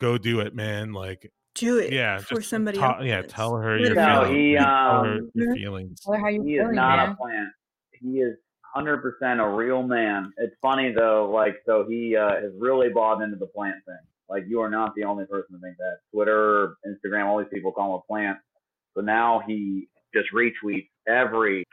go 0.00 0.18
do 0.18 0.40
it, 0.40 0.54
man. 0.54 0.92
Like 0.92 1.30
Do 1.54 1.78
it 1.78 1.92
yeah, 1.92 2.18
for 2.18 2.36
just 2.36 2.48
somebody 2.50 2.78
ta- 2.78 2.96
else. 2.96 3.04
yeah, 3.04 3.22
tell 3.22 3.56
her 3.56 3.76
your 3.78 3.90
Literally. 3.94 3.94
No, 3.94 4.24
feelings. 4.24 4.34
he, 4.36 4.56
tell 4.56 4.64
her 4.66 5.10
um, 5.10 5.30
your 5.34 5.46
Mhm. 5.48 5.54
feelings. 5.54 6.00
Well, 6.06 6.20
how 6.20 6.28
you 6.28 6.42
He 6.42 6.54
is 6.56 6.68
not 6.72 6.96
man? 6.98 7.10
a 7.10 7.16
plant. 7.16 7.48
He 7.92 8.20
is 8.20 8.36
100% 8.76 9.40
a 9.40 9.48
real 9.56 9.82
man. 9.82 10.32
It's 10.36 10.54
funny 10.62 10.92
though, 10.92 11.30
like 11.30 11.56
so 11.66 11.84
he 11.88 12.16
uh, 12.16 12.40
has 12.40 12.52
really 12.58 12.88
bought 12.88 13.20
into 13.22 13.36
the 13.36 13.46
plant 13.46 13.76
thing. 13.84 13.98
Like 14.28 14.44
you 14.48 14.60
are 14.60 14.70
not 14.70 14.94
the 14.94 15.04
only 15.04 15.26
person 15.26 15.56
to 15.56 15.60
think 15.60 15.76
that. 15.78 15.98
Twitter, 16.14 16.76
Instagram, 16.86 17.26
all 17.26 17.38
these 17.38 17.48
people 17.52 17.72
call 17.72 17.94
him 17.96 18.00
a 18.04 18.06
plant. 18.06 18.38
So 18.94 19.00
now 19.02 19.42
he 19.46 19.88
just 20.14 20.28
retweets 20.32 20.88
every 21.08 21.64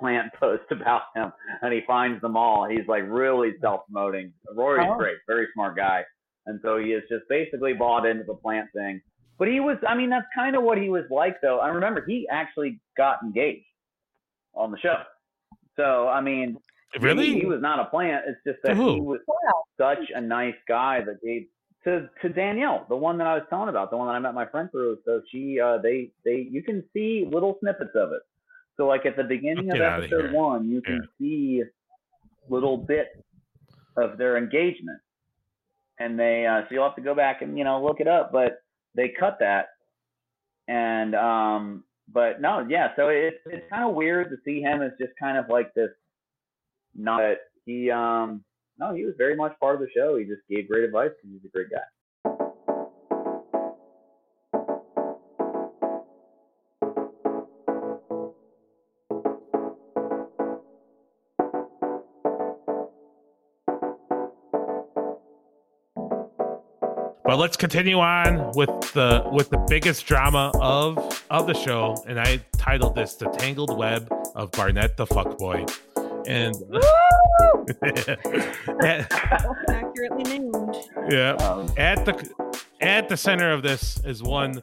plant 0.00 0.32
post 0.40 0.62
about 0.70 1.02
him, 1.14 1.32
and 1.60 1.72
he 1.72 1.80
finds 1.86 2.20
them 2.22 2.36
all. 2.36 2.66
He's 2.68 2.86
like 2.88 3.02
really 3.06 3.52
self-promoting. 3.60 4.32
Rory's 4.54 4.86
Oh. 4.90 4.96
great, 4.96 5.18
very 5.26 5.48
smart 5.52 5.76
guy, 5.76 6.04
and 6.48 6.58
so 6.62 6.78
he 6.78 6.90
has 6.90 7.02
just 7.08 7.24
basically 7.28 7.74
bought 7.74 8.06
into 8.06 8.24
the 8.24 8.34
plant 8.34 8.68
thing. 8.74 9.00
But 9.38 9.48
he 9.48 9.60
was, 9.60 9.76
I 9.86 9.94
mean, 9.94 10.10
that's 10.10 10.26
kind 10.34 10.56
of 10.56 10.64
what 10.64 10.78
he 10.78 10.88
was 10.88 11.04
like, 11.10 11.40
though. 11.40 11.60
I 11.60 11.68
remember 11.68 12.04
he 12.06 12.26
actually 12.28 12.80
got 12.96 13.22
engaged 13.22 13.64
on 14.54 14.72
the 14.72 14.78
show. 14.78 14.96
So, 15.76 16.08
I 16.08 16.20
mean, 16.20 16.58
Really? 17.00 17.26
he, 17.26 17.40
he 17.40 17.46
was 17.46 17.60
not 17.60 17.78
a 17.78 17.84
plant. 17.84 18.24
It's 18.26 18.40
just 18.46 18.58
that 18.64 18.76
he 18.76 19.00
was 19.00 19.20
such 19.78 20.10
a 20.14 20.20
nice 20.20 20.56
guy 20.66 21.02
that 21.04 21.22
gave 21.22 21.46
to 21.84 22.08
to 22.22 22.28
Danielle, 22.28 22.86
the 22.88 22.96
one 22.96 23.18
that 23.18 23.26
I 23.26 23.34
was 23.34 23.44
telling 23.50 23.68
about, 23.68 23.90
the 23.90 23.96
one 23.96 24.08
that 24.08 24.14
I 24.14 24.18
met 24.18 24.34
my 24.34 24.46
friend 24.46 24.68
through. 24.70 24.98
So 25.04 25.22
she, 25.30 25.60
uh, 25.60 25.78
they, 25.78 26.10
they, 26.24 26.48
you 26.50 26.62
can 26.62 26.82
see 26.92 27.28
little 27.30 27.56
snippets 27.60 27.94
of 27.94 28.12
it. 28.12 28.22
So 28.76 28.86
like 28.86 29.06
at 29.06 29.16
the 29.16 29.24
beginning 29.24 29.70
of 29.70 29.80
episode 29.80 30.30
here. 30.30 30.32
one, 30.32 30.68
you 30.68 30.80
can 30.82 31.06
see 31.20 31.62
little 32.48 32.76
bits 32.76 33.10
of 33.96 34.16
their 34.18 34.36
engagement, 34.36 34.98
and 35.98 36.18
they, 36.18 36.46
uh, 36.46 36.62
so 36.62 36.74
you'll 36.74 36.84
have 36.84 36.96
to 36.96 37.02
go 37.02 37.14
back 37.14 37.42
and 37.42 37.58
you 37.58 37.64
know 37.64 37.82
look 37.84 38.00
it 38.00 38.08
up, 38.08 38.32
but 38.32 38.62
they 38.94 39.12
cut 39.18 39.38
that, 39.40 39.68
and 40.66 41.14
um, 41.14 41.84
but 42.12 42.40
no, 42.40 42.66
yeah. 42.68 42.88
So 42.96 43.08
it's 43.08 43.38
it's 43.46 43.68
kind 43.70 43.88
of 43.88 43.94
weird 43.94 44.30
to 44.30 44.36
see 44.44 44.60
him 44.60 44.82
as 44.82 44.92
just 44.98 45.12
kind 45.18 45.38
of 45.38 45.46
like 45.48 45.72
this. 45.74 45.90
Not 46.94 47.18
that 47.18 47.38
he 47.64 47.90
um 47.90 48.44
no, 48.78 48.94
he 48.94 49.04
was 49.04 49.14
very 49.18 49.36
much 49.36 49.58
part 49.60 49.74
of 49.74 49.80
the 49.80 49.88
show. 49.94 50.16
He 50.16 50.24
just 50.24 50.42
gave 50.48 50.68
great 50.68 50.84
advice 50.84 51.10
because 51.10 51.34
he's 51.34 51.48
a 51.48 51.52
great 51.52 51.70
guy. 51.70 51.78
But 67.28 67.36
let's 67.36 67.58
continue 67.58 67.98
on 67.98 68.52
with 68.54 68.70
the 68.94 69.22
with 69.30 69.50
the 69.50 69.58
biggest 69.68 70.06
drama 70.06 70.50
of 70.58 70.96
of 71.28 71.46
the 71.46 71.52
show, 71.52 72.02
and 72.06 72.18
I 72.18 72.40
titled 72.56 72.94
this 72.94 73.16
"The 73.16 73.26
Tangled 73.26 73.76
Web 73.76 74.10
of 74.34 74.50
Barnett 74.52 74.96
the 74.96 75.04
Fuckboy." 75.06 75.68
And 76.26 76.56
at, 78.82 79.12
Accurately 79.68 80.22
named. 80.24 80.76
yeah, 81.10 81.32
Um, 81.34 81.70
at 81.76 82.06
the 82.06 82.54
at 82.80 83.10
the 83.10 83.16
center 83.18 83.52
of 83.52 83.62
this 83.62 84.00
is 84.06 84.22
one 84.22 84.62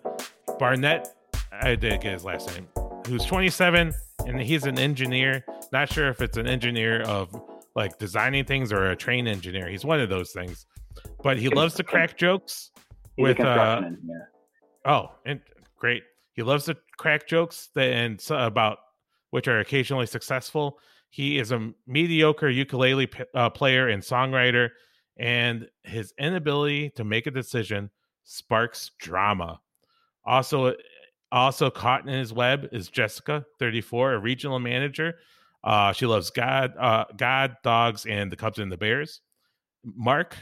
Barnett. 0.58 1.14
I 1.52 1.76
did 1.76 2.02
get 2.02 2.14
his 2.14 2.26
last 2.26 2.52
name. 2.52 2.68
Who's 3.06 3.26
27 3.26 3.94
and 4.26 4.42
he's 4.42 4.64
an 4.66 4.80
engineer. 4.80 5.46
Not 5.72 5.94
sure 5.94 6.10
if 6.10 6.20
it's 6.20 6.38
an 6.38 6.48
engineer 6.48 7.04
of 7.04 7.30
like 7.76 8.00
designing 8.00 8.46
things 8.46 8.74
or 8.74 8.90
a 8.90 8.96
train 8.96 9.28
engineer. 9.28 9.68
He's 9.70 9.86
one 9.86 10.00
of 10.00 10.10
those 10.10 10.32
things, 10.32 10.66
but 11.26 11.40
he 11.40 11.50
loves 11.50 11.74
to 11.74 11.84
crack 11.84 12.16
jokes 12.20 12.70
with 13.18 13.40
uh. 13.40 13.82
Oh, 14.86 15.10
and 15.26 15.42
great. 15.76 16.04
He 16.34 16.44
loves 16.44 16.66
to 16.66 16.78
crack 16.98 17.28
jokes 17.28 17.70
that, 17.74 17.90
and 17.90 18.22
so 18.22 18.38
about 18.38 18.78
which 19.32 19.48
are 19.48 19.60
occasionally 19.60 20.06
successful. 20.06 20.78
He 21.10 21.40
is 21.40 21.52
a 21.52 21.72
mediocre 21.88 22.50
ukulele 22.50 23.08
p- 23.08 23.24
uh, 23.34 23.50
player 23.50 23.88
and 23.88 24.04
songwriter, 24.04 24.70
and 25.18 25.68
his 25.82 26.14
inability 26.20 26.92
to 26.92 27.04
make 27.04 27.26
a 27.26 27.32
decision 27.32 27.90
sparks 28.24 28.92
drama. 29.00 29.60
Also, 30.26 30.76
also 31.32 31.72
caught 31.72 32.08
in 32.08 32.14
his 32.14 32.34
web 32.34 32.70
is 32.72 32.88
Jessica, 32.88 33.44
34, 33.58 34.14
a 34.14 34.20
regional 34.20 34.60
manager. 34.60 35.16
Uh, 35.64 35.92
she 35.92 36.06
loves 36.06 36.30
God, 36.30 36.74
uh, 36.80 37.06
God, 37.18 37.58
dogs, 37.64 38.06
and 38.06 38.32
the 38.32 38.36
Cubs 38.36 38.60
and 38.60 38.72
the 38.72 38.78
Bears. 38.78 39.22
Mark 39.84 40.36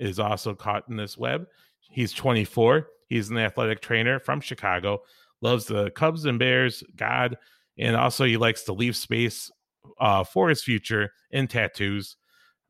is 0.00 0.18
also 0.18 0.54
caught 0.54 0.88
in 0.88 0.96
this 0.96 1.16
web. 1.16 1.46
He's 1.78 2.12
24. 2.12 2.88
He's 3.06 3.30
an 3.30 3.38
athletic 3.38 3.80
trainer 3.80 4.18
from 4.18 4.40
Chicago. 4.40 5.02
Loves 5.42 5.66
the 5.66 5.90
Cubs 5.90 6.24
and 6.24 6.38
Bears, 6.38 6.82
God, 6.96 7.36
and 7.78 7.96
also 7.96 8.24
he 8.24 8.36
likes 8.36 8.62
to 8.64 8.72
leave 8.72 8.96
space 8.96 9.50
uh, 9.98 10.24
for 10.24 10.48
his 10.48 10.62
future 10.62 11.12
in 11.30 11.48
tattoos 11.48 12.16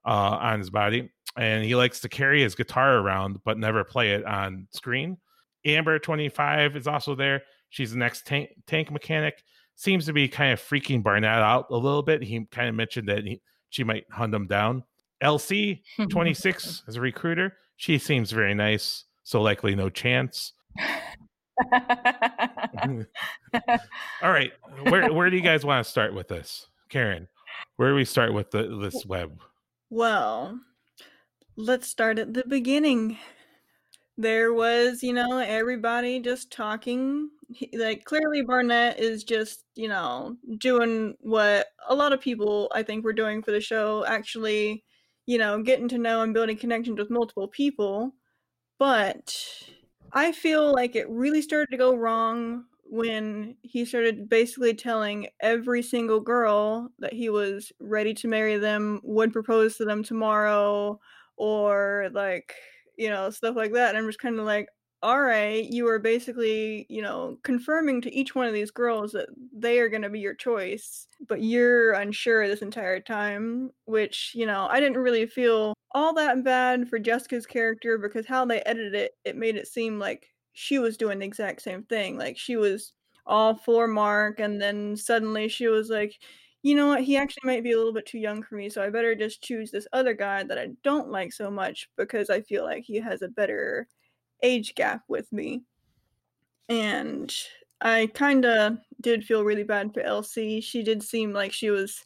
uh, 0.05 0.39
on 0.41 0.59
his 0.59 0.71
body. 0.71 1.11
And 1.37 1.65
he 1.65 1.75
likes 1.75 2.01
to 2.01 2.09
carry 2.09 2.43
his 2.43 2.55
guitar 2.55 2.99
around 2.99 3.41
but 3.45 3.59
never 3.59 3.85
play 3.85 4.13
it 4.13 4.25
on 4.25 4.67
screen. 4.73 5.19
Amber, 5.65 5.99
25, 5.99 6.77
is 6.77 6.87
also 6.87 7.15
there. 7.15 7.43
She's 7.69 7.93
an 7.93 8.03
ex 8.03 8.23
tank, 8.23 8.51
tank 8.67 8.91
mechanic. 8.91 9.43
Seems 9.77 10.07
to 10.07 10.13
be 10.13 10.29
kind 10.29 10.53
of 10.53 10.61
freaking 10.61 11.03
Barnett 11.03 11.43
out 11.43 11.67
a 11.71 11.77
little 11.77 12.03
bit. 12.03 12.23
He 12.23 12.45
kind 12.47 12.69
of 12.69 12.75
mentioned 12.75 13.09
that 13.09 13.25
he, 13.25 13.41
she 13.69 13.85
might 13.85 14.05
hunt 14.11 14.35
him 14.35 14.47
down. 14.47 14.85
LC, 15.23 15.81
26, 16.11 16.83
as 16.89 16.97
a 16.97 17.01
recruiter. 17.01 17.57
She 17.77 17.99
seems 17.99 18.31
very 18.31 18.55
nice, 18.55 19.05
so 19.23 19.41
likely 19.41 19.75
no 19.75 19.89
chance. 19.91 20.53
All 24.23 24.31
right, 24.33 24.53
where 24.89 25.13
where 25.13 25.31
do 25.31 25.37
you 25.37 25.43
guys 25.43 25.65
want 25.65 25.85
to 25.85 25.91
start 25.91 26.15
with 26.15 26.29
this, 26.29 26.67
Karen? 26.89 27.29
Where 27.77 27.91
do 27.91 27.95
we 27.95 28.05
start 28.05 28.33
with 28.35 28.51
the, 28.51 28.79
this 28.81 29.05
web? 29.07 29.41
Well, 29.91 30.61
let's 31.57 31.89
start 31.89 32.19
at 32.19 32.33
the 32.35 32.45
beginning. 32.47 33.19
There 34.17 34.53
was, 34.53 35.03
you 35.03 35.13
know, 35.13 35.39
everybody 35.39 36.21
just 36.21 36.53
talking. 36.53 37.31
He- 37.53 37.71
Like, 37.77 38.05
clearly, 38.05 38.43
Barnett 38.43 39.01
is 39.01 39.25
just, 39.25 39.65
you 39.75 39.89
know, 39.89 40.37
doing 40.59 41.15
what 41.21 41.69
a 41.89 41.95
lot 41.95 42.13
of 42.13 42.21
people 42.21 42.71
I 42.75 42.83
think 42.83 43.05
were 43.05 43.13
doing 43.15 43.43
for 43.43 43.51
the 43.51 43.61
show, 43.61 44.05
actually, 44.07 44.85
you 45.27 45.39
know, 45.39 45.63
getting 45.63 45.89
to 45.89 45.99
know 45.99 46.23
and 46.23 46.35
building 46.35 46.57
connections 46.57 46.99
with 46.99 47.11
multiple 47.11 47.49
people. 47.49 48.13
But 48.79 49.37
I 50.13 50.33
feel 50.33 50.73
like 50.73 50.97
it 50.97 51.09
really 51.09 51.43
started 51.43 51.71
to 51.71 51.77
go 51.77 51.95
wrong 51.95 52.65
when 52.85 53.57
he 53.63 53.85
started 53.85 54.29
basically 54.29 54.75
telling 54.75 55.29
every 55.41 55.83
single 55.83 56.19
girl 56.19 56.91
that 56.99 57.13
he 57.13 57.31
was 57.31 57.71
ready 57.79 58.13
to 58.15 58.27
marry 58.27 58.59
them, 58.59 59.01
would 59.05 59.33
propose 59.33 59.77
to 59.77 59.85
them 59.85 60.03
tomorrow, 60.03 60.99
or 61.37 62.11
like, 62.13 62.55
you 62.97 63.09
know, 63.09 63.31
stuff 63.31 63.55
like 63.55 63.73
that. 63.75 63.91
And 63.91 63.99
I'm 63.99 64.07
just 64.07 64.19
kind 64.19 64.39
of 64.39 64.45
like, 64.45 64.69
all 65.03 65.23
right, 65.23 65.65
you 65.71 65.89
are 65.89 65.99
basically, 65.99 66.87
you 66.91 67.01
know, 67.01 67.39
confirming 67.43 68.03
to 68.03 68.15
each 68.15 68.35
one 68.35 68.47
of 68.47 68.53
these 68.53 68.71
girls 68.71 69.13
that 69.13 69.29
they 69.53 69.79
are 69.81 69.89
going 69.89 70.03
to 70.03 70.11
be 70.11 70.21
your 70.21 70.35
choice, 70.35 71.09
but 71.27 71.43
you're 71.43 71.93
unsure 71.93 72.47
this 72.47 72.61
entire 72.63 73.01
time, 73.01 73.71
which, 73.87 74.33
you 74.35 74.45
know, 74.47 74.67
I 74.71 74.79
didn't 74.81 74.99
really 74.99 75.27
feel 75.27 75.75
all 75.93 76.13
that 76.15 76.45
bad 76.45 76.89
for 76.89 76.99
Jessica's 76.99 77.47
character 77.47 77.97
because 77.99 78.27
how 78.27 78.45
they 78.45 78.61
edited 78.63 78.95
it, 78.95 79.13
it 79.25 79.37
made 79.37 79.57
it 79.57 79.69
seem 79.69 79.99
like 79.99 80.29
she 80.53 80.79
was 80.79 80.97
doing 80.99 81.19
the 81.21 81.27
exact 81.27 81.63
same 81.63 81.85
thing. 81.85 82.19
Like 82.19 82.37
she 82.37 82.57
was 82.57 82.93
all 83.27 83.55
for 83.55 83.87
Mark, 83.89 84.39
and 84.41 84.61
then 84.61 84.97
suddenly 84.97 85.49
she 85.49 85.67
was 85.69 85.89
like, 85.89 86.15
you 86.63 86.75
know 86.75 86.89
what, 86.89 87.03
he 87.05 87.17
actually 87.17 87.47
might 87.47 87.63
be 87.65 87.73
a 87.73 87.77
little 87.79 87.93
bit 87.95 88.07
too 88.07 88.19
young 88.19 88.43
for 88.43 88.55
me, 88.57 88.69
so 88.69 88.83
I 88.83 88.91
better 88.91 89.15
just 89.15 89.43
choose 89.43 89.71
this 89.71 89.87
other 89.93 90.13
guy 90.15 90.43
that 90.45 90.59
I 90.59 90.69
don't 90.85 91.09
like 91.11 91.33
so 91.33 91.51
much 91.51 91.89
because 91.97 92.29
I 92.31 92.43
feel 92.43 92.65
like 92.65 92.85
he 92.85 92.97
has 92.97 93.23
a 93.23 93.29
better 93.29 93.89
age 94.43 94.75
gap 94.75 95.03
with 95.09 95.33
me. 95.33 95.65
And 96.69 97.35
I 97.81 98.11
kind 98.15 98.45
of 98.45 98.79
did 99.01 99.25
feel 99.25 99.45
really 99.45 99.65
bad 99.65 99.93
for 99.93 100.03
LC. 100.03 100.61
She 100.63 100.83
did 100.83 101.03
seem 101.03 101.33
like 101.33 101.53
she 101.53 101.71
was 101.71 102.05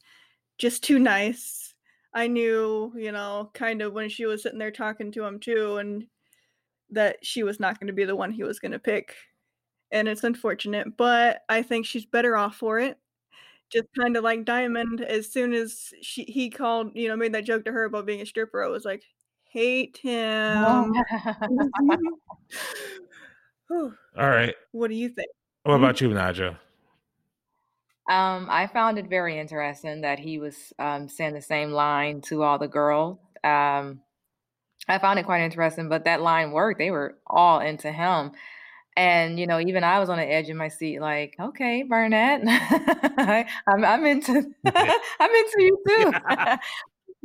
just 0.58 0.84
too 0.84 0.98
nice. 0.98 1.74
I 2.14 2.28
knew, 2.28 2.92
you 2.96 3.12
know, 3.12 3.50
kind 3.54 3.82
of 3.82 3.92
when 3.92 4.08
she 4.08 4.26
was 4.26 4.42
sitting 4.42 4.58
there 4.58 4.70
talking 4.70 5.12
to 5.12 5.24
him 5.24 5.40
too, 5.40 5.78
and 5.78 6.06
that 6.90 7.18
she 7.24 7.42
was 7.42 7.60
not 7.60 7.80
going 7.80 7.88
to 7.88 7.92
be 7.92 8.04
the 8.04 8.16
one 8.16 8.32
he 8.32 8.44
was 8.44 8.60
going 8.60 8.72
to 8.72 8.78
pick. 8.78 9.14
And 9.92 10.08
it's 10.08 10.24
unfortunate, 10.24 10.96
but 10.96 11.42
I 11.48 11.62
think 11.62 11.86
she's 11.86 12.06
better 12.06 12.36
off 12.36 12.56
for 12.56 12.80
it. 12.80 12.98
Just 13.70 13.86
kind 13.98 14.16
of 14.16 14.24
like 14.24 14.44
Diamond, 14.44 15.00
as 15.02 15.32
soon 15.32 15.52
as 15.54 15.92
she 16.02 16.24
he 16.24 16.50
called, 16.50 16.92
you 16.94 17.08
know, 17.08 17.16
made 17.16 17.34
that 17.34 17.44
joke 17.44 17.64
to 17.66 17.72
her 17.72 17.84
about 17.84 18.06
being 18.06 18.20
a 18.22 18.26
stripper, 18.26 18.62
I 18.64 18.68
was 18.68 18.84
like, 18.84 19.04
hate 19.54 19.96
him. 19.98 20.64
All 23.70 23.92
right. 24.16 24.54
What 24.72 24.88
do 24.88 24.94
you 24.94 25.08
think? 25.08 25.28
What 25.62 25.76
about 25.76 26.00
you, 26.00 26.10
Naja? 26.10 26.58
Um, 28.10 28.48
I 28.50 28.66
found 28.66 28.98
it 28.98 29.08
very 29.08 29.38
interesting 29.38 30.02
that 30.02 30.18
he 30.18 30.38
was 30.38 30.74
um, 30.78 31.08
saying 31.08 31.32
the 31.32 31.40
same 31.40 31.70
line 31.70 32.20
to 32.22 32.42
all 32.42 32.58
the 32.58 32.68
girls. 32.68 33.18
Um, 33.42 34.02
I 34.86 34.98
found 34.98 35.18
it 35.18 35.24
quite 35.24 35.42
interesting, 35.42 35.88
but 35.88 36.04
that 36.04 36.20
line 36.20 36.50
worked. 36.52 36.78
They 36.78 36.90
were 36.90 37.16
all 37.26 37.60
into 37.60 37.90
him. 37.90 38.32
And 38.96 39.40
you 39.40 39.46
know, 39.46 39.58
even 39.58 39.84
I 39.84 39.98
was 40.00 40.10
on 40.10 40.18
the 40.18 40.30
edge 40.30 40.50
of 40.50 40.56
my 40.56 40.68
seat, 40.68 41.00
like, 41.00 41.34
okay, 41.40 41.82
Barnett, 41.82 42.42
I'm, 43.66 43.84
I'm 43.84 44.04
into, 44.06 44.32
I'm 44.66 45.30
into 45.30 45.62
you 45.62 45.82
too. 45.88 46.12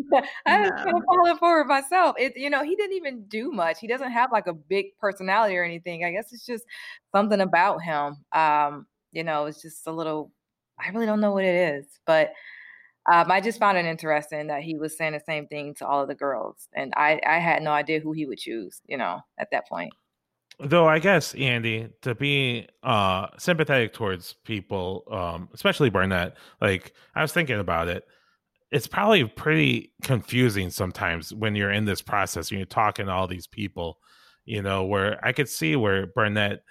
I 0.45 0.61
was 0.61 0.71
kind 0.71 0.95
of 0.95 1.03
falling 1.05 1.37
for 1.37 1.61
it 1.61 1.67
myself. 1.67 2.15
It, 2.17 2.33
you 2.35 2.49
know, 2.49 2.63
he 2.63 2.75
didn't 2.75 2.95
even 2.95 3.25
do 3.25 3.51
much. 3.51 3.79
He 3.79 3.87
doesn't 3.87 4.11
have 4.11 4.31
like 4.31 4.47
a 4.47 4.53
big 4.53 4.97
personality 4.99 5.57
or 5.57 5.63
anything. 5.63 6.03
I 6.03 6.11
guess 6.11 6.31
it's 6.31 6.45
just 6.45 6.65
something 7.13 7.41
about 7.41 7.81
him. 7.81 8.17
Um, 8.31 8.87
you 9.11 9.23
know, 9.23 9.45
it's 9.45 9.61
just 9.61 9.87
a 9.87 9.91
little. 9.91 10.31
I 10.79 10.89
really 10.89 11.05
don't 11.05 11.19
know 11.19 11.33
what 11.33 11.43
it 11.43 11.75
is, 11.75 11.85
but 12.05 12.31
um, 13.11 13.31
I 13.31 13.41
just 13.41 13.59
found 13.59 13.77
it 13.77 13.85
interesting 13.85 14.47
that 14.47 14.61
he 14.61 14.77
was 14.77 14.97
saying 14.97 15.13
the 15.13 15.21
same 15.25 15.47
thing 15.47 15.73
to 15.75 15.87
all 15.87 16.01
of 16.01 16.07
the 16.07 16.15
girls, 16.15 16.67
and 16.73 16.93
I, 16.95 17.19
I 17.25 17.39
had 17.39 17.63
no 17.63 17.71
idea 17.71 17.99
who 17.99 18.13
he 18.13 18.25
would 18.25 18.37
choose. 18.37 18.81
You 18.87 18.97
know, 18.97 19.19
at 19.37 19.49
that 19.51 19.67
point. 19.67 19.91
Though 20.61 20.87
I 20.87 20.99
guess 20.99 21.33
Andy 21.35 21.89
to 22.01 22.15
be 22.15 22.67
uh 22.83 23.27
sympathetic 23.37 23.93
towards 23.93 24.33
people, 24.43 25.03
um, 25.11 25.49
especially 25.53 25.89
Barnett, 25.89 26.35
Like 26.61 26.93
I 27.15 27.21
was 27.21 27.31
thinking 27.31 27.59
about 27.59 27.87
it 27.87 28.05
it's 28.71 28.87
probably 28.87 29.25
pretty 29.25 29.91
confusing 30.03 30.69
sometimes 30.69 31.33
when 31.33 31.55
you're 31.55 31.71
in 31.71 31.85
this 31.85 32.01
process 32.01 32.51
and 32.51 32.59
you're 32.59 32.65
talking 32.65 33.07
to 33.07 33.11
all 33.11 33.27
these 33.27 33.47
people, 33.47 33.97
you 34.45 34.61
know, 34.61 34.83
where 34.83 35.19
I 35.25 35.31
could 35.31 35.49
see 35.49 35.75
where 35.75 36.07
Barnett, 36.07 36.63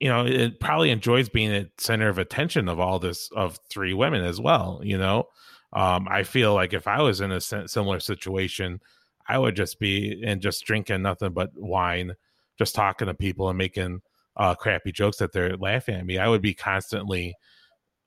you 0.00 0.08
know, 0.08 0.26
it 0.26 0.58
probably 0.60 0.90
enjoys 0.90 1.28
being 1.28 1.52
at 1.52 1.68
center 1.78 2.08
of 2.08 2.18
attention 2.18 2.68
of 2.68 2.80
all 2.80 2.98
this 2.98 3.30
of 3.36 3.58
three 3.70 3.94
women 3.94 4.24
as 4.24 4.40
well, 4.40 4.80
you 4.82 4.98
know. 4.98 5.28
Um, 5.72 6.08
I 6.10 6.22
feel 6.22 6.54
like 6.54 6.72
if 6.72 6.86
I 6.88 7.02
was 7.02 7.20
in 7.20 7.30
a 7.30 7.40
similar 7.40 8.00
situation, 8.00 8.80
I 9.28 9.38
would 9.38 9.54
just 9.54 9.78
be 9.78 10.22
and 10.24 10.40
just 10.40 10.64
drinking 10.64 11.02
nothing 11.02 11.32
but 11.32 11.50
wine, 11.54 12.14
just 12.58 12.74
talking 12.74 13.06
to 13.06 13.14
people 13.14 13.48
and 13.48 13.58
making 13.58 14.00
uh, 14.36 14.54
crappy 14.54 14.92
jokes 14.92 15.18
that 15.18 15.32
they're 15.32 15.56
laughing 15.56 15.96
at 15.96 16.06
me. 16.06 16.18
I 16.18 16.28
would 16.28 16.42
be 16.42 16.54
constantly 16.54 17.34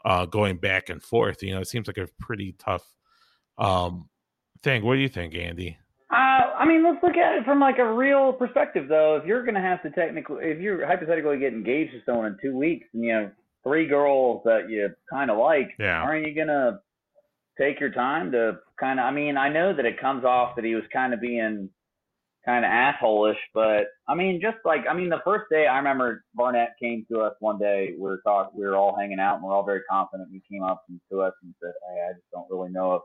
uh, 0.04 0.26
going 0.26 0.58
back 0.58 0.90
and 0.90 1.02
forth. 1.02 1.44
You 1.44 1.54
know, 1.54 1.62
it 1.62 1.68
seems 1.68 1.88
like 1.88 1.98
a 1.98 2.08
pretty 2.20 2.56
tough 2.58 2.84
um, 3.62 4.10
thing. 4.64 4.84
What 4.84 4.96
do 4.96 5.02
you 5.02 5.10
think, 5.10 5.36
Andy? 5.36 5.78
Uh, 6.12 6.16
I 6.60 6.66
mean, 6.66 6.84
let's 6.84 7.02
look 7.02 7.16
at 7.16 7.38
it 7.38 7.46
from 7.46 7.60
like 7.60 7.78
a 7.78 7.94
real 7.94 8.34
perspective, 8.34 8.88
though. 8.90 9.16
If 9.16 9.26
you're 9.26 9.44
going 9.44 9.56
to 9.56 9.62
have 9.62 9.82
to 9.84 9.90
technically, 9.92 10.44
if 10.46 10.60
you're 10.60 10.86
hypothetically 10.86 11.40
get 11.40 11.54
engaged 11.54 11.94
to 11.94 12.02
someone 12.06 12.26
in 12.26 12.38
two 12.42 12.58
weeks, 12.58 12.86
and 12.94 13.04
you 13.04 13.14
have 13.14 13.32
three 13.64 13.88
girls 13.88 14.42
that 14.44 14.70
you 14.70 14.90
kind 15.10 15.32
of 15.32 15.38
like, 15.38 15.70
yeah. 15.80 16.02
aren't 16.02 16.28
you 16.28 16.36
going 16.36 16.48
to 16.48 16.80
take 17.58 17.80
your 17.80 17.92
time 17.92 18.32
to 18.34 18.58
kind 18.80 19.00
of? 19.00 19.06
I 19.06 19.12
mean, 19.12 19.38
I 19.38 19.48
know 19.48 19.74
that 19.74 19.86
it 19.86 20.02
comes 20.02 20.26
off 20.26 20.56
that 20.58 20.66
he 20.66 20.76
was 20.76 20.84
kind 20.92 21.14
of 21.14 21.22
being 21.22 21.70
kind 22.46 22.66
of 22.66 22.72
assholish, 22.72 23.38
but 23.54 23.86
I 24.10 24.16
mean, 24.16 24.42
just 24.42 24.58
like 24.66 24.82
I 24.90 24.94
mean, 24.94 25.10
the 25.10 25.22
first 25.24 25.46
day 25.50 25.68
I 25.68 25.78
remember 25.78 26.26
Barnett 26.34 26.74
came 26.82 27.06
to 27.12 27.22
us 27.22 27.36
one 27.40 27.58
day. 27.58 27.94
We 27.94 28.02
were 28.02 28.22
talking, 28.26 28.60
we 28.60 28.66
were 28.66 28.76
all 28.76 28.98
hanging 28.98 29.20
out, 29.20 29.36
and 29.36 29.44
we 29.44 29.50
are 29.50 29.54
all 29.54 29.64
very 29.64 29.82
confident. 29.90 30.30
He 30.32 30.42
came 30.52 30.64
up 30.64 30.84
to 31.12 31.22
us 31.22 31.34
and 31.44 31.54
said, 31.62 31.72
"Hey, 31.88 32.10
I 32.10 32.14
just 32.14 32.26
don't 32.34 32.50
really 32.50 32.72
know 32.72 32.96
if." 32.96 33.02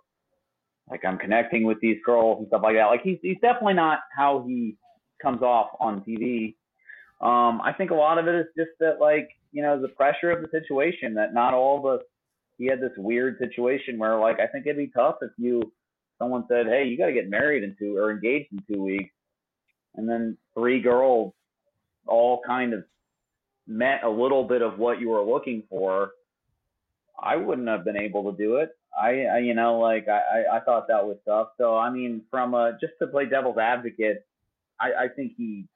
Like 0.91 1.05
I'm 1.05 1.19
connecting 1.19 1.65
with 1.65 1.81
these 1.81 1.99
girls 2.05 2.39
and 2.39 2.49
stuff 2.49 2.63
like 2.63 2.77
that. 2.77 2.87
Like 2.87 3.03
he's 3.03 3.19
he's 3.23 3.39
definitely 3.41 3.75
not 3.75 4.01
how 4.17 4.45
he 4.47 4.77
comes 5.21 5.43
off 5.43 5.71
on 5.81 6.03
TV. 6.03 6.55
Um, 7.21 7.61
I 7.63 7.73
think 7.77 7.91
a 7.91 7.95
lot 7.95 8.19
of 8.19 8.29
it 8.29 8.35
is 8.35 8.47
just 8.57 8.71
that 8.81 9.01
like 9.01 9.29
you 9.53 9.63
know 9.63 9.81
the 9.81 9.89
pressure 9.89 10.31
of 10.31 10.43
the 10.43 10.49
situation 10.51 11.15
that 11.15 11.35
not 11.35 11.55
all 11.55 11.87
us. 11.89 12.01
He 12.59 12.67
had 12.67 12.81
this 12.81 12.93
weird 12.97 13.39
situation 13.39 13.99
where 13.99 14.19
like 14.19 14.41
I 14.41 14.47
think 14.47 14.67
it'd 14.67 14.79
be 14.79 14.91
tough 14.95 15.17
if 15.23 15.31
you 15.37 15.61
someone 16.19 16.45
said, 16.49 16.67
hey, 16.67 16.85
you 16.85 16.97
got 16.97 17.07
to 17.07 17.13
get 17.13 17.29
married 17.29 17.63
in 17.63 17.77
two 17.79 17.97
or 17.97 18.11
engaged 18.11 18.49
in 18.53 18.63
two 18.73 18.83
weeks, 18.83 19.13
and 19.95 20.09
then 20.09 20.37
three 20.55 20.81
girls 20.81 21.35
all 22.07 22.41
kind 22.47 22.73
of 22.73 22.85
met 23.67 24.05
a 24.05 24.09
little 24.09 24.45
bit 24.45 24.63
of 24.63 24.79
what 24.79 25.01
you 25.01 25.11
were 25.11 25.23
looking 25.23 25.63
for. 25.69 26.11
I 27.21 27.37
wouldn't 27.37 27.69
have 27.69 27.85
been 27.85 27.97
able 27.97 28.31
to 28.31 28.37
do 28.37 28.57
it. 28.57 28.71
I, 28.99 29.25
I 29.25 29.39
you 29.39 29.55
know, 29.55 29.79
like 29.79 30.09
I, 30.09 30.57
I 30.57 30.61
thought 30.61 30.89
that 30.89 31.07
was 31.07 31.17
tough. 31.27 31.49
So 31.59 31.77
I 31.77 31.91
mean, 31.91 32.23
from 32.31 32.55
a 32.55 32.77
just 32.81 32.95
to 33.01 33.07
play 33.07 33.27
devil's 33.27 33.59
advocate, 33.59 34.27
I, 34.81 35.05
I 35.05 35.09
think 35.15 35.33
he, 35.37 35.67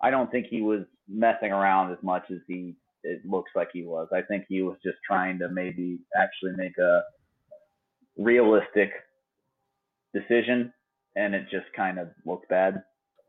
I 0.00 0.10
don't 0.10 0.30
think 0.30 0.46
he 0.46 0.62
was 0.62 0.82
messing 1.08 1.52
around 1.52 1.92
as 1.92 1.98
much 2.02 2.24
as 2.30 2.38
he 2.48 2.74
it 3.02 3.24
looks 3.24 3.52
like 3.54 3.68
he 3.72 3.82
was. 3.84 4.08
I 4.12 4.22
think 4.22 4.46
he 4.48 4.62
was 4.62 4.76
just 4.82 4.98
trying 5.06 5.38
to 5.38 5.48
maybe 5.48 6.00
actually 6.16 6.52
make 6.56 6.76
a 6.78 7.02
realistic 8.18 8.90
decision, 10.12 10.72
and 11.14 11.34
it 11.34 11.44
just 11.50 11.66
kind 11.74 11.98
of 11.98 12.08
looked 12.24 12.48
bad. 12.48 12.82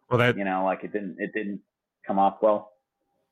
Well, 0.09 0.19
that 0.19 0.37
you 0.37 0.45
know, 0.45 0.65
like 0.65 0.83
it 0.83 0.93
didn't 0.93 1.17
it 1.19 1.31
didn't 1.33 1.61
come 2.05 2.17
off 2.17 2.37
well. 2.41 2.71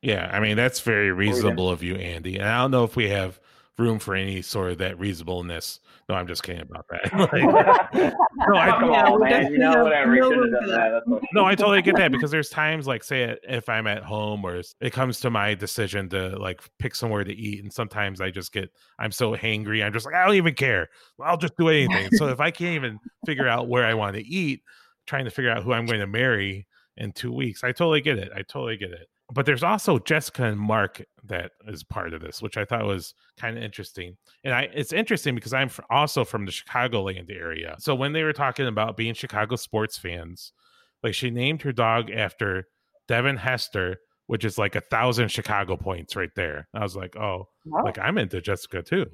Yeah, 0.02 0.30
I 0.32 0.40
mean 0.40 0.56
that's 0.56 0.82
very 0.82 1.12
reasonable 1.12 1.70
of 1.70 1.82
you, 1.82 1.96
Andy. 1.96 2.38
And 2.38 2.48
I 2.48 2.62
don't 2.62 2.72
know 2.72 2.84
if 2.84 2.96
we 2.96 3.10
have 3.10 3.40
room 3.78 4.00
for 4.00 4.16
any 4.16 4.42
sort 4.42 4.72
of 4.72 4.78
that 4.78 4.98
reasonableness. 5.00 5.80
No, 6.08 6.16
I'm 6.16 6.28
just 6.28 6.44
kidding 6.44 6.62
about 6.62 6.86
that. 6.90 7.14
like, 7.34 8.14
no, 8.48 8.56
I, 8.56 8.70
on, 8.72 9.20
man. 9.20 9.52
You 9.52 9.58
know, 9.58 9.84
whatever. 9.84 10.16
No, 10.16 10.30
that. 10.30 11.22
no, 11.34 11.46
I 11.46 11.56
totally 11.56 11.82
get 11.82 11.96
that 11.98 12.12
because 12.12 12.32
there's 12.32 12.50
times 12.50 12.88
like, 12.88 13.04
say, 13.04 13.38
if 13.44 13.68
I'm 13.68 13.88
at 13.88 14.04
home 14.04 14.46
or 14.46 14.62
it 14.80 14.94
comes 14.94 15.20
to 15.22 15.30
my 15.30 15.54
decision 15.54 16.10
to 16.10 16.38
like 16.40 16.62
pick 16.80 16.96
somewhere 16.96 17.24
to 17.24 17.34
eat, 17.34 17.64
and 17.64 17.74
sometimes 17.74 18.22
I 18.22 18.32
just 18.32 18.54
get, 18.54 18.70
I'm 19.00 19.12
so 19.12 19.36
hangry, 19.36 19.84
I'm 19.84 19.94
just 19.94 20.06
like, 20.06 20.16
I 20.16 20.26
don't 20.26 20.36
even 20.36 20.56
care. 20.56 20.90
I'll 21.22 21.38
just 21.38 21.58
do 21.58 21.70
anything. 21.70 22.12
so 22.14 22.28
if 22.30 22.40
I 22.40 22.52
can't 22.52 22.76
even 22.76 23.00
figure 23.26 23.48
out 23.48 23.68
where 23.68 23.86
I 23.86 23.94
want 23.94 24.16
to 24.16 24.26
eat, 24.26 24.62
trying 25.06 25.26
to 25.26 25.32
figure 25.32 25.52
out 25.52 25.64
who 25.64 25.74
I'm 25.74 25.86
going 25.86 26.00
to 26.00 26.08
marry 26.08 26.68
in 26.98 27.12
two 27.12 27.34
weeks, 27.34 27.64
I 27.64 27.72
totally 27.72 28.02
get 28.02 28.18
it. 28.18 28.32
I 28.34 28.42
totally 28.44 28.78
get 28.78 28.92
it 28.92 29.08
but 29.34 29.46
there's 29.46 29.64
also 29.64 29.98
Jessica 29.98 30.44
and 30.44 30.60
Mark 30.60 31.04
that 31.24 31.52
is 31.68 31.84
part 31.84 32.14
of 32.14 32.22
this, 32.22 32.42
which 32.42 32.58
I 32.58 32.66
thought 32.66 32.86
was 32.86 33.14
kind 33.38 33.58
of 33.58 33.64
interesting. 33.64 34.18
And 34.44 34.54
I 34.54 34.70
it's 34.74 34.94
interesting 34.94 35.34
because 35.34 35.54
I'm 35.54 35.72
also 35.90 36.24
from 36.24 36.46
the 36.46 36.52
Chicagoland 36.52 37.32
area. 37.32 37.76
So 37.80 37.96
when 37.96 38.14
they 38.14 38.24
were 38.24 38.34
talking 38.34 38.68
about 38.68 38.98
being 38.98 39.14
Chicago 39.14 39.56
sports 39.56 39.98
fans, 39.98 40.54
like 41.02 41.16
she 41.16 41.32
named 41.32 41.64
her 41.64 41.72
dog 41.72 42.12
after 42.12 42.68
Devin 43.08 43.38
Hester, 43.38 43.98
which 44.28 44.46
is 44.46 44.58
like 44.58 44.76
a 44.76 44.82
thousand 44.82 45.30
Chicago 45.30 45.76
points 45.76 46.16
right 46.16 46.34
there. 46.36 46.68
I 46.74 46.82
was 46.82 46.96
like, 46.96 47.16
oh, 47.16 47.48
wow. 47.66 47.84
like 47.84 47.98
I'm 47.98 48.20
into 48.20 48.42
Jessica 48.42 48.84
too. 48.84 49.08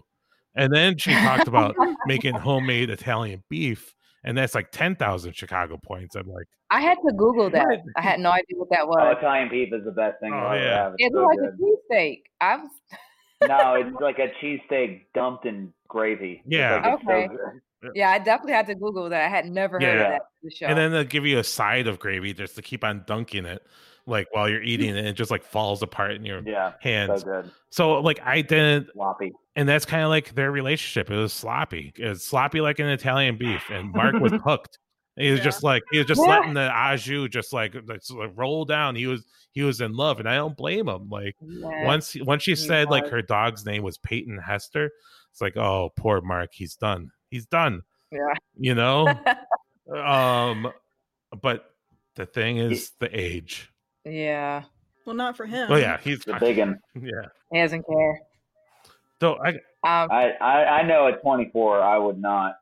And 0.55 0.73
then 0.73 0.97
she 0.97 1.13
talked 1.13 1.47
about 1.47 1.75
making 2.05 2.35
homemade 2.35 2.89
Italian 2.89 3.43
beef 3.49 3.95
and 4.23 4.37
that's 4.37 4.55
like 4.55 4.71
ten 4.71 4.95
thousand 4.95 5.35
Chicago 5.35 5.77
points. 5.83 6.15
I'm 6.15 6.27
like, 6.27 6.47
I 6.69 6.81
had 6.81 6.97
to 7.07 7.13
Google 7.13 7.49
that. 7.51 7.65
What? 7.67 7.79
I 7.95 8.01
had 8.01 8.19
no 8.19 8.31
idea 8.31 8.57
what 8.57 8.69
that 8.69 8.81
Oh, 8.83 8.87
was. 8.87 9.17
Italian 9.17 9.49
beef 9.49 9.73
is 9.73 9.83
the 9.83 9.91
best 9.91 10.19
thing 10.21 10.33
Oh, 10.33 10.37
I'll 10.37 10.55
ever 10.55 10.63
yeah. 10.65 10.83
have. 10.83 10.93
It's 10.97 11.13
It 11.13 11.17
so 11.17 11.25
like 11.25 11.37
good. 11.39 11.49
a 11.49 11.93
cheesesteak. 11.93 12.21
I 12.41 12.55
was 12.57 12.69
no, 13.47 13.73
it's 13.75 13.99
like 14.01 14.19
a 14.19 14.27
cheesesteak 14.43 15.05
dumped 15.13 15.45
in 15.45 15.73
gravy. 15.87 16.41
Yeah. 16.45 16.75
like, 16.75 16.93
it's 16.95 17.03
so 17.05 17.11
Okay. 17.13 17.91
yeah, 17.95 18.11
I 18.11 18.19
definitely 18.19 18.53
had 18.53 18.67
to 18.67 18.75
Google 18.75 19.09
that. 19.09 19.25
I 19.25 19.29
had 19.29 19.45
never 19.47 19.79
heard 19.79 19.83
Yeah. 19.83 20.03
of 20.03 20.11
that 20.11 20.19
for 20.21 20.43
the 20.43 20.51
show. 20.51 20.65
and 20.67 20.77
then 20.77 20.91
they'll 20.91 21.03
give 21.03 21.25
you 21.25 21.39
a 21.39 21.43
side 21.43 21.87
of 21.87 21.97
gravy 21.99 22.33
just 22.33 22.55
to 22.57 22.61
keep 22.61 22.83
on 22.83 23.03
dunking 23.07 23.45
it, 23.45 23.63
like 24.05 24.27
while 24.31 24.47
you're 24.47 24.61
eating 24.61 24.95
it, 24.95 24.99
and 24.99 25.07
it 25.07 25.13
just 25.13 25.31
like 25.31 25.43
falls 25.43 25.81
apart 25.81 26.11
in 26.11 26.23
your 26.23 26.41
Yeah, 26.45 26.71
so 26.73 26.77
hands. 26.81 27.23
good. 27.23 27.49
So 27.71 27.99
like 28.01 28.19
I 28.23 28.41
didn't 28.41 28.89
Sloppy. 28.93 29.31
And 29.55 29.67
that's 29.67 29.85
kind 29.85 30.03
of 30.03 30.09
like 30.09 30.33
their 30.35 30.51
relationship. 30.51 31.09
It 31.11 31.15
was 31.17 31.33
sloppy. 31.33 31.93
It 31.97 32.07
was 32.07 32.23
sloppy 32.23 32.61
like 32.61 32.79
an 32.79 32.87
Italian 32.87 33.37
beef, 33.37 33.69
and 33.69 33.91
Mark 33.91 34.15
was 34.15 34.31
hooked. 34.45 34.77
He 35.17 35.29
was 35.29 35.39
Yeah. 35.39 35.43
just 35.45 35.63
like 35.63 35.83
he 35.91 35.97
was 35.97 36.07
just 36.07 36.21
Yeah. 36.21 36.27
letting 36.39 36.53
the 36.53 36.71
au 36.73 36.95
jus 36.95 37.29
just 37.29 37.51
like, 37.53 37.75
like, 37.85 38.01
roll 38.35 38.65
down. 38.65 38.95
He 38.95 39.07
was 39.07 39.25
he 39.51 39.61
was 39.63 39.81
in 39.81 39.93
love, 39.93 40.19
and 40.19 40.29
I 40.29 40.35
don't 40.35 40.55
blame 40.55 40.87
him. 40.87 41.09
Like 41.09 41.35
Yeah. 41.41 41.83
once 41.85 42.15
once 42.21 42.43
she 42.43 42.51
he 42.51 42.55
said 42.55 42.89
like 42.89 43.07
her 43.09 43.21
dog's 43.21 43.65
name 43.65 43.83
was 43.83 43.97
Peyton 43.97 44.37
Hester, 44.37 44.89
it's 45.31 45.41
like 45.41 45.57
oh 45.57 45.91
poor 45.97 46.21
Mark, 46.21 46.51
he's 46.53 46.75
done. 46.75 47.11
He's 47.29 47.45
done. 47.45 47.81
Yeah. 48.11 48.33
You 48.57 48.75
know. 48.75 49.07
um, 49.95 50.71
but 51.41 51.73
the 52.15 52.25
thing 52.25 52.57
is 52.57 52.91
the 52.99 53.09
age. 53.17 53.71
yeah. 54.05 54.63
Well, 55.05 55.15
not 55.15 55.35
for 55.35 55.45
him. 55.47 55.67
Oh 55.71 55.77
yeah, 55.77 55.97
he's 55.99 56.19
It's 56.19 56.27
a 56.27 56.37
big 56.39 56.59
one. 56.59 56.79
yeah. 56.95 57.25
He 57.51 57.57
doesn't 57.59 57.83
care. 57.87 58.19
So 59.21 59.37
I 59.37 59.49
Um, 59.83 60.11
I, 60.11 60.31
I, 60.41 60.79
I 60.79 60.83
know 60.83 61.07
at 61.07 61.21
24, 61.21 61.81
I 61.81 61.97
would 61.97 62.19
not. 62.19 62.57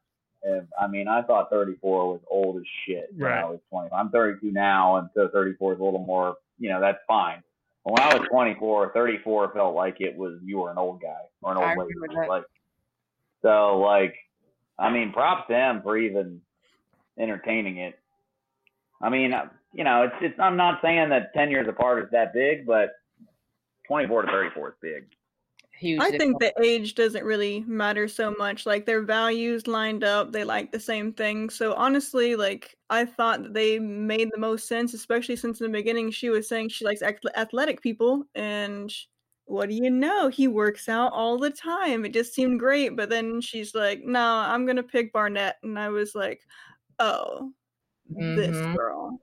Have, 0.45 0.67
I 0.79 0.87
mean, 0.87 1.07
I 1.07 1.21
thought 1.21 1.49
34 1.49 2.13
was 2.13 2.21
old 2.29 2.57
as 2.57 2.63
shit 2.85 3.09
when 3.13 3.31
Right. 3.31 3.41
I 3.41 3.45
was 3.45 3.59
20. 3.69 3.89
I'm 3.93 4.09
32 4.09 4.51
now, 4.51 4.97
and 4.97 5.09
so 5.13 5.29
34 5.33 5.73
is 5.73 5.79
a 5.79 5.83
little 5.83 6.05
more, 6.05 6.35
you 6.59 6.69
know, 6.69 6.79
that's 6.79 6.99
fine. 7.07 7.43
But 7.83 7.93
when 7.93 8.03
I 8.03 8.17
was 8.17 8.27
24, 8.29 8.91
34 8.93 9.53
felt 9.53 9.75
like 9.75 9.99
it 9.99 10.15
was 10.15 10.39
you 10.43 10.59
were 10.59 10.71
an 10.71 10.77
old 10.77 11.01
guy 11.01 11.23
or 11.41 11.51
an 11.51 11.57
old 11.57 11.71
agree 11.71 11.95
lady. 11.99 12.27
Like, 12.27 12.43
so, 13.41 13.79
like, 13.79 14.15
I 14.77 14.89
mean, 14.89 15.11
props 15.11 15.47
to 15.49 15.55
him 15.55 15.81
for 15.81 15.97
even 15.97 16.41
entertaining 17.17 17.77
it. 17.77 17.99
I 19.01 19.09
mean, 19.09 19.33
uh, 19.33 19.47
you 19.73 19.83
know, 19.83 20.03
it's, 20.03 20.15
it's. 20.21 20.39
I'm 20.39 20.57
not 20.57 20.81
saying 20.81 21.09
that 21.09 21.33
10 21.33 21.51
years 21.51 21.67
apart 21.67 22.03
is 22.03 22.09
that 22.11 22.33
big, 22.33 22.65
but 22.65 22.91
24 23.87 24.23
to 24.23 24.27
34 24.31 24.69
is 24.69 24.75
big. 24.81 25.05
Huge. 25.79 25.99
I 26.01 26.11
think 26.11 26.39
the 26.39 26.53
age 26.63 26.95
doesn't 26.95 27.23
really 27.25 27.61
matter 27.61 28.07
so 28.07 28.31
much. 28.37 28.65
Like 28.65 28.85
their 28.85 29.01
values 29.01 29.67
lined 29.67 30.03
up, 30.03 30.31
they 30.31 30.43
like 30.43 30.71
the 30.71 30.79
same 30.79 31.13
thing. 31.13 31.49
So 31.49 31.73
honestly, 31.73 32.35
like 32.35 32.75
I 32.89 33.05
thought 33.05 33.53
they 33.53 33.79
made 33.79 34.29
the 34.31 34.39
most 34.39 34.67
sense, 34.67 34.93
especially 34.93 35.35
since 35.35 35.59
in 35.61 35.71
the 35.71 35.77
beginning 35.77 36.11
she 36.11 36.29
was 36.29 36.47
saying 36.47 36.69
she 36.69 36.85
likes 36.85 37.01
athletic 37.35 37.81
people, 37.81 38.23
and 38.35 38.93
what 39.45 39.69
do 39.69 39.75
you 39.75 39.89
know? 39.89 40.27
He 40.29 40.47
works 40.47 40.87
out 40.87 41.11
all 41.13 41.37
the 41.37 41.49
time. 41.49 42.05
It 42.05 42.13
just 42.13 42.33
seemed 42.33 42.59
great, 42.59 42.95
but 42.95 43.09
then 43.09 43.41
she's 43.41 43.73
like, 43.75 44.01
"No, 44.03 44.23
I'm 44.23 44.65
gonna 44.65 44.83
pick 44.83 45.11
Barnett," 45.11 45.57
and 45.63 45.77
I 45.79 45.89
was 45.89 46.15
like, 46.15 46.41
"Oh, 46.99 47.53
this 48.07 48.61
Mhm. 48.61 48.75
girl." 48.75 49.21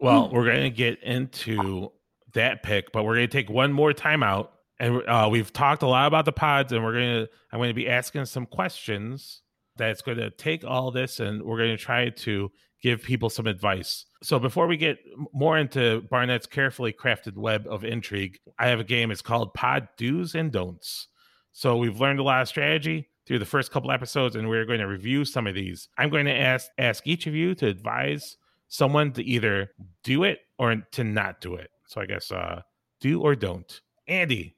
Well, 0.00 0.30
we're 0.32 0.44
going 0.44 0.62
to 0.62 0.70
get 0.70 1.02
into 1.02 1.92
that 2.34 2.62
pick, 2.62 2.92
but 2.92 3.04
we're 3.04 3.14
going 3.16 3.28
to 3.28 3.32
take 3.32 3.50
one 3.50 3.72
more 3.72 3.92
timeout. 3.92 4.50
And 4.80 5.02
uh, 5.06 5.28
we've 5.30 5.52
talked 5.52 5.82
a 5.82 5.86
lot 5.86 6.06
about 6.06 6.24
the 6.24 6.32
pods, 6.32 6.72
and 6.72 6.82
we're 6.82 6.92
going 6.92 7.24
to, 7.24 7.28
I'm 7.52 7.58
going 7.58 7.70
to 7.70 7.74
be 7.74 7.88
asking 7.88 8.24
some 8.26 8.46
questions 8.46 9.42
that's 9.76 10.02
going 10.02 10.18
to 10.18 10.30
take 10.30 10.64
all 10.64 10.90
this 10.90 11.20
and 11.20 11.42
we're 11.42 11.58
going 11.58 11.76
to 11.76 11.82
try 11.82 12.08
to 12.08 12.50
give 12.82 13.02
people 13.02 13.30
some 13.30 13.46
advice. 13.46 14.04
So 14.22 14.38
before 14.38 14.66
we 14.66 14.76
get 14.76 14.98
more 15.32 15.58
into 15.58 16.02
Barnett's 16.10 16.46
carefully 16.46 16.92
crafted 16.92 17.36
web 17.36 17.66
of 17.68 17.84
intrigue, 17.84 18.38
I 18.58 18.68
have 18.68 18.80
a 18.80 18.84
game. 18.84 19.10
It's 19.10 19.22
called 19.22 19.54
Pod 19.54 19.88
Do's 19.96 20.34
and 20.34 20.52
Don'ts. 20.52 21.08
So 21.52 21.76
we've 21.76 22.00
learned 22.00 22.20
a 22.20 22.24
lot 22.24 22.42
of 22.42 22.48
strategy 22.48 23.08
through 23.26 23.38
the 23.38 23.46
first 23.46 23.70
couple 23.70 23.90
episodes, 23.90 24.36
and 24.36 24.48
we're 24.48 24.66
going 24.66 24.80
to 24.80 24.86
review 24.86 25.24
some 25.24 25.46
of 25.46 25.54
these. 25.54 25.88
I'm 25.96 26.10
going 26.10 26.26
to 26.26 26.34
ask 26.34 26.68
ask 26.78 27.06
each 27.06 27.26
of 27.26 27.34
you 27.34 27.54
to 27.56 27.66
advise 27.66 28.36
someone 28.68 29.12
to 29.12 29.24
either 29.24 29.70
do 30.02 30.24
it 30.24 30.40
or 30.58 30.74
to 30.92 31.04
not 31.04 31.40
do 31.40 31.54
it. 31.54 31.70
So 31.86 32.00
I 32.00 32.06
guess 32.06 32.30
uh 32.30 32.62
do 33.00 33.22
or 33.22 33.34
don't. 33.34 33.80
Andy, 34.08 34.53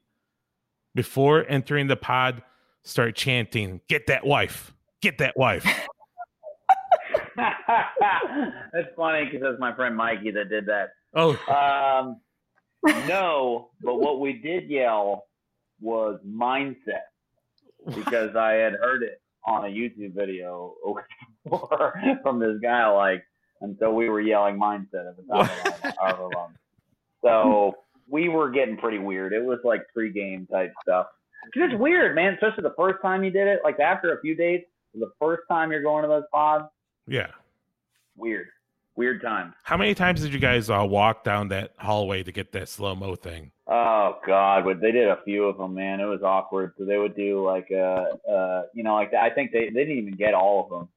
before 0.97 1.45
entering 1.47 1.85
the 1.85 1.95
pod, 1.95 2.41
start 2.83 3.15
chanting, 3.15 3.79
get 3.87 4.07
that 4.07 4.25
wife. 4.25 4.73
Get 4.99 5.19
that 5.19 5.37
wife. 5.37 5.63
That's 7.37 8.87
funny 8.95 9.25
because 9.25 9.41
that's 9.41 9.59
my 9.59 9.75
friend 9.75 9.95
Mikey 9.95 10.31
that 10.31 10.49
did 10.49 10.65
that. 10.65 10.89
Oh, 11.15 11.37
Um, 11.47 12.19
no, 13.07 13.69
but 13.81 13.99
what 13.99 14.19
we 14.19 14.33
did 14.33 14.69
yell 14.69 15.25
was 15.79 16.19
mindset 16.27 17.05
because 17.95 18.35
I 18.35 18.53
had 18.53 18.73
heard 18.73 19.03
it 19.03 19.21
on 19.45 19.65
a 19.65 19.67
YouTube 19.67 20.15
video 20.15 20.73
before 21.43 21.93
from 22.23 22.39
this 22.39 22.57
guy, 22.61 22.87
like, 22.87 23.23
and 23.61 23.77
so 23.79 23.93
we 23.93 24.09
were 24.09 24.19
yelling 24.21 24.59
mindset 24.59 25.07
at 25.09 25.15
the 25.17 25.23
top 25.31 25.49
of 25.65 25.95
our- 25.99 26.13
our 26.23 26.29
lungs. 26.35 26.57
So 27.23 27.75
we 28.09 28.29
were 28.29 28.49
getting 28.49 28.77
pretty 28.77 28.99
weird. 28.99 29.33
It 29.33 29.43
was 29.43 29.59
like 29.63 29.81
pre-game 29.93 30.47
type 30.51 30.73
stuff. 30.81 31.07
It's 31.53 31.79
weird, 31.79 32.15
man. 32.15 32.33
Especially 32.33 32.63
the 32.63 32.75
first 32.77 33.01
time 33.01 33.23
you 33.23 33.31
did 33.31 33.47
it. 33.47 33.59
Like 33.63 33.79
after 33.79 34.17
a 34.17 34.21
few 34.21 34.35
days, 34.35 34.61
the 34.93 35.11
first 35.19 35.43
time 35.49 35.71
you're 35.71 35.83
going 35.83 36.03
to 36.03 36.07
those 36.07 36.23
pods, 36.31 36.65
yeah. 37.07 37.27
weird, 38.15 38.47
weird 38.95 39.21
times. 39.21 39.53
How 39.63 39.77
many 39.77 39.93
times 39.93 40.21
did 40.21 40.33
you 40.33 40.39
guys 40.39 40.69
uh, 40.69 40.85
walk 40.87 41.23
down 41.23 41.49
that 41.49 41.73
hallway 41.77 42.23
to 42.23 42.31
get 42.31 42.51
that 42.53 42.69
slow 42.69 42.95
mo 42.95 43.15
thing? 43.15 43.51
Oh 43.67 44.19
God, 44.25 44.63
but 44.63 44.79
they 44.81 44.91
did 44.91 45.09
a 45.09 45.19
few 45.25 45.45
of 45.45 45.57
them, 45.57 45.73
man. 45.73 45.99
It 45.99 46.05
was 46.05 46.21
awkward. 46.23 46.73
So 46.77 46.85
they 46.85 46.97
would 46.97 47.15
do 47.15 47.45
like 47.45 47.67
uh 47.69 48.05
uh 48.29 48.63
you 48.73 48.83
know 48.83 48.95
like 48.95 49.13
I 49.13 49.29
think 49.29 49.51
they 49.51 49.69
they 49.69 49.83
didn't 49.83 49.97
even 49.97 50.15
get 50.15 50.33
all 50.33 50.63
of 50.63 50.69
them. 50.69 50.89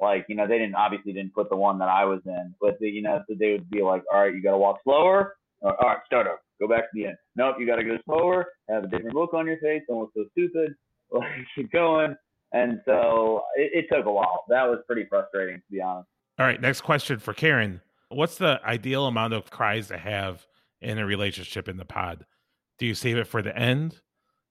Like 0.00 0.26
you 0.28 0.36
know 0.36 0.46
they 0.46 0.58
didn't 0.58 0.76
obviously 0.76 1.12
didn't 1.12 1.34
put 1.34 1.50
the 1.50 1.56
one 1.56 1.78
that 1.80 1.88
I 1.88 2.04
was 2.04 2.20
in, 2.24 2.54
but 2.60 2.78
they, 2.80 2.86
you 2.86 3.02
know 3.02 3.22
so 3.28 3.34
they 3.34 3.52
would 3.52 3.68
be 3.68 3.82
like, 3.82 4.04
all 4.12 4.20
right, 4.20 4.34
you 4.34 4.42
got 4.42 4.52
to 4.52 4.58
walk 4.58 4.78
slower. 4.84 5.34
Or, 5.64 5.82
all 5.82 5.88
right, 5.88 5.98
start 6.06 6.26
up. 6.26 6.40
Go 6.60 6.68
back 6.68 6.82
to 6.82 6.88
the 6.94 7.06
end. 7.06 7.16
Nope, 7.36 7.56
you 7.58 7.66
got 7.66 7.76
to 7.76 7.84
go 7.84 7.96
slower. 8.04 8.46
Have 8.68 8.84
a 8.84 8.86
different 8.86 9.16
look 9.16 9.34
on 9.34 9.46
your 9.46 9.56
face. 9.58 9.82
Don't 9.88 10.00
look 10.00 10.12
so 10.14 10.24
stupid. 10.32 10.74
Like 11.12 11.28
keep 11.54 11.70
going. 11.70 12.16
And 12.52 12.80
so 12.86 13.42
it, 13.56 13.84
it 13.84 13.94
took 13.94 14.06
a 14.06 14.10
while. 14.10 14.44
That 14.48 14.64
was 14.64 14.78
pretty 14.86 15.04
frustrating 15.08 15.56
to 15.56 15.62
be 15.70 15.80
honest. 15.80 16.08
All 16.38 16.46
right, 16.46 16.60
next 16.60 16.80
question 16.80 17.18
for 17.20 17.32
Karen. 17.34 17.82
What's 18.08 18.38
the 18.38 18.58
ideal 18.64 19.06
amount 19.06 19.32
of 19.34 19.48
cries 19.50 19.88
to 19.88 19.98
have 19.98 20.44
in 20.80 20.98
a 20.98 21.06
relationship 21.06 21.68
in 21.68 21.76
the 21.76 21.84
pod? 21.84 22.24
Do 22.78 22.86
you 22.86 22.94
save 22.94 23.16
it 23.18 23.28
for 23.28 23.42
the 23.42 23.56
end? 23.56 24.00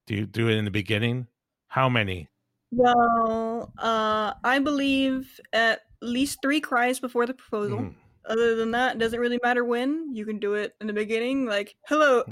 Do 0.08 0.16
you 0.16 0.26
do 0.26 0.48
it 0.48 0.56
in 0.56 0.64
the 0.64 0.72
beginning? 0.72 1.28
How 1.68 1.90
many? 1.90 2.30
Well, 2.72 3.74
uh, 3.78 4.34
I 4.44 4.60
believe 4.60 5.42
at 5.52 5.82
least 6.02 6.40
three 6.42 6.62
cries 6.62 7.00
before 7.00 7.26
the 7.26 7.34
proposal. 7.34 7.80
Mhm. 7.80 7.96
Other 8.26 8.56
than 8.56 8.72
that, 8.72 8.96
it 8.96 9.00
doesn't 9.00 9.20
really 9.20 9.40
matter 9.44 9.66
when. 9.66 10.14
You 10.14 10.26
can 10.26 10.40
do 10.40 10.54
it 10.54 10.76
in 10.80 10.88
the 10.88 10.94
beginning, 10.94 11.46
like 11.46 11.76
"Hello," 11.88 12.24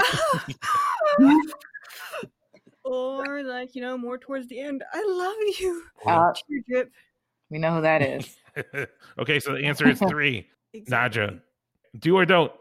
or 2.84 3.44
like 3.44 3.76
you 3.76 3.82
know 3.82 3.98
more 3.98 4.18
towards 4.18 4.48
the 4.48 4.60
end. 4.60 4.84
I 4.94 5.04
love 5.08 5.36
you. 5.60 5.84
Uh, 6.06 6.34
Tear 6.34 6.62
drip. 6.68 6.92
we 7.50 7.60
know 7.60 7.76
who 7.76 7.82
that 7.82 8.02
is. 8.02 8.38
okay, 9.20 9.40
so 9.40 9.54
the 9.54 9.66
answer 9.66 9.88
is 9.88 10.00
three. 10.00 10.48
Exactly. 10.74 11.22
Naja, 11.22 11.42
do 12.00 12.18
or 12.18 12.26
don't. 12.26 12.52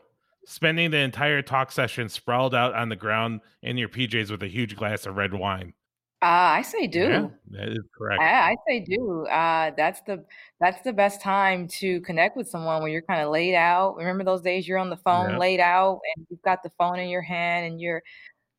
Spending 0.47 0.91
the 0.91 0.99
entire 0.99 1.43
talk 1.43 1.71
session 1.71 2.09
sprawled 2.09 2.55
out 2.55 2.75
on 2.75 2.89
the 2.89 2.97
ground 2.97 3.41
in 3.63 3.77
your 3.77 3.91
PJs 3.91 4.31
with 4.31 4.43
a 4.43 4.49
huge 4.49 4.75
glass 4.75 5.05
of 5.07 5.17
red 5.17 5.35
wine. 5.35 5.75
Uh, 6.23 6.27
I 6.61 6.63
say 6.63 6.87
do. 6.87 7.01
Yeah, 7.01 7.29
that 7.53 7.69
is 7.71 7.79
correct. 7.97 8.21
I, 8.21 8.51
I 8.53 8.57
say 8.69 8.81
do. 8.81 9.27
Uh, 9.27 9.71
that's 9.77 10.03
the 10.03 10.23
that's 10.61 10.83
the 10.83 10.93
best 10.93 11.23
time 11.23 11.67
to 11.79 12.01
connect 12.03 12.37
with 12.37 12.47
someone 12.49 12.83
when 12.83 12.93
you're 12.93 13.01
kind 13.01 13.23
of 13.23 13.31
laid 13.31 13.55
out. 13.55 13.97
Remember 13.97 14.23
those 14.23 14.43
days 14.43 14.69
you're 14.69 14.77
on 14.79 14.91
the 14.91 14.99
phone 14.99 15.31
Yeah. 15.31 15.39
laid 15.39 15.61
out 15.61 16.01
and 16.17 16.27
you've 16.29 16.43
got 16.43 16.63
the 16.63 16.71
phone 16.77 16.99
in 16.99 17.09
your 17.09 17.23
hand 17.23 17.67
and 17.73 17.81
you're 17.81 18.03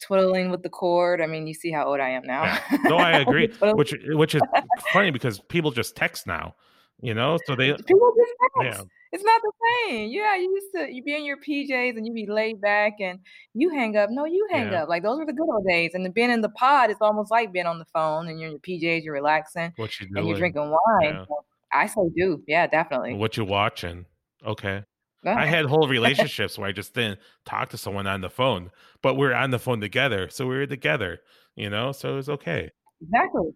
twiddling 0.02 0.50
with 0.50 0.64
the 0.64 0.70
cord. 0.70 1.22
I 1.22 1.28
mean, 1.28 1.46
you 1.46 1.54
see 1.54 1.72
how 1.72 1.86
old 1.86 2.00
I 2.00 2.10
am 2.10 2.24
now. 2.24 2.46
Yeah. 2.46 2.78
No, 2.86 2.98
I 2.98 3.20
agree. 3.26 3.54
Which 3.62 3.94
which 4.08 4.34
is 4.34 4.42
funny 4.92 5.12
because 5.12 5.40
people 5.40 5.70
just 5.70 5.96
text 5.96 6.26
now, 6.26 6.56
you 7.00 7.14
know. 7.14 7.38
So 7.46 7.56
they 7.56 7.74
People 7.74 8.14
just 8.18 8.34
text. 8.74 8.88
Yeah 9.12 9.16
It's 9.18 9.24
not 9.24 9.42
the 9.42 9.52
same. 9.90 10.10
Yeah, 10.12 10.36
you 10.36 10.52
used 10.54 10.68
to 10.76 10.94
you 10.94 11.04
be 11.04 11.16
in 11.16 11.26
your 11.26 11.38
PJs 11.38 11.98
and 11.98 12.06
you 12.08 12.14
be 12.14 12.26
laid 12.32 12.62
back 12.62 12.94
and 13.00 13.20
you 13.54 13.70
hang 13.70 13.96
up. 13.98 14.10
No, 14.10 14.26
you 14.26 14.48
hang 14.52 14.72
Yeah. 14.72 14.84
up. 14.84 14.90
Like 14.90 15.04
those 15.04 15.18
were 15.20 15.26
the 15.26 15.34
good 15.34 15.50
old 15.50 15.66
days. 15.68 15.92
And 15.94 16.06
then 16.06 16.12
being 16.14 16.32
in 16.32 16.42
the 16.42 16.50
pod, 16.50 16.90
it's 16.90 17.02
almost 17.02 17.30
like 17.32 17.52
being 17.52 17.66
on 17.66 17.80
the 17.80 17.86
phone 17.94 18.28
and 18.28 18.40
you're 18.40 18.50
in 18.50 18.54
your 18.54 18.80
PJs, 18.80 19.04
you're 19.04 19.14
relaxing 19.14 19.74
what 19.76 20.00
you 20.00 20.06
and 20.08 20.16
doing, 20.16 20.28
you're 20.28 20.38
drinking 20.38 20.70
wine. 20.72 20.78
Yeah. 21.04 21.26
So 21.28 21.46
I 21.74 21.88
say 21.88 22.02
do. 22.16 22.44
Yeah, 22.48 22.68
definitely. 22.68 23.14
what 23.16 23.38
you 23.38 23.46
watching. 23.46 24.06
Okay, 24.46 24.84
I 25.26 25.46
had 25.46 25.66
whole 25.66 25.88
relationships 25.98 26.58
where 26.58 26.68
I 26.68 26.72
just 26.72 26.94
didn't 26.96 27.20
talk 27.46 27.70
to 27.70 27.78
someone 27.78 28.08
on 28.08 28.22
the 28.22 28.30
phone, 28.30 28.72
but 29.04 29.16
we 29.16 29.28
are 29.28 29.34
on 29.36 29.52
the 29.52 29.60
phone 29.60 29.80
together, 29.80 30.30
so 30.30 30.48
we 30.48 30.56
were 30.56 30.66
together, 30.66 31.20
you 31.56 31.70
know. 31.70 31.92
So 31.92 32.14
it 32.14 32.16
was 32.16 32.30
okay. 32.30 32.72
Exactly. 33.02 33.52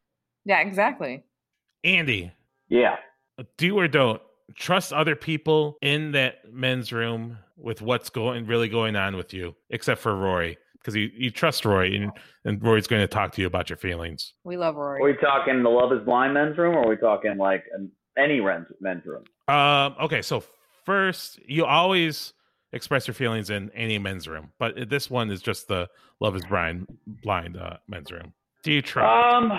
Yeah, 0.46 0.60
exactly. 0.62 1.24
Andy, 1.84 2.32
Yeah. 2.70 2.98
do 3.58 3.78
or 3.80 3.88
don't 3.88 4.22
trust 4.56 4.94
other 4.94 5.16
people 5.16 5.78
in 5.82 6.12
that 6.12 6.52
men's 6.52 6.92
room 6.92 7.38
with 7.58 7.82
what's 7.82 8.10
going 8.10 8.46
really 8.46 8.70
going 8.70 8.96
on 8.96 9.16
with 9.16 9.34
you, 9.34 9.56
except 9.70 10.02
for 10.02 10.16
Rory, 10.16 10.58
because 10.74 10.96
you, 10.96 11.10
you 11.16 11.32
trust 11.32 11.66
Rory 11.66 11.96
and, 11.96 12.12
and 12.44 12.62
Rory's 12.64 12.88
going 12.88 13.02
to 13.02 13.08
talk 13.08 13.32
to 13.34 13.42
you 13.42 13.48
about 13.48 13.70
your 13.70 13.78
feelings. 13.78 14.34
We 14.44 14.58
love 14.58 14.76
Rory. 14.76 15.02
Are 15.02 15.06
we 15.06 15.16
talking 15.18 15.64
the 15.64 15.70
Love 15.70 15.92
Is 15.92 16.06
Blind 16.06 16.34
men's 16.34 16.58
room, 16.58 16.76
or 16.76 16.86
are 16.86 16.90
we 16.90 16.98
talking 16.98 17.38
like 17.38 17.64
an, 17.74 17.92
any 18.18 18.40
men's 18.40 18.68
men's 18.80 19.06
room? 19.06 19.24
Um. 19.48 19.96
Okay. 20.02 20.22
So 20.22 20.44
first, 20.86 21.40
you 21.48 21.66
always 21.66 22.34
express 22.74 23.08
your 23.08 23.14
feelings 23.14 23.50
in 23.50 23.72
any 23.74 23.98
men's 23.98 24.28
room, 24.28 24.52
but 24.60 24.90
this 24.90 25.10
one 25.10 25.32
is 25.32 25.42
just 25.42 25.68
the 25.68 25.88
Love 26.20 26.36
Is 26.36 26.46
Blind 26.46 26.88
blind 27.24 27.58
uh, 27.58 27.78
men's 27.88 28.12
room. 28.12 28.34
Do 28.64 28.72
you 28.72 28.82
trust? 28.82 29.08
Um, 29.08 29.52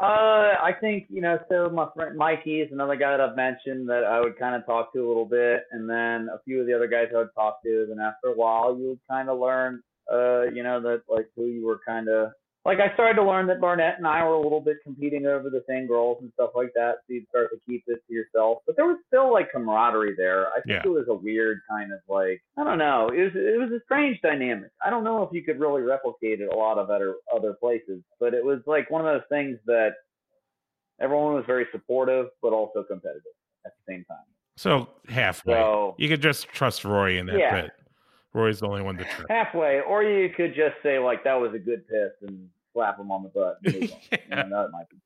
uh, 0.00 0.56
I 0.62 0.72
think 0.80 1.06
you 1.10 1.20
know. 1.20 1.38
So 1.50 1.68
my 1.68 1.86
friend 1.94 2.16
Mikey 2.16 2.60
is 2.60 2.72
another 2.72 2.96
guy 2.96 3.10
that 3.10 3.20
I've 3.20 3.36
mentioned 3.36 3.88
that 3.90 4.04
I 4.04 4.20
would 4.20 4.38
kind 4.38 4.54
of 4.54 4.64
talk 4.64 4.92
to 4.94 5.06
a 5.06 5.06
little 5.06 5.26
bit, 5.26 5.64
and 5.72 5.88
then 5.88 6.28
a 6.32 6.40
few 6.44 6.60
of 6.60 6.66
the 6.66 6.74
other 6.74 6.86
guys 6.86 7.08
I 7.14 7.18
would 7.18 7.34
talk 7.34 7.62
to. 7.64 7.88
And 7.90 8.00
after 8.00 8.28
a 8.28 8.34
while, 8.34 8.78
you 8.78 8.88
would 8.88 9.00
kind 9.10 9.28
of 9.28 9.38
learn, 9.38 9.82
uh, 10.10 10.44
you 10.44 10.62
know, 10.62 10.80
that 10.80 11.02
like 11.08 11.28
who 11.36 11.46
you 11.46 11.66
were 11.66 11.80
kind 11.86 12.08
of 12.08 12.32
like 12.66 12.78
I 12.78 12.92
started 12.92 13.14
to 13.14 13.24
learn 13.24 13.46
that 13.46 13.58
Barnett 13.60 13.96
and 13.96 14.06
I 14.06 14.22
were 14.22 14.34
a 14.34 14.40
little 14.40 14.60
bit 14.60 14.76
competing 14.84 15.24
over 15.26 15.48
the 15.48 15.64
same 15.66 15.86
girls 15.86 16.18
and 16.20 16.30
stuff 16.34 16.50
like 16.54 16.72
that. 16.74 16.96
So 17.06 17.14
you'd 17.14 17.26
start 17.30 17.48
to 17.52 17.58
keep 17.66 17.84
this 17.86 17.96
to 18.06 18.12
yourself. 18.14 18.58
But 18.66 18.76
there 18.76 18.84
was 18.86 18.98
still 19.06 19.32
like 19.32 19.50
camaraderie 19.50 20.14
there. 20.16 20.48
I 20.48 20.60
think 20.60 20.66
Yeah. 20.68 20.82
it 20.84 20.90
was 20.90 21.06
a 21.08 21.14
weird 21.14 21.60
kind 21.70 21.90
of 21.92 22.00
like 22.08 22.42
I 22.58 22.64
don't 22.64 22.78
know. 22.78 23.08
It 23.08 23.22
was 23.22 23.32
it 23.34 23.58
was 23.58 23.70
a 23.72 23.80
strange 23.84 24.20
dynamic. 24.20 24.70
I 24.84 24.90
don't 24.90 25.04
know 25.04 25.22
if 25.22 25.32
you 25.32 25.42
could 25.42 25.58
really 25.58 25.80
replicate 25.82 26.40
it 26.42 26.52
a 26.52 26.56
lot 26.56 26.76
of 26.76 26.90
other 26.90 27.14
other 27.34 27.54
places, 27.54 28.02
but 28.18 28.34
it 28.34 28.44
was 28.44 28.60
like 28.66 28.90
one 28.90 29.06
of 29.06 29.12
those 29.12 29.26
things 29.30 29.58
that 29.66 29.94
everyone 31.00 31.32
was 31.34 31.44
very 31.46 31.66
supportive 31.72 32.26
but 32.42 32.52
also 32.52 32.82
competitive 32.82 33.32
at 33.64 33.72
the 33.74 33.92
same 33.92 34.04
time. 34.04 34.18
so 34.56 34.88
halfway. 35.08 35.54
So 35.54 35.94
you 35.98 36.08
could 36.10 36.20
just 36.20 36.48
trust 36.48 36.84
Rory 36.84 37.16
in 37.18 37.24
that 37.26 37.38
Yeah. 37.38 37.62
bit. 37.62 37.70
Rory's 38.32 38.60
the 38.60 38.66
only 38.68 38.82
one 38.82 38.96
to 38.96 39.04
trust. 39.04 39.24
halfway, 39.28 39.80
or 39.80 40.02
you 40.02 40.30
could 40.30 40.54
just 40.54 40.76
say 40.82 40.98
like 40.98 41.24
that 41.24 41.34
was 41.34 41.52
a 41.54 41.58
good 41.58 41.86
piss 41.88 42.10
and 42.28 42.48
slap 42.72 42.98
him 42.98 43.10
on 43.10 43.22
the 43.24 43.28
butt. 43.30 43.58
and 43.64 43.74
on. 43.74 43.82
Yeah. 43.82 44.18
You 44.44 44.50
know, 44.50 44.62
that 44.62 44.70
might 44.70 44.88
be 44.88 44.96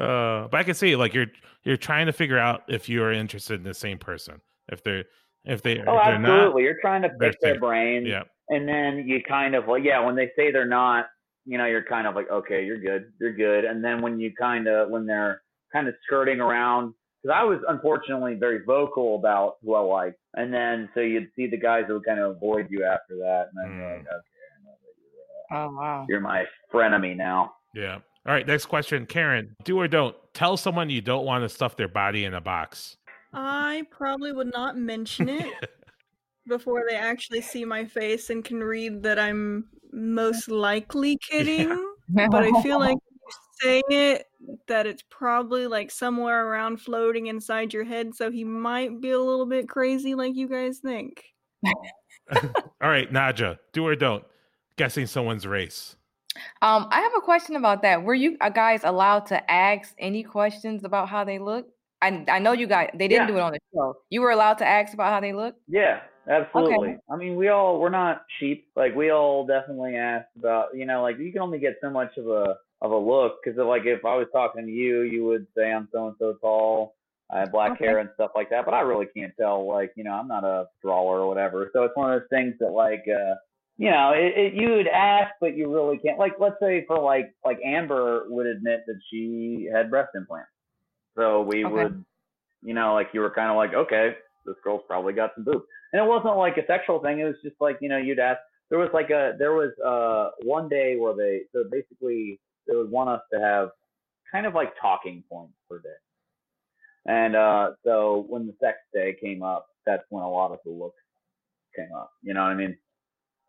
Uh, 0.00 0.48
but 0.48 0.54
I 0.60 0.62
can 0.62 0.74
see 0.74 0.96
like 0.96 1.12
you're 1.14 1.26
you're 1.64 1.76
trying 1.76 2.06
to 2.06 2.12
figure 2.12 2.38
out 2.38 2.62
if 2.68 2.88
you 2.88 3.02
are 3.02 3.12
interested 3.12 3.54
in 3.60 3.64
the 3.64 3.74
same 3.74 3.98
person. 3.98 4.40
If 4.72 4.82
they're 4.82 5.04
if 5.44 5.60
they 5.62 5.78
Oh, 5.86 5.98
if 5.98 6.04
they're 6.04 6.18
not, 6.18 6.30
absolutely. 6.30 6.62
You're 6.62 6.80
trying 6.80 7.02
to 7.02 7.10
pick 7.10 7.38
their 7.40 7.58
brain. 7.60 8.06
yeah. 8.06 8.22
and 8.48 8.66
then 8.68 9.06
you 9.06 9.22
kind 9.22 9.54
of 9.54 9.68
like, 9.68 9.84
yeah, 9.84 10.00
when 10.04 10.14
they 10.16 10.30
say 10.36 10.50
they're 10.50 10.64
not, 10.66 11.06
you 11.44 11.58
know, 11.58 11.66
you're 11.66 11.84
kind 11.84 12.06
of 12.06 12.14
like, 12.14 12.30
okay, 12.30 12.64
you're 12.64 12.78
good, 12.80 13.12
you're 13.20 13.34
good. 13.34 13.66
And 13.66 13.84
then 13.84 14.00
when 14.00 14.18
you 14.18 14.32
kind 14.34 14.66
of 14.68 14.88
when 14.88 15.04
they're 15.04 15.42
kind 15.72 15.86
of 15.88 15.94
skirting 16.06 16.40
around, 16.40 16.94
because 17.24 17.36
I 17.40 17.44
was 17.44 17.60
unfortunately 17.68 18.34
very 18.34 18.60
vocal 18.64 19.16
about 19.16 19.56
who 19.64 19.74
I 19.74 19.80
liked, 19.80 20.18
and 20.34 20.52
then 20.52 20.88
so 20.94 21.00
you'd 21.00 21.30
see 21.34 21.46
the 21.46 21.56
guys 21.56 21.84
that 21.88 21.94
would 21.94 22.04
kind 22.04 22.20
of 22.20 22.36
avoid 22.36 22.66
you 22.70 22.84
after 22.84 23.16
that, 23.16 23.46
and 23.54 23.72
then 23.72 23.78
you're 23.78 23.88
Mm. 23.88 23.98
like, 23.98 24.00
okay, 24.00 24.10
I 24.10 24.64
know 24.64 24.74
that 24.82 24.94
you're, 25.50 25.58
uh, 25.60 25.66
oh 25.66 25.74
wow. 25.76 26.06
you're 26.08 26.20
my 26.20 26.44
frenemy 26.72 27.16
now. 27.16 27.54
Yeah. 27.74 27.94
All 28.26 28.32
right. 28.32 28.46
Next 28.46 28.66
question, 28.66 29.04
Karen. 29.06 29.54
Do 29.64 29.78
or 29.78 29.88
don't 29.88 30.16
tell 30.32 30.56
someone 30.56 30.88
you 30.90 31.00
don't 31.02 31.24
want 31.26 31.42
to 31.44 31.48
stuff 31.48 31.76
their 31.76 31.88
body 31.88 32.24
in 32.24 32.32
a 32.34 32.40
box. 32.40 32.96
I 33.32 33.82
probably 33.90 34.32
would 34.32 34.52
not 34.52 34.76
mention 34.78 35.28
it 35.28 35.52
before 36.48 36.84
they 36.88 36.94
actually 36.96 37.40
see 37.42 37.64
my 37.64 37.84
face 37.84 38.30
and 38.30 38.44
can 38.44 38.60
read 38.62 39.02
that 39.02 39.18
I'm 39.18 39.66
most 39.92 40.48
likely 40.48 41.16
kidding. 41.18 41.90
But 42.08 42.34
I 42.44 42.62
feel 42.62 42.78
like 42.78 42.98
if 42.98 43.02
you 43.02 43.03
say 43.60 43.82
it 43.88 44.26
that 44.68 44.86
it's 44.86 45.02
probably 45.10 45.66
like 45.66 45.90
somewhere 45.90 46.46
around 46.46 46.80
floating 46.80 47.26
inside 47.26 47.72
your 47.72 47.84
head, 47.84 48.14
so 48.14 48.30
he 48.30 48.44
might 48.44 49.00
be 49.00 49.10
a 49.10 49.18
little 49.18 49.46
bit 49.46 49.68
crazy 49.68 50.14
like 50.14 50.34
you 50.34 50.48
guys 50.48 50.78
think. 50.78 51.22
All 52.32 52.90
right, 52.90 53.10
Naja. 53.12 53.58
Do 53.72 53.86
or 53.86 53.96
don't 53.96 54.24
guessing 54.76 55.06
someone's 55.06 55.46
race. 55.46 55.96
Um, 56.62 56.88
I 56.90 57.00
have 57.00 57.12
a 57.16 57.20
question 57.20 57.56
about 57.56 57.82
that. 57.82 58.02
Were 58.02 58.14
you 58.14 58.36
uh, 58.40 58.48
guys 58.48 58.80
allowed 58.82 59.26
to 59.26 59.50
ask 59.50 59.94
any 59.98 60.22
questions 60.24 60.84
about 60.84 61.08
how 61.08 61.24
they 61.24 61.38
look? 61.38 61.66
I 62.02 62.24
I 62.28 62.38
know 62.38 62.52
you 62.52 62.66
guys 62.66 62.90
they 62.94 63.08
didn't 63.08 63.28
Yeah. 63.28 63.34
do 63.34 63.38
it 63.38 63.40
on 63.40 63.52
the 63.52 63.58
show. 63.72 63.96
You 64.10 64.20
were 64.20 64.30
allowed 64.30 64.58
to 64.58 64.66
ask 64.66 64.92
about 64.92 65.12
how 65.12 65.20
they 65.20 65.32
look. 65.32 65.54
Yeah, 65.68 66.00
absolutely. 66.28 66.88
Okay. 66.88 66.98
I 67.10 67.16
mean, 67.16 67.36
we 67.36 67.48
all 67.48 67.80
we're 67.80 67.88
not 67.88 68.24
sheep. 68.40 68.66
Like 68.74 68.94
we 68.96 69.10
all 69.10 69.46
definitely 69.46 69.96
asked 69.96 70.36
about, 70.36 70.76
you 70.76 70.86
know, 70.86 71.02
like 71.02 71.18
you 71.18 71.32
can 71.32 71.40
only 71.40 71.60
get 71.60 71.76
so 71.80 71.88
much 71.88 72.16
of 72.16 72.26
a 72.26 72.56
of 72.84 72.92
a 72.92 72.96
look 72.98 73.38
because 73.44 73.58
like 73.58 73.82
if 73.86 74.04
I 74.04 74.16
was 74.16 74.28
talking 74.32 74.66
to 74.66 74.72
you, 74.72 75.02
you 75.02 75.24
would 75.26 75.46
say 75.56 75.72
I'm 75.72 75.88
so 75.92 76.06
and 76.08 76.16
so 76.20 76.34
tall, 76.40 76.94
I 77.32 77.40
have 77.40 77.52
black 77.52 77.72
Okay. 77.72 77.84
hair 77.84 77.98
and 77.98 78.10
stuff 78.14 78.32
like 78.36 78.50
that. 78.50 78.64
But 78.66 78.74
I 78.74 78.82
really 78.82 79.06
can't 79.16 79.32
tell. 79.40 79.66
Like 79.66 79.92
you 79.96 80.04
know, 80.04 80.12
I'm 80.12 80.28
not 80.28 80.44
a 80.44 80.66
drawer 80.82 81.20
or 81.20 81.28
whatever. 81.28 81.70
So 81.72 81.84
it's 81.84 81.96
one 81.96 82.12
of 82.12 82.20
those 82.20 82.28
things 82.30 82.54
that 82.60 82.70
like. 82.70 83.04
uh 83.08 83.34
you 83.76 83.90
know, 83.90 84.12
it, 84.14 84.38
it, 84.38 84.54
you 84.54 84.70
would 84.70 84.86
ask, 84.86 85.32
but 85.40 85.56
you 85.56 85.68
really 85.74 85.98
can't. 85.98 86.16
Like, 86.16 86.34
let's 86.38 86.54
say 86.62 86.84
for 86.86 87.00
like, 87.00 87.34
like 87.44 87.58
Amber 87.66 88.24
would 88.28 88.46
admit 88.46 88.84
that 88.86 89.00
she 89.10 89.68
had 89.74 89.90
breast 89.90 90.10
implants, 90.14 90.50
so 91.16 91.42
we 91.42 91.64
Okay. 91.64 91.74
would, 91.74 92.04
you 92.62 92.74
know, 92.74 92.94
like 92.94 93.08
you 93.12 93.20
were 93.20 93.30
kind 93.30 93.50
of 93.50 93.56
like, 93.56 93.74
okay, 93.74 94.14
this 94.46 94.56
girl's 94.62 94.82
probably 94.86 95.12
got 95.12 95.32
some 95.34 95.44
boobs. 95.44 95.64
And 95.92 96.00
it 96.00 96.08
wasn't 96.08 96.36
like 96.36 96.56
a 96.56 96.66
sexual 96.66 97.00
thing. 97.00 97.18
It 97.20 97.24
was 97.24 97.34
just 97.42 97.56
like, 97.60 97.78
you 97.80 97.88
know, 97.88 97.98
you'd 97.98 98.20
ask. 98.20 98.40
There 98.70 98.78
was 98.78 98.90
like 98.94 99.10
a 99.10 99.34
there 99.38 99.54
was 99.54 99.72
uh 99.84 100.30
one 100.44 100.68
day 100.68 100.96
where 100.96 101.14
they 101.16 101.42
so 101.52 101.64
basically 101.70 102.40
they 102.66 102.74
would 102.76 102.90
want 102.90 103.10
us 103.10 103.20
to 103.32 103.40
have 103.40 103.70
kind 104.30 104.46
of 104.46 104.54
like 104.54 104.72
talking 104.80 105.22
points 105.30 105.54
per 105.68 105.78
day. 105.78 105.88
And 107.06 107.36
uh 107.36 107.72
so 107.84 108.24
when 108.28 108.46
the 108.46 108.54
sex 108.60 108.78
day 108.92 109.16
came 109.20 109.42
up, 109.42 109.66
that's 109.86 110.04
when 110.08 110.22
a 110.22 110.30
lot 110.30 110.52
of 110.52 110.58
the 110.64 110.70
looks 110.70 110.96
came 111.76 111.90
up. 111.96 112.12
You 112.22 112.34
know 112.34 112.42
what 112.42 112.50
I 112.50 112.54
mean? 112.54 112.76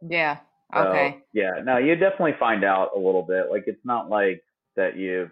Yeah. 0.02 0.38
So, 0.74 0.80
Okay. 0.82 1.20
yeah. 1.34 1.62
No, 1.64 1.78
you 1.78 1.96
definitely 1.96 2.36
find 2.40 2.64
out 2.64 2.92
a 2.96 3.00
little 3.00 3.24
bit. 3.24 3.50
Like 3.50 3.64
it's 3.68 3.86
not 3.86 4.10
like 4.10 4.44
that 4.76 4.98
you 4.98 5.30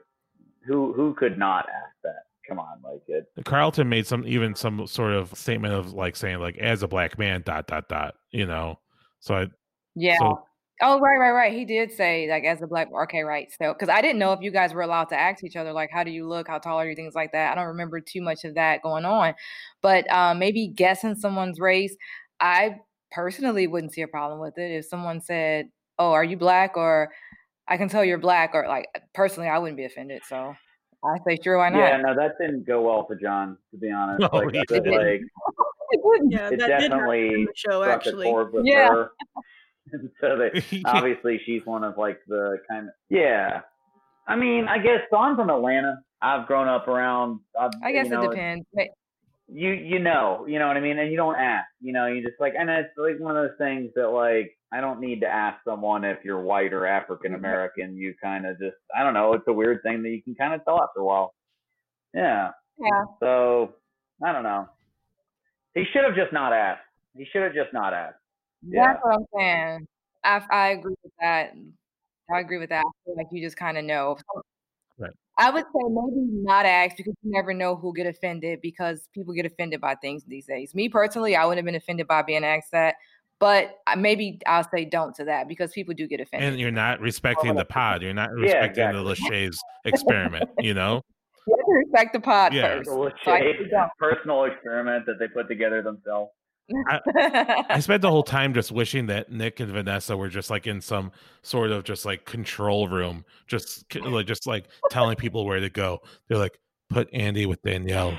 who 0.65 0.93
who 0.93 1.13
could 1.15 1.37
not 1.37 1.67
ask 1.69 1.95
that? 2.03 2.23
Come 2.47 2.59
on, 2.59 2.81
like 2.83 3.01
it 3.07 3.25
Carlton 3.45 3.87
made 3.89 4.05
some 4.05 4.25
even 4.27 4.53
some 4.55 4.85
sort 4.87 5.13
of 5.13 5.37
statement 5.37 5.73
of 5.73 5.93
like 5.93 6.15
saying 6.15 6.39
like 6.39 6.57
as 6.57 6.83
a 6.83 6.87
black 6.87 7.17
man 7.17 7.41
dot 7.45 7.67
dot 7.67 7.87
dot. 7.89 8.15
You 8.31 8.45
know. 8.45 8.79
So 9.19 9.35
I 9.35 9.47
Yeah. 9.95 10.17
so 10.19 10.43
Oh, 10.81 10.99
right, 10.99 11.17
right, 11.17 11.31
right. 11.31 11.53
He 11.53 11.65
did 11.65 11.91
say 11.91 12.27
like 12.29 12.43
as 12.43 12.61
a 12.61 12.67
black. 12.67 12.89
Okay, 13.03 13.21
right. 13.21 13.47
So, 13.61 13.73
because 13.73 13.89
I 13.89 14.01
didn't 14.01 14.19
know 14.19 14.33
if 14.33 14.41
you 14.41 14.51
guys 14.51 14.73
were 14.73 14.81
allowed 14.81 15.09
to 15.09 15.19
ask 15.19 15.43
each 15.43 15.55
other 15.55 15.71
like, 15.71 15.89
"How 15.91 16.03
do 16.03 16.11
you 16.11 16.27
look? 16.27 16.47
How 16.47 16.57
tall 16.57 16.79
are 16.79 16.89
you?" 16.89 16.95
Things 16.95 17.13
like 17.15 17.31
that. 17.33 17.51
I 17.51 17.55
don't 17.55 17.67
remember 17.67 18.01
too 18.01 18.21
much 18.21 18.43
of 18.43 18.55
that 18.55 18.81
going 18.81 19.05
on, 19.05 19.33
but 19.81 20.11
um, 20.11 20.39
maybe 20.39 20.67
guessing 20.67 21.15
someone's 21.15 21.59
race. 21.59 21.95
I 22.39 22.77
personally 23.11 23.67
wouldn't 23.67 23.93
see 23.93 24.01
a 24.01 24.07
problem 24.07 24.39
with 24.39 24.57
it 24.57 24.71
if 24.71 24.85
someone 24.85 25.21
said, 25.21 25.69
"Oh, 25.99 26.11
are 26.11 26.23
you 26.23 26.37
black?" 26.37 26.75
or 26.75 27.11
"I 27.67 27.77
can 27.77 27.87
tell 27.87 28.03
you're 28.03 28.17
black," 28.17 28.51
or 28.53 28.67
like 28.67 28.87
personally, 29.13 29.49
I 29.49 29.59
wouldn't 29.59 29.77
be 29.77 29.85
offended. 29.85 30.23
So 30.27 30.55
I 31.05 31.17
say, 31.27 31.37
sure, 31.43 31.57
why 31.59 31.69
not? 31.69 31.77
Yeah, 31.79 31.97
no, 31.97 32.15
that 32.15 32.33
didn't 32.39 32.65
go 32.65 32.81
well 32.81 33.05
for 33.05 33.15
John, 33.15 33.57
to 33.71 33.77
be 33.77 33.91
honest. 33.95 34.21
No, 34.21 34.29
like, 34.33 34.53
he 34.53 34.59
I 34.59 34.63
didn't. 34.67 34.91
like 34.91 35.21
It 35.91 36.01
wouldn't. 36.03 36.31
Yeah, 36.31 36.49
it 36.49 36.59
that 36.59 36.67
definitely 36.67 37.27
in 37.27 37.45
the 37.45 37.53
show 37.55 37.81
struck 37.83 37.87
a 38.05 38.09
actually. 38.09 38.25
chord 38.31 38.53
with 38.53 38.65
Yeah. 38.65 38.87
her. 38.89 39.11
And 39.93 40.09
so 40.21 40.37
they 40.37 40.81
obviously 40.85 41.39
she's 41.45 41.65
one 41.65 41.83
of 41.83 41.97
like 41.97 42.19
the 42.27 42.57
kind 42.69 42.87
of 42.87 42.93
yeah. 43.09 43.61
I 44.27 44.35
mean, 44.35 44.67
I 44.67 44.77
guess 44.77 45.01
so 45.09 45.17
I'm 45.17 45.35
from 45.35 45.49
Atlanta. 45.49 46.01
I've 46.21 46.47
grown 46.47 46.67
up 46.67 46.87
around. 46.87 47.39
I've, 47.59 47.71
I 47.83 47.91
guess 47.91 48.05
you 48.05 48.11
know, 48.11 48.23
it 48.23 48.29
depends. 48.31 48.65
But- 48.73 48.87
you 49.53 49.71
you 49.71 49.99
know 49.99 50.45
you 50.47 50.57
know 50.57 50.67
what 50.67 50.77
I 50.77 50.79
mean, 50.79 50.97
and 50.97 51.11
you 51.11 51.17
don't 51.17 51.35
ask. 51.35 51.67
You 51.81 51.93
know, 51.93 52.07
you 52.07 52.23
just 52.23 52.39
like, 52.39 52.53
and 52.57 52.69
it's 52.69 52.89
like 52.97 53.19
one 53.19 53.35
of 53.35 53.43
those 53.43 53.57
things 53.57 53.91
that 53.95 54.07
like 54.07 54.57
I 54.71 54.81
don't 54.81 54.99
need 54.99 55.21
to 55.21 55.27
ask 55.27 55.63
someone 55.65 56.03
if 56.03 56.19
you're 56.23 56.41
white 56.41 56.73
or 56.73 56.87
African 56.87 57.33
mm-hmm. 57.33 57.43
American. 57.43 57.95
You 57.95 58.15
kind 58.21 58.45
of 58.45 58.57
just 58.57 58.77
I 58.95 59.03
don't 59.03 59.13
know. 59.13 59.33
It's 59.33 59.47
a 59.47 59.53
weird 59.53 59.83
thing 59.83 60.01
that 60.03 60.09
you 60.09 60.21
can 60.23 60.33
kind 60.35 60.53
of 60.53 60.63
tell 60.63 60.81
after 60.81 61.01
a 61.01 61.05
while. 61.05 61.33
Yeah. 62.13 62.51
Yeah. 62.79 63.03
So 63.19 63.73
I 64.23 64.31
don't 64.31 64.43
know. 64.43 64.67
He 65.75 65.83
should 65.91 66.03
have 66.03 66.15
just 66.15 66.31
not 66.31 66.53
asked. 66.53 66.81
He 67.15 67.25
should 67.31 67.43
have 67.43 67.53
just 67.53 67.73
not 67.73 67.93
asked. 67.93 68.17
Yeah. 68.67 68.93
That's 68.93 68.99
what 69.03 69.15
I'm 69.15 69.25
saying. 69.37 69.87
I 70.23 70.41
I 70.51 70.67
agree 70.69 70.95
with 71.03 71.11
that. 71.21 71.53
I 72.33 72.39
agree 72.39 72.57
with 72.57 72.69
that. 72.69 72.79
I 72.85 72.89
feel 73.05 73.15
like 73.17 73.27
you 73.31 73.41
just 73.45 73.57
kind 73.57 73.77
of 73.77 73.83
know. 73.83 74.17
Right. 74.97 75.11
I 75.37 75.49
would 75.49 75.63
say 75.63 75.81
maybe 75.89 76.27
not 76.43 76.65
ask 76.65 76.95
because 76.95 77.13
you 77.23 77.31
never 77.31 77.53
know 77.53 77.75
who'll 77.75 77.91
get 77.93 78.05
offended 78.07 78.59
because 78.61 79.09
people 79.13 79.33
get 79.33 79.45
offended 79.45 79.81
by 79.81 79.95
things 79.95 80.23
these 80.25 80.45
days. 80.45 80.73
Me 80.75 80.87
personally, 80.89 81.35
I 81.35 81.45
wouldn't 81.45 81.57
have 81.59 81.65
been 81.65 81.75
offended 81.75 82.07
by 82.07 82.21
being 82.21 82.43
asked 82.45 82.71
that, 82.71 82.95
but 83.39 83.79
maybe 83.97 84.39
I'll 84.45 84.67
say 84.69 84.85
don't 84.85 85.13
to 85.15 85.25
that 85.25 85.47
because 85.47 85.71
people 85.73 85.93
do 85.95 86.07
get 86.07 86.21
offended. 86.21 86.49
and 86.51 86.59
you're 86.59 86.71
not 86.71 87.01
respecting 87.01 87.55
the 87.55 87.65
pod. 87.65 88.01
You're 88.03 88.13
not 88.13 88.29
Yeah, 88.37 88.43
respecting 88.43 88.91
the 88.93 89.03
Lachey's 89.03 89.59
experiment. 89.85 90.49
You 90.59 90.73
know. 90.75 91.01
You 91.47 91.57
have 91.57 91.65
to 91.65 91.73
respect 91.73 92.13
the 92.13 92.21
pod 92.21 92.53
Yeah. 92.53 92.67
first. 92.77 92.81
It's 92.81 92.89
a 92.89 92.93
So 93.25 93.31
I 93.31 93.39
legit 93.39 93.57
say 93.57 93.69
don't. 93.69 93.89
personal 93.99 94.43
experiment 94.45 95.05
that 95.07 95.15
they 95.19 95.27
put 95.27 95.47
together 95.49 95.81
themselves. 95.81 96.31
I 97.69 97.79
spent 97.79 98.01
the 98.01 98.09
whole 98.09 98.23
time 98.23 98.53
just 98.53 98.71
wishing 98.71 99.07
that 99.07 99.31
Nick 99.31 99.59
and 99.59 99.71
Vanessa 99.71 100.15
were 100.15 100.29
just 100.29 100.49
like 100.49 100.65
in 100.67 100.81
some 100.81 101.11
sort 101.41 101.71
of 101.71 101.83
just 101.83 102.05
like 102.05 102.25
control 102.25 102.87
room, 102.87 103.25
just 103.47 103.85
like 104.05 104.27
just 104.27 104.47
like 104.47 104.65
telling 104.89 105.15
people 105.15 105.45
where 105.45 105.59
to 105.59 105.69
go. 105.69 105.99
They're 106.27 106.37
like, 106.37 106.57
put 106.89 107.09
Andy 107.13 107.45
with 107.45 107.61
Danielle. 107.63 108.17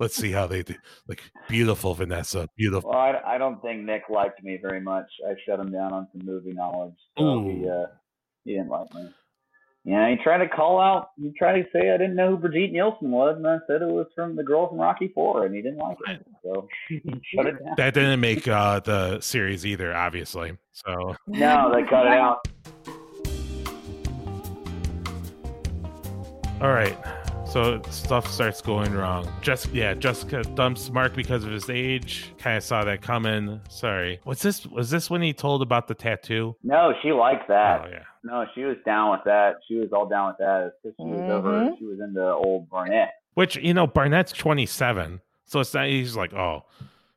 Let's 0.00 0.16
see 0.16 0.32
how 0.32 0.46
they 0.46 0.62
do. 0.62 0.74
Like 1.06 1.22
beautiful 1.48 1.94
Vanessa, 1.94 2.48
beautiful. 2.56 2.90
Well, 2.90 2.98
I, 2.98 3.34
I 3.34 3.38
don't 3.38 3.60
think 3.62 3.84
Nick 3.84 4.02
liked 4.08 4.42
me 4.42 4.58
very 4.60 4.80
much. 4.80 5.06
I 5.28 5.34
shut 5.46 5.60
him 5.60 5.70
down 5.70 5.92
on 5.92 6.08
some 6.12 6.26
movie 6.26 6.52
knowledge. 6.52 6.94
So 7.18 7.42
he 7.44 7.68
uh, 7.68 7.86
he 8.44 8.52
didn't 8.52 8.68
like 8.68 8.92
me. 8.94 9.08
Yeah, 9.88 10.10
he 10.10 10.16
tried 10.16 10.38
to 10.38 10.48
call 10.48 10.80
out. 10.80 11.10
He 11.16 11.32
tried 11.38 11.62
to 11.62 11.68
say 11.72 11.90
I 11.90 11.96
didn't 11.96 12.16
know 12.16 12.30
who 12.30 12.38
Brigitte 12.38 12.72
Nielsen 12.72 13.08
was, 13.12 13.36
and 13.36 13.46
I 13.46 13.58
said 13.68 13.82
it 13.82 13.86
was 13.88 14.08
from 14.16 14.34
the 14.34 14.42
girl 14.42 14.68
from 14.68 14.78
Rocky 14.78 15.12
Four, 15.14 15.46
and 15.46 15.54
he 15.54 15.62
didn't 15.62 15.78
like 15.78 15.96
it. 16.08 16.26
So 16.42 16.66
he 16.88 17.00
shut 17.34 17.46
it 17.46 17.64
down. 17.64 17.74
That 17.76 17.94
didn't 17.94 18.18
make 18.18 18.48
uh, 18.48 18.80
the 18.80 19.20
series 19.20 19.64
either, 19.64 19.94
obviously. 19.94 20.58
So 20.72 21.14
No, 21.28 21.72
they 21.72 21.84
cut 21.84 22.04
it 22.06 22.12
out. 22.14 22.48
all 26.60 26.72
right. 26.72 26.96
So 27.46 27.80
stuff 27.90 28.26
starts 28.28 28.60
going 28.60 28.92
wrong. 28.92 29.32
Just 29.40 29.72
yeah, 29.72 29.94
Jessica 29.94 30.42
dumps 30.42 30.90
Mark 30.90 31.14
because 31.14 31.44
of 31.44 31.52
his 31.52 31.70
age. 31.70 32.32
Kind 32.38 32.56
of 32.56 32.64
saw 32.64 32.82
that 32.84 33.02
coming. 33.02 33.60
Sorry. 33.68 34.18
What's 34.24 34.42
this? 34.42 34.66
Was 34.66 34.90
this 34.90 35.08
when 35.08 35.22
he 35.22 35.32
told 35.32 35.62
about 35.62 35.86
the 35.86 35.94
tattoo? 35.94 36.56
No, 36.64 36.92
she 37.02 37.12
liked 37.12 37.46
that. 37.48 37.82
Oh 37.84 37.88
yeah. 37.88 38.02
No, 38.26 38.44
she 38.54 38.64
was 38.64 38.76
down 38.84 39.12
with 39.12 39.20
that. 39.24 39.56
She 39.68 39.76
was 39.76 39.88
all 39.92 40.06
down 40.06 40.28
with 40.28 40.38
that. 40.38 40.66
It's 40.66 40.76
'cause 40.82 40.92
She 41.06 41.10
was 41.12 41.30
over. 41.30 41.50
Mhm. 41.52 41.78
She 41.78 41.84
was 41.86 42.00
into 42.00 42.22
old 42.32 42.68
Barnett. 42.68 43.10
Which 43.34 43.56
you 43.56 43.72
know, 43.74 43.86
Barnett's 43.86 44.32
twenty 44.32 44.66
seven, 44.66 45.20
so 45.44 45.60
it's 45.60 45.72
not. 45.74 45.86
He's 45.86 46.16
like, 46.16 46.32
oh, 46.34 46.64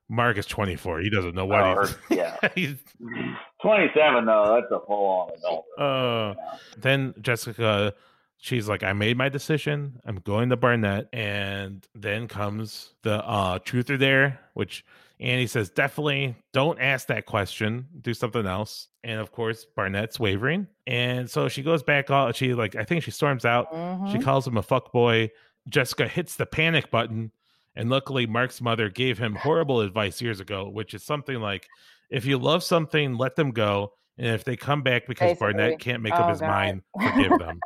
Mark 0.10 0.38
is 0.38 0.46
twenty 0.46 0.76
four. 0.76 1.00
He 1.00 1.10
doesn't 1.10 1.34
know 1.36 1.46
what 1.46 1.62
Oh, 1.62 1.82
he's. 1.82 1.98
yeah. 2.18 2.38
he's 2.56 2.76
Twenty-seven 3.62 4.26
though. 4.26 4.60
That's 4.60 4.72
a 4.72 4.86
full-on 4.86 5.32
adult. 5.38 5.66
uh, 5.78 6.34
you 6.36 6.42
know? 6.42 6.60
then 6.78 7.14
Jessica, 7.22 7.94
she's 8.38 8.68
like, 8.70 8.84
I 8.84 8.94
made 8.94 9.18
my 9.18 9.30
decision. 9.30 10.00
I'm 10.06 10.18
going 10.18 10.50
to 10.50 10.58
Barnett. 10.58 11.08
And 11.14 11.86
then 11.96 12.28
comes 12.28 12.94
the 13.04 13.26
uh, 13.26 13.60
truth 13.60 13.90
or 13.90 13.98
dare, 13.98 14.40
which 14.54 14.86
Annie 15.20 15.48
says, 15.48 15.70
definitely 15.70 16.36
don't 16.54 16.80
ask 16.80 17.08
that 17.08 17.26
question. 17.26 17.88
Do 18.02 18.14
something 18.14 18.46
else. 18.46 18.89
And 19.04 19.20
of 19.20 19.32
course, 19.32 19.66
Barnett's 19.66 20.20
wavering. 20.20 20.68
And 20.86 21.30
so 21.30 21.48
she 21.48 21.62
goes 21.64 21.84
back 21.84 22.10
out. 22.12 22.36
She 22.36 22.54
like, 22.54 22.76
I 22.76 22.84
think 22.84 23.04
she 23.04 23.12
storms 23.12 23.46
out. 23.46 23.68
She 23.72 24.18
Mhm. 24.18 24.24
calls 24.24 24.46
him 24.48 24.58
a 24.58 24.62
fuck 24.64 24.92
boy. 24.92 25.32
Jessica 25.70 26.08
hits 26.08 26.36
the 26.36 26.46
panic 26.46 26.92
button. 26.92 27.32
And 27.76 27.90
luckily, 27.90 28.26
Mark's 28.28 28.60
mother 28.62 28.90
gave 28.90 29.18
him 29.18 29.36
horrible 29.36 29.80
advice 29.82 30.22
years 30.22 30.40
ago, 30.42 30.68
which 30.68 30.94
is 30.94 31.04
something 31.04 31.40
like 31.40 31.68
if 32.10 32.26
you 32.26 32.38
love 32.38 32.64
something, 32.64 33.16
let 33.16 33.36
them 33.36 33.52
go. 33.52 33.94
And 34.18 34.28
if 34.28 34.44
they 34.44 34.58
come 34.58 34.82
back 34.84 35.08
because 35.08 35.30
Basically. 35.30 35.54
Barnett 35.54 35.80
can't 35.80 36.02
make 36.04 36.14
up 36.14 36.26
Oh, 36.26 36.30
his 36.30 36.42
God. 36.42 36.48
mind, 36.48 36.82
forgive 37.02 37.38
them. 37.40 37.60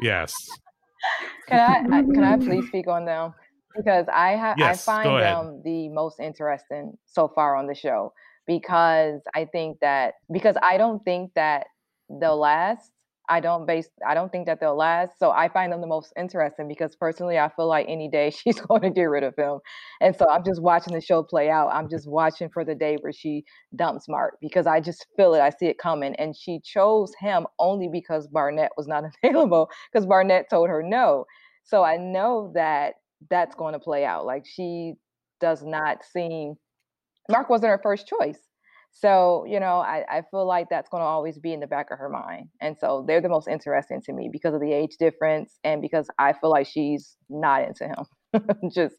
yes. 0.00 0.34
Can 1.48 1.60
I, 1.60 1.98
I 1.98 2.02
can 2.02 2.24
I 2.24 2.36
please 2.36 2.66
speak 2.68 2.88
on 2.88 3.04
them? 3.04 3.32
Because 3.76 4.06
I 4.12 4.30
have 4.30 4.58
Yes, 4.58 4.88
I 4.88 4.92
find 5.04 5.22
them 5.22 5.62
the 5.64 5.88
most 5.90 6.18
interesting 6.18 6.98
so 7.06 7.28
far 7.28 7.54
on 7.54 7.66
the 7.68 7.74
show 7.74 8.12
because 8.50 9.20
I 9.32 9.44
think 9.44 9.78
that 9.80 10.14
because 10.32 10.56
I 10.60 10.76
don't 10.76 11.04
think 11.04 11.30
that 11.36 11.68
they'll 12.20 12.40
last. 12.40 12.90
I 13.28 13.38
don't 13.38 13.64
base 13.64 13.88
I 14.04 14.14
don't 14.14 14.32
think 14.32 14.46
that 14.46 14.58
they'll 14.58 14.76
last. 14.76 15.16
So 15.20 15.30
I 15.30 15.48
find 15.48 15.72
them 15.72 15.80
the 15.80 15.86
most 15.86 16.12
interesting 16.18 16.66
because 16.66 16.96
personally 16.96 17.38
I 17.38 17.48
feel 17.48 17.68
like 17.68 17.86
any 17.88 18.08
day 18.08 18.30
she's 18.36 18.60
going 18.60 18.82
to 18.82 18.90
get 18.90 19.04
rid 19.04 19.22
of 19.22 19.36
him. 19.36 19.60
And 20.00 20.16
so 20.16 20.28
I'm 20.28 20.42
just 20.44 20.60
watching 20.60 20.94
the 20.94 21.00
show 21.00 21.22
play 21.22 21.48
out. 21.48 21.68
I'm 21.72 21.88
just 21.88 22.08
watching 22.08 22.48
for 22.50 22.64
the 22.64 22.74
day 22.74 22.96
where 23.02 23.12
she 23.12 23.44
dumps 23.76 24.08
Mark 24.08 24.34
because 24.40 24.66
I 24.66 24.80
just 24.80 25.06
feel 25.16 25.34
it. 25.34 25.40
I 25.40 25.50
see 25.50 25.66
it 25.66 25.78
coming. 25.78 26.16
And 26.16 26.34
she 26.36 26.58
chose 26.64 27.12
him 27.20 27.46
only 27.60 27.86
because 27.86 28.26
Barnett 28.26 28.72
was 28.76 28.88
not 28.88 29.04
available 29.22 29.70
because 29.92 30.06
Barnett 30.06 30.50
told 30.50 30.68
her 30.68 30.82
no. 30.82 31.24
So 31.62 31.84
I 31.84 31.98
know 31.98 32.50
that 32.56 32.94
that's 33.30 33.54
going 33.54 33.74
to 33.74 33.78
play 33.78 34.04
out. 34.04 34.26
Like 34.26 34.44
she 34.44 34.94
does 35.40 35.62
not 35.62 35.98
seem 36.02 36.56
Mark 37.30 37.48
wasn't 37.48 37.70
her 37.70 37.80
first 37.82 38.06
choice. 38.06 38.38
So, 38.92 39.44
you 39.48 39.60
know, 39.60 39.78
I, 39.78 40.04
I 40.08 40.22
feel 40.30 40.46
like 40.46 40.68
that's 40.68 40.88
going 40.88 41.00
to 41.00 41.06
always 41.06 41.38
be 41.38 41.52
in 41.52 41.60
the 41.60 41.66
back 41.66 41.90
of 41.90 41.98
her 41.98 42.08
mind. 42.08 42.48
And 42.60 42.76
so 42.76 43.04
they're 43.06 43.20
the 43.20 43.28
most 43.28 43.48
interesting 43.48 44.02
to 44.02 44.12
me 44.12 44.28
because 44.32 44.52
of 44.54 44.60
the 44.60 44.72
age 44.72 44.96
difference 44.98 45.58
and 45.62 45.80
because 45.80 46.08
I 46.18 46.32
feel 46.32 46.50
like 46.50 46.66
she's 46.66 47.16
not 47.28 47.62
into 47.62 47.86
him. 47.86 48.70
Just 48.74 48.96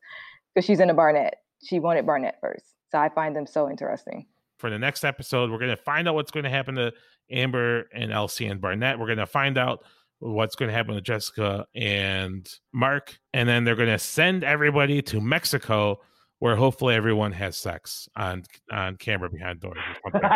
because 0.53 0.65
she's 0.65 0.79
into 0.79 0.93
Barnett. 0.93 1.36
She 1.63 1.79
wanted 1.79 2.05
Barnett 2.05 2.38
first. 2.41 2.65
So 2.91 2.97
I 2.99 3.09
find 3.09 3.36
them 3.36 3.45
so 3.45 3.69
interesting. 3.69 4.27
For 4.59 4.69
the 4.69 4.79
next 4.79 5.03
episode, 5.03 5.51
we're 5.51 5.59
going 5.59 5.75
to 5.75 5.84
find 5.84 6.07
out 6.07 6.15
what's 6.15 6.32
going 6.32 6.43
to 6.43 6.49
happen 6.49 6.75
to 6.75 6.93
Amber 7.29 7.88
and 7.93 8.11
LC 8.11 8.49
and 8.49 8.61
Barnett. 8.61 8.99
We're 8.99 9.07
going 9.07 9.17
to 9.17 9.25
find 9.25 9.57
out 9.57 9.84
what's 10.19 10.55
going 10.55 10.69
to 10.69 10.75
happen 10.75 10.95
to 10.95 11.01
Jessica 11.01 11.65
and 11.75 12.47
Mark. 12.73 13.17
And 13.34 13.49
then 13.49 13.63
they're 13.63 13.75
going 13.75 13.89
to 13.89 13.99
send 13.99 14.43
everybody 14.43 15.01
to 15.03 15.19
Mexico 15.19 15.99
where 16.41 16.55
hopefully 16.55 16.95
everyone 16.95 17.31
has 17.31 17.55
sex 17.55 18.09
on 18.15 18.43
on 18.71 18.95
camera 18.95 19.29
behind 19.29 19.59
doors 19.59 19.77
or 20.03 20.11
something. 20.11 20.29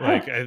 like, 0.00 0.28
I, 0.28 0.46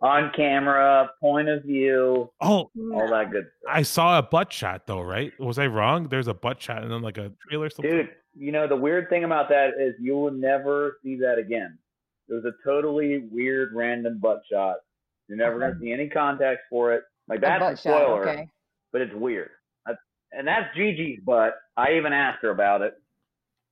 on 0.00 0.30
camera, 0.36 1.10
point 1.20 1.48
of 1.48 1.64
view, 1.64 2.30
oh, 2.40 2.70
all 2.94 3.10
that 3.10 3.32
good 3.32 3.48
stuff. 3.58 3.74
I 3.74 3.82
saw 3.82 4.18
a 4.18 4.22
butt 4.22 4.52
shot 4.52 4.86
though, 4.86 5.00
right? 5.00 5.32
Was 5.40 5.58
I 5.58 5.66
wrong? 5.66 6.06
There's 6.06 6.28
a 6.28 6.34
butt 6.34 6.62
shot 6.62 6.84
and 6.84 6.92
then 6.92 7.02
like 7.02 7.18
a 7.18 7.32
trailer 7.48 7.70
something. 7.70 7.90
Dude, 7.90 8.10
you 8.36 8.52
know 8.52 8.68
the 8.68 8.76
weird 8.76 9.08
thing 9.10 9.24
about 9.24 9.48
that 9.48 9.70
is 9.80 9.94
you 10.00 10.14
will 10.14 10.30
never 10.30 10.98
see 11.02 11.16
that 11.16 11.38
again. 11.38 11.76
It 12.28 12.34
was 12.34 12.44
a 12.44 12.52
totally 12.64 13.26
weird, 13.32 13.70
random 13.74 14.20
butt 14.20 14.42
shot. 14.50 14.76
You're 15.26 15.38
never 15.38 15.56
Okay. 15.56 15.60
gonna 15.60 15.72
mm-hmm. 15.72 15.82
see 15.82 15.92
any 15.92 16.08
context 16.08 16.62
for 16.70 16.92
it. 16.92 17.02
Like 17.26 17.38
A 17.38 17.42
that's 17.42 17.60
butt 17.60 17.72
a 17.72 17.76
shot, 17.76 17.82
spoiler, 17.82 18.28
okay. 18.28 18.48
but 18.92 19.00
it's 19.00 19.14
weird. 19.14 19.50
That's, 19.86 19.98
and 20.30 20.46
that's 20.46 20.72
Gigi's 20.76 21.18
butt. 21.24 21.54
I 21.76 21.94
even 21.94 22.12
asked 22.12 22.42
her 22.42 22.50
about 22.50 22.82
it 22.82 22.94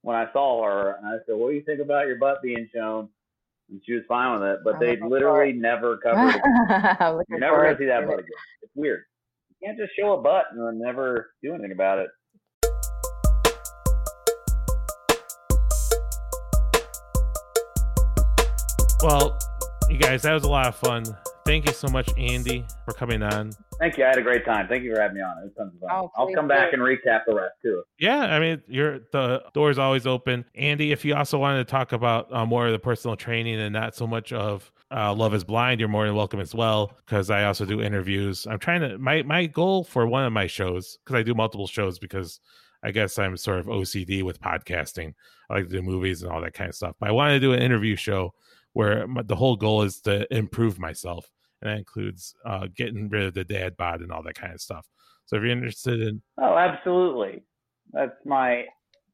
when 0.01 0.15
I 0.15 0.31
saw 0.33 0.63
her, 0.65 0.95
and 0.97 1.07
I 1.07 1.17
said, 1.25 1.35
"What 1.35 1.49
do 1.49 1.55
you 1.55 1.63
think 1.63 1.79
about 1.79 2.07
your 2.07 2.17
butt 2.17 2.41
being 2.41 2.67
shown?" 2.73 3.09
And 3.69 3.81
she 3.85 3.93
was 3.93 4.03
fine 4.07 4.39
with 4.39 4.49
it, 4.49 4.59
but 4.63 4.79
they 4.79 4.91
looking 4.91 5.01
for 5.01 5.09
literally 5.09 5.53
never 5.53 5.97
covered 5.97 6.35
it. 6.35 6.41
You're 7.29 7.39
never 7.39 7.63
gonna 7.63 7.77
see 7.77 7.85
that 7.85 8.05
butt 8.05 8.19
again. 8.19 8.29
It's 8.61 8.71
weird. 8.75 9.03
You 9.49 9.67
can't 9.67 9.77
just 9.77 9.93
show 9.97 10.13
a 10.13 10.21
butt 10.21 10.45
and 10.51 10.59
then 10.59 10.79
never 10.79 11.31
do 11.41 11.53
anything 11.53 11.71
about 11.71 11.99
it. 11.99 12.09
Well, 19.03 19.39
you 19.89 19.97
guys, 19.97 20.21
that 20.23 20.33
was 20.33 20.43
a 20.43 20.49
lot 20.49 20.67
of 20.67 20.75
fun. 20.75 21.03
Thank 21.51 21.67
you 21.67 21.73
so 21.73 21.89
much, 21.89 22.09
Andy, 22.17 22.63
for 22.85 22.93
coming 22.93 23.21
on. 23.21 23.51
Thank 23.77 23.97
you. 23.97 24.05
I 24.05 24.07
had 24.07 24.17
a 24.17 24.21
great 24.21 24.45
time. 24.45 24.69
Thank 24.69 24.83
you 24.83 24.95
for 24.95 25.01
having 25.01 25.17
me 25.17 25.21
on. 25.21 25.37
It 25.39 25.43
was 25.43 25.51
tons 25.57 25.73
of 25.73 25.81
fun. 25.81 25.89
Oh, 25.91 26.09
I'll 26.15 26.33
come 26.33 26.47
back 26.47 26.71
and 26.71 26.81
recap 26.81 27.25
the 27.27 27.35
rest 27.35 27.55
too. 27.61 27.83
Yeah, 27.99 28.19
I 28.19 28.39
mean, 28.39 28.61
you're 28.67 28.99
the 29.11 29.43
door's 29.53 29.77
always 29.77 30.07
open. 30.07 30.45
Andy, 30.55 30.93
if 30.93 31.03
you 31.03 31.13
also 31.13 31.37
wanted 31.37 31.57
to 31.57 31.69
talk 31.69 31.91
about 31.91 32.33
uh, 32.33 32.45
more 32.45 32.67
of 32.67 32.71
the 32.71 32.79
personal 32.79 33.17
training 33.17 33.59
and 33.59 33.73
not 33.73 33.95
so 33.95 34.07
much 34.07 34.31
of 34.31 34.71
uh, 34.95 35.13
Love 35.13 35.33
Is 35.33 35.43
Blind, 35.43 35.81
you're 35.81 35.89
more 35.89 36.05
than 36.05 36.15
welcome 36.15 36.39
as 36.39 36.55
well. 36.55 36.93
Because 37.05 37.29
I 37.29 37.43
also 37.43 37.65
do 37.65 37.81
interviews. 37.81 38.47
I'm 38.49 38.57
trying 38.57 38.79
to 38.79 38.97
my 38.97 39.21
my 39.23 39.45
goal 39.45 39.83
for 39.83 40.07
one 40.07 40.23
of 40.23 40.31
my 40.31 40.47
shows 40.47 40.99
because 41.03 41.19
I 41.19 41.21
do 41.21 41.33
multiple 41.33 41.67
shows 41.67 41.99
because 41.99 42.39
I 42.81 42.91
guess 42.91 43.19
I'm 43.19 43.35
sort 43.35 43.59
of 43.59 43.65
OCD 43.65 44.23
with 44.23 44.39
podcasting. 44.39 45.15
I 45.49 45.55
like 45.55 45.65
to 45.65 45.69
do 45.69 45.81
movies 45.81 46.23
and 46.23 46.31
all 46.31 46.39
that 46.39 46.53
kind 46.53 46.69
of 46.69 46.75
stuff. 46.75 46.95
But 46.97 47.09
I 47.09 47.11
want 47.11 47.31
to 47.31 47.41
do 47.41 47.51
an 47.51 47.61
interview 47.61 47.97
show 47.97 48.33
where 48.73 49.07
my, 49.07 49.21
the 49.21 49.35
whole 49.35 49.55
goal 49.55 49.81
is 49.81 49.99
to 50.01 50.25
improve 50.33 50.79
myself, 50.79 51.29
and 51.61 51.71
that 51.71 51.77
includes 51.77 52.33
uh, 52.45 52.67
getting 52.75 53.09
rid 53.09 53.23
of 53.23 53.33
the 53.33 53.43
dad 53.43 53.77
bod 53.77 54.01
and 54.01 54.11
all 54.11 54.23
that 54.23 54.35
kind 54.35 54.53
of 54.53 54.61
stuff. 54.61 54.87
So 55.25 55.35
if 55.37 55.43
you're 55.43 55.51
interested 55.51 56.01
in 56.01 56.21
Oh, 56.37 56.57
absolutely. 56.57 57.43
That's 57.93 58.15
my 58.25 58.65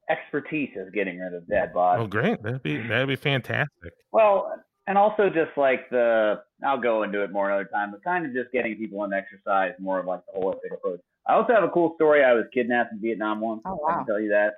expertise 0.09 0.69
is 0.75 0.89
getting 0.93 1.19
rid 1.19 1.33
of 1.33 1.47
dad 1.47 1.73
bod. 1.73 1.99
Oh, 1.99 2.07
great! 2.07 2.41
That'd 2.43 2.63
be 2.63 2.77
that'd 2.77 3.07
be 3.07 3.15
fantastic. 3.15 3.93
Well, 4.11 4.53
and 4.87 4.97
also 4.97 5.29
just 5.29 5.51
like 5.57 5.89
the, 5.89 6.41
I'll 6.63 6.79
go 6.79 7.03
into 7.03 7.21
it 7.23 7.31
more 7.31 7.49
another 7.49 7.65
time, 7.73 7.91
but 7.91 8.03
kind 8.03 8.25
of 8.25 8.33
just 8.33 8.51
getting 8.53 8.75
people 8.77 9.03
in 9.03 9.11
exercise, 9.13 9.73
more 9.79 9.99
of 9.99 10.05
like 10.05 10.21
the 10.33 10.39
holistic 10.39 10.73
approach. 10.73 11.01
I 11.27 11.33
also 11.33 11.53
have 11.53 11.63
a 11.63 11.69
cool 11.69 11.93
story. 11.95 12.23
I 12.23 12.33
was 12.33 12.45
kidnapped 12.53 12.93
in 12.93 13.01
Vietnam 13.01 13.41
once. 13.41 13.61
Oh, 13.65 13.71
I 13.71 13.91
wow. 13.91 13.97
can 13.97 14.05
tell 14.05 14.19
you 14.21 14.29
that 14.29 14.53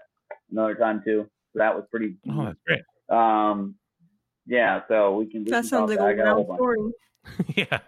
another 0.52 0.76
time 0.76 1.02
too. 1.04 1.28
So 1.54 1.60
that 1.60 1.74
was 1.76 1.86
pretty. 1.90 2.16
Oh, 2.30 2.46
that's 2.46 2.60
great. 2.68 2.82
Um, 3.10 3.74
yeah. 4.46 4.82
So 4.88 5.16
we 5.18 5.26
can. 5.26 5.46
we 5.46 5.50
That 5.52 5.62
can 5.62 5.70
sounds 5.70 5.90
like 5.90 6.00
I 6.00 6.12
a 6.12 6.16
got 6.16 6.28
whole 6.28 6.36
wild 6.36 6.48
bunch. 6.48 6.58
story. 6.60 6.78
yeah, 7.56 7.80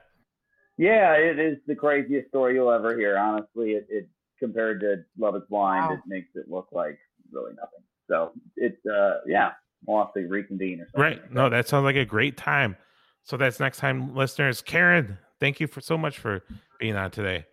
Yeah, 0.78 1.14
it 1.14 1.40
is 1.40 1.58
the 1.68 1.76
craziest 1.76 2.30
story 2.30 2.56
you'll 2.56 2.72
ever 2.72 2.98
hear. 2.98 3.18
Honestly, 3.18 3.72
it, 3.72 3.88
it 3.90 4.10
compared 4.40 4.80
to 4.82 5.04
Love 5.18 5.36
Is 5.36 5.44
Blind, 5.50 5.86
Wow. 5.86 5.94
it 5.94 6.00
makes 6.08 6.30
it 6.36 6.50
look 6.50 6.70
like 6.72 6.98
really 7.32 7.54
nothing. 7.54 7.84
So 8.10 8.32
it's 8.58 8.84
uh 8.86 9.20
yeah, 9.28 9.52
we'll 9.86 10.04
have 10.04 10.14
to 10.14 10.28
reconvene 10.28 10.82
or 10.82 10.88
something. 10.94 11.20
right. 11.20 11.34
No, 11.34 11.50
that 11.50 11.68
sounds 11.68 11.84
like 11.84 11.96
a 11.96 12.06
great 12.06 12.38
time. 12.38 12.76
So 13.24 13.38
that's 13.38 13.60
next 13.60 13.78
time, 13.78 14.16
listeners. 14.16 14.62
Karen, 14.62 15.18
thank 15.40 15.60
you 15.60 15.68
for 15.68 15.80
so 15.82 15.98
much 15.98 16.18
for 16.18 16.44
being 16.80 16.96
on 16.96 17.12
today. 17.12 17.46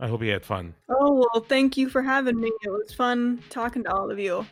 I 0.00 0.08
hope 0.08 0.22
you 0.22 0.32
had 0.32 0.44
fun. 0.44 0.74
Oh 0.88 1.12
well, 1.12 1.42
thank 1.42 1.76
you 1.76 1.88
for 1.88 2.02
having 2.02 2.40
me. 2.40 2.50
It 2.62 2.70
was 2.70 2.92
fun 2.92 3.42
talking 3.50 3.84
to 3.84 3.92
all 3.92 4.10
of 4.10 4.18
you. 4.18 4.46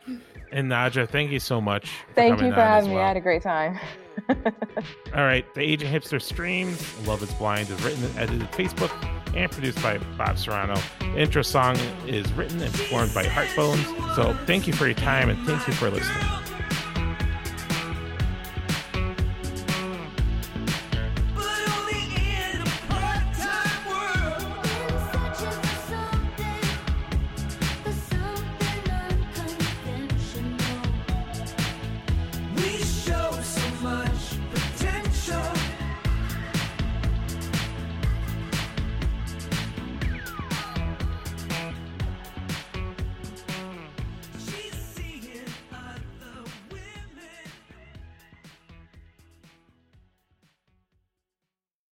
And 0.52 0.70
Nodja, 0.70 1.08
thank 1.08 1.30
you 1.30 1.40
so 1.40 1.60
much. 1.60 1.90
Thank 2.14 2.36
coming 2.36 2.50
you 2.50 2.54
for 2.54 2.60
on 2.60 2.66
as 2.66 2.84
having 2.84 2.96
me. 2.96 3.02
I 3.02 3.08
had 3.08 3.16
a 3.16 3.20
great 3.20 3.42
time. 3.42 3.80
All 4.28 5.24
right, 5.24 5.46
the 5.54 5.62
Aging 5.62 5.90
Hipster 5.90 6.20
streams. 6.20 7.06
Love 7.06 7.22
is 7.22 7.32
Blind 7.34 7.70
is 7.70 7.82
written 7.82 8.04
and 8.04 8.18
edited 8.18 8.52
Facebook 8.52 8.92
and 9.34 9.50
produced 9.50 9.82
by 9.82 9.98
Bob 10.18 10.38
Serrano. 10.38 10.78
The 11.00 11.18
intro 11.18 11.42
song 11.42 11.76
is 12.06 12.30
written 12.32 12.60
and 12.60 12.72
performed 12.72 13.14
by 13.14 13.24
Heartbones. 13.24 14.14
So 14.14 14.36
thank 14.46 14.66
you 14.66 14.74
for 14.74 14.86
your 14.86 14.94
time 14.94 15.30
and 15.30 15.46
thank 15.46 15.66
you 15.66 15.72
for 15.72 15.90
listening. 15.90 16.51